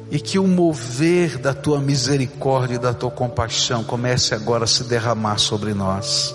e 0.09 0.17
que 0.17 0.39
o 0.39 0.47
mover 0.47 1.37
da 1.37 1.53
tua 1.53 1.81
misericórdia 1.81 2.75
e 2.75 2.79
da 2.79 2.93
tua 2.93 3.11
compaixão 3.11 3.83
comece 3.83 4.33
agora 4.33 4.63
a 4.63 4.67
se 4.67 4.85
derramar 4.85 5.39
sobre 5.39 5.73
nós. 5.73 6.33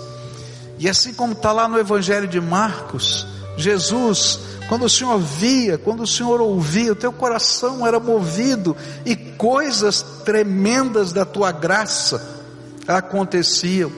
E 0.77 0.87
assim 0.87 1.13
como 1.13 1.33
está 1.33 1.51
lá 1.51 1.67
no 1.67 1.79
Evangelho 1.79 2.27
de 2.27 2.39
Marcos, 2.39 3.25
Jesus, 3.57 4.39
quando 4.69 4.85
o 4.85 4.89
Senhor 4.89 5.17
via, 5.17 5.79
quando 5.79 6.03
o 6.03 6.07
Senhor 6.07 6.39
ouvia, 6.41 6.91
o 6.91 6.95
teu 6.95 7.11
coração 7.11 7.85
era 7.85 7.99
movido 7.99 8.77
e 9.05 9.15
coisas 9.15 10.03
tremendas 10.23 11.11
da 11.11 11.25
tua 11.25 11.51
graça 11.51 12.43
aconteciam. 12.87 13.91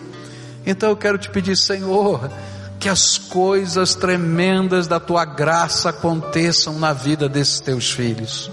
Então 0.66 0.90
eu 0.90 0.98
quero 0.98 1.18
te 1.18 1.30
pedir, 1.30 1.58
Senhor, 1.58 2.32
que 2.80 2.90
as 2.90 3.18
coisas 3.18 3.96
tremendas 3.96 4.88
da 4.88 5.00
tua 5.00 5.26
graça 5.26 5.90
aconteçam 5.90 6.78
na 6.78 6.94
vida 6.94 7.28
desses 7.28 7.60
teus 7.60 7.92
filhos. 7.92 8.52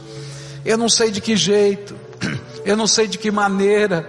Eu 0.65 0.79
não 0.79 0.89
sei 0.89 1.11
de 1.11 1.21
que 1.21 1.37
jeito, 1.37 1.95
eu 2.65 2.77
não 2.77 2.87
sei 2.87 3.07
de 3.07 3.19
que 3.19 3.31
maneira, 3.31 4.09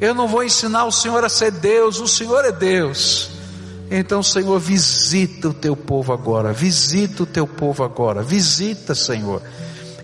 eu 0.00 0.14
não 0.14 0.26
vou 0.26 0.42
ensinar 0.42 0.84
o 0.84 0.92
Senhor 0.92 1.24
a 1.24 1.28
ser 1.28 1.52
Deus, 1.52 2.00
o 2.00 2.08
Senhor 2.08 2.44
é 2.44 2.52
Deus. 2.52 3.30
Então, 3.90 4.22
Senhor, 4.22 4.58
visita 4.58 5.50
o 5.50 5.54
teu 5.54 5.76
povo 5.76 6.12
agora, 6.12 6.52
visita 6.52 7.22
o 7.22 7.26
teu 7.26 7.46
povo 7.46 7.84
agora, 7.84 8.22
visita, 8.22 8.94
Senhor. 8.94 9.42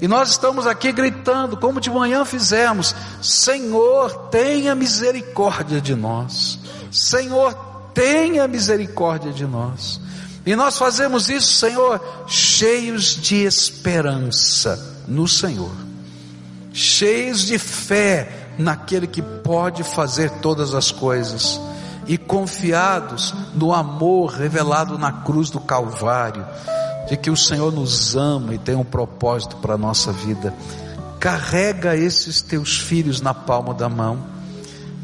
E 0.01 0.07
nós 0.07 0.31
estamos 0.31 0.67
aqui 0.67 0.93
gritando, 0.93 1.57
como 1.57 1.81
de 1.81 1.91
manhã 1.91 2.25
fizemos: 2.25 2.95
Senhor, 3.21 4.29
tenha 4.31 4.75
misericórdia 4.75 5.81
de 5.81 5.95
nós. 5.95 6.59
Senhor, 6.93 7.55
tenha 7.99 8.47
misericórdia 8.47 9.33
de 9.33 9.45
nós. 9.45 10.01
E 10.47 10.55
nós 10.55 10.79
fazemos 10.79 11.29
isso, 11.29 11.55
Senhor, 11.55 12.01
cheios 12.29 13.17
de 13.17 13.45
esperança 13.45 15.03
no 15.09 15.27
Senhor, 15.27 15.75
cheios 16.73 17.41
de 17.45 17.59
fé 17.59 18.53
naquele 18.57 19.09
que 19.09 19.21
pode 19.21 19.83
fazer 19.83 20.31
todas 20.41 20.75
as 20.75 20.93
coisas 20.93 21.61
e 22.07 22.17
confiados 22.17 23.35
no 23.53 23.75
amor 23.75 24.31
revelado 24.31 24.97
na 24.97 25.11
cruz 25.11 25.51
do 25.51 25.59
Calvário, 25.59 26.47
de 27.09 27.17
que 27.17 27.31
o 27.31 27.37
Senhor 27.37 27.73
nos 27.73 28.15
ama 28.15 28.55
e 28.55 28.59
tem 28.59 28.77
um 28.77 28.85
propósito 28.85 29.57
para 29.57 29.75
a 29.75 29.79
nossa 29.79 30.13
vida. 30.13 30.55
Carrega 31.19 31.97
esses 31.97 32.41
teus 32.41 32.79
filhos 32.79 33.21
na 33.21 33.35
palma 33.35 33.75
da 33.75 33.89
mão 33.89 34.25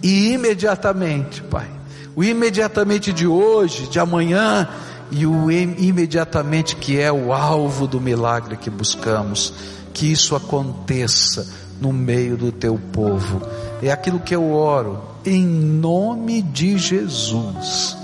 e 0.00 0.32
imediatamente, 0.32 1.42
Pai, 1.42 1.73
o 2.16 2.22
imediatamente 2.22 3.12
de 3.12 3.26
hoje, 3.26 3.86
de 3.88 3.98
amanhã 3.98 4.68
e 5.10 5.26
o 5.26 5.50
imediatamente 5.50 6.76
que 6.76 6.98
é 6.98 7.12
o 7.12 7.32
alvo 7.32 7.86
do 7.86 8.00
milagre 8.00 8.56
que 8.56 8.70
buscamos. 8.70 9.52
Que 9.92 10.10
isso 10.10 10.34
aconteça 10.34 11.46
no 11.80 11.92
meio 11.92 12.36
do 12.36 12.50
teu 12.50 12.78
povo. 12.92 13.40
É 13.82 13.90
aquilo 13.90 14.18
que 14.18 14.34
eu 14.34 14.52
oro 14.52 15.02
em 15.24 15.44
nome 15.44 16.42
de 16.42 16.78
Jesus. 16.78 17.96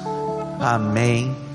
Amém 0.61 1.35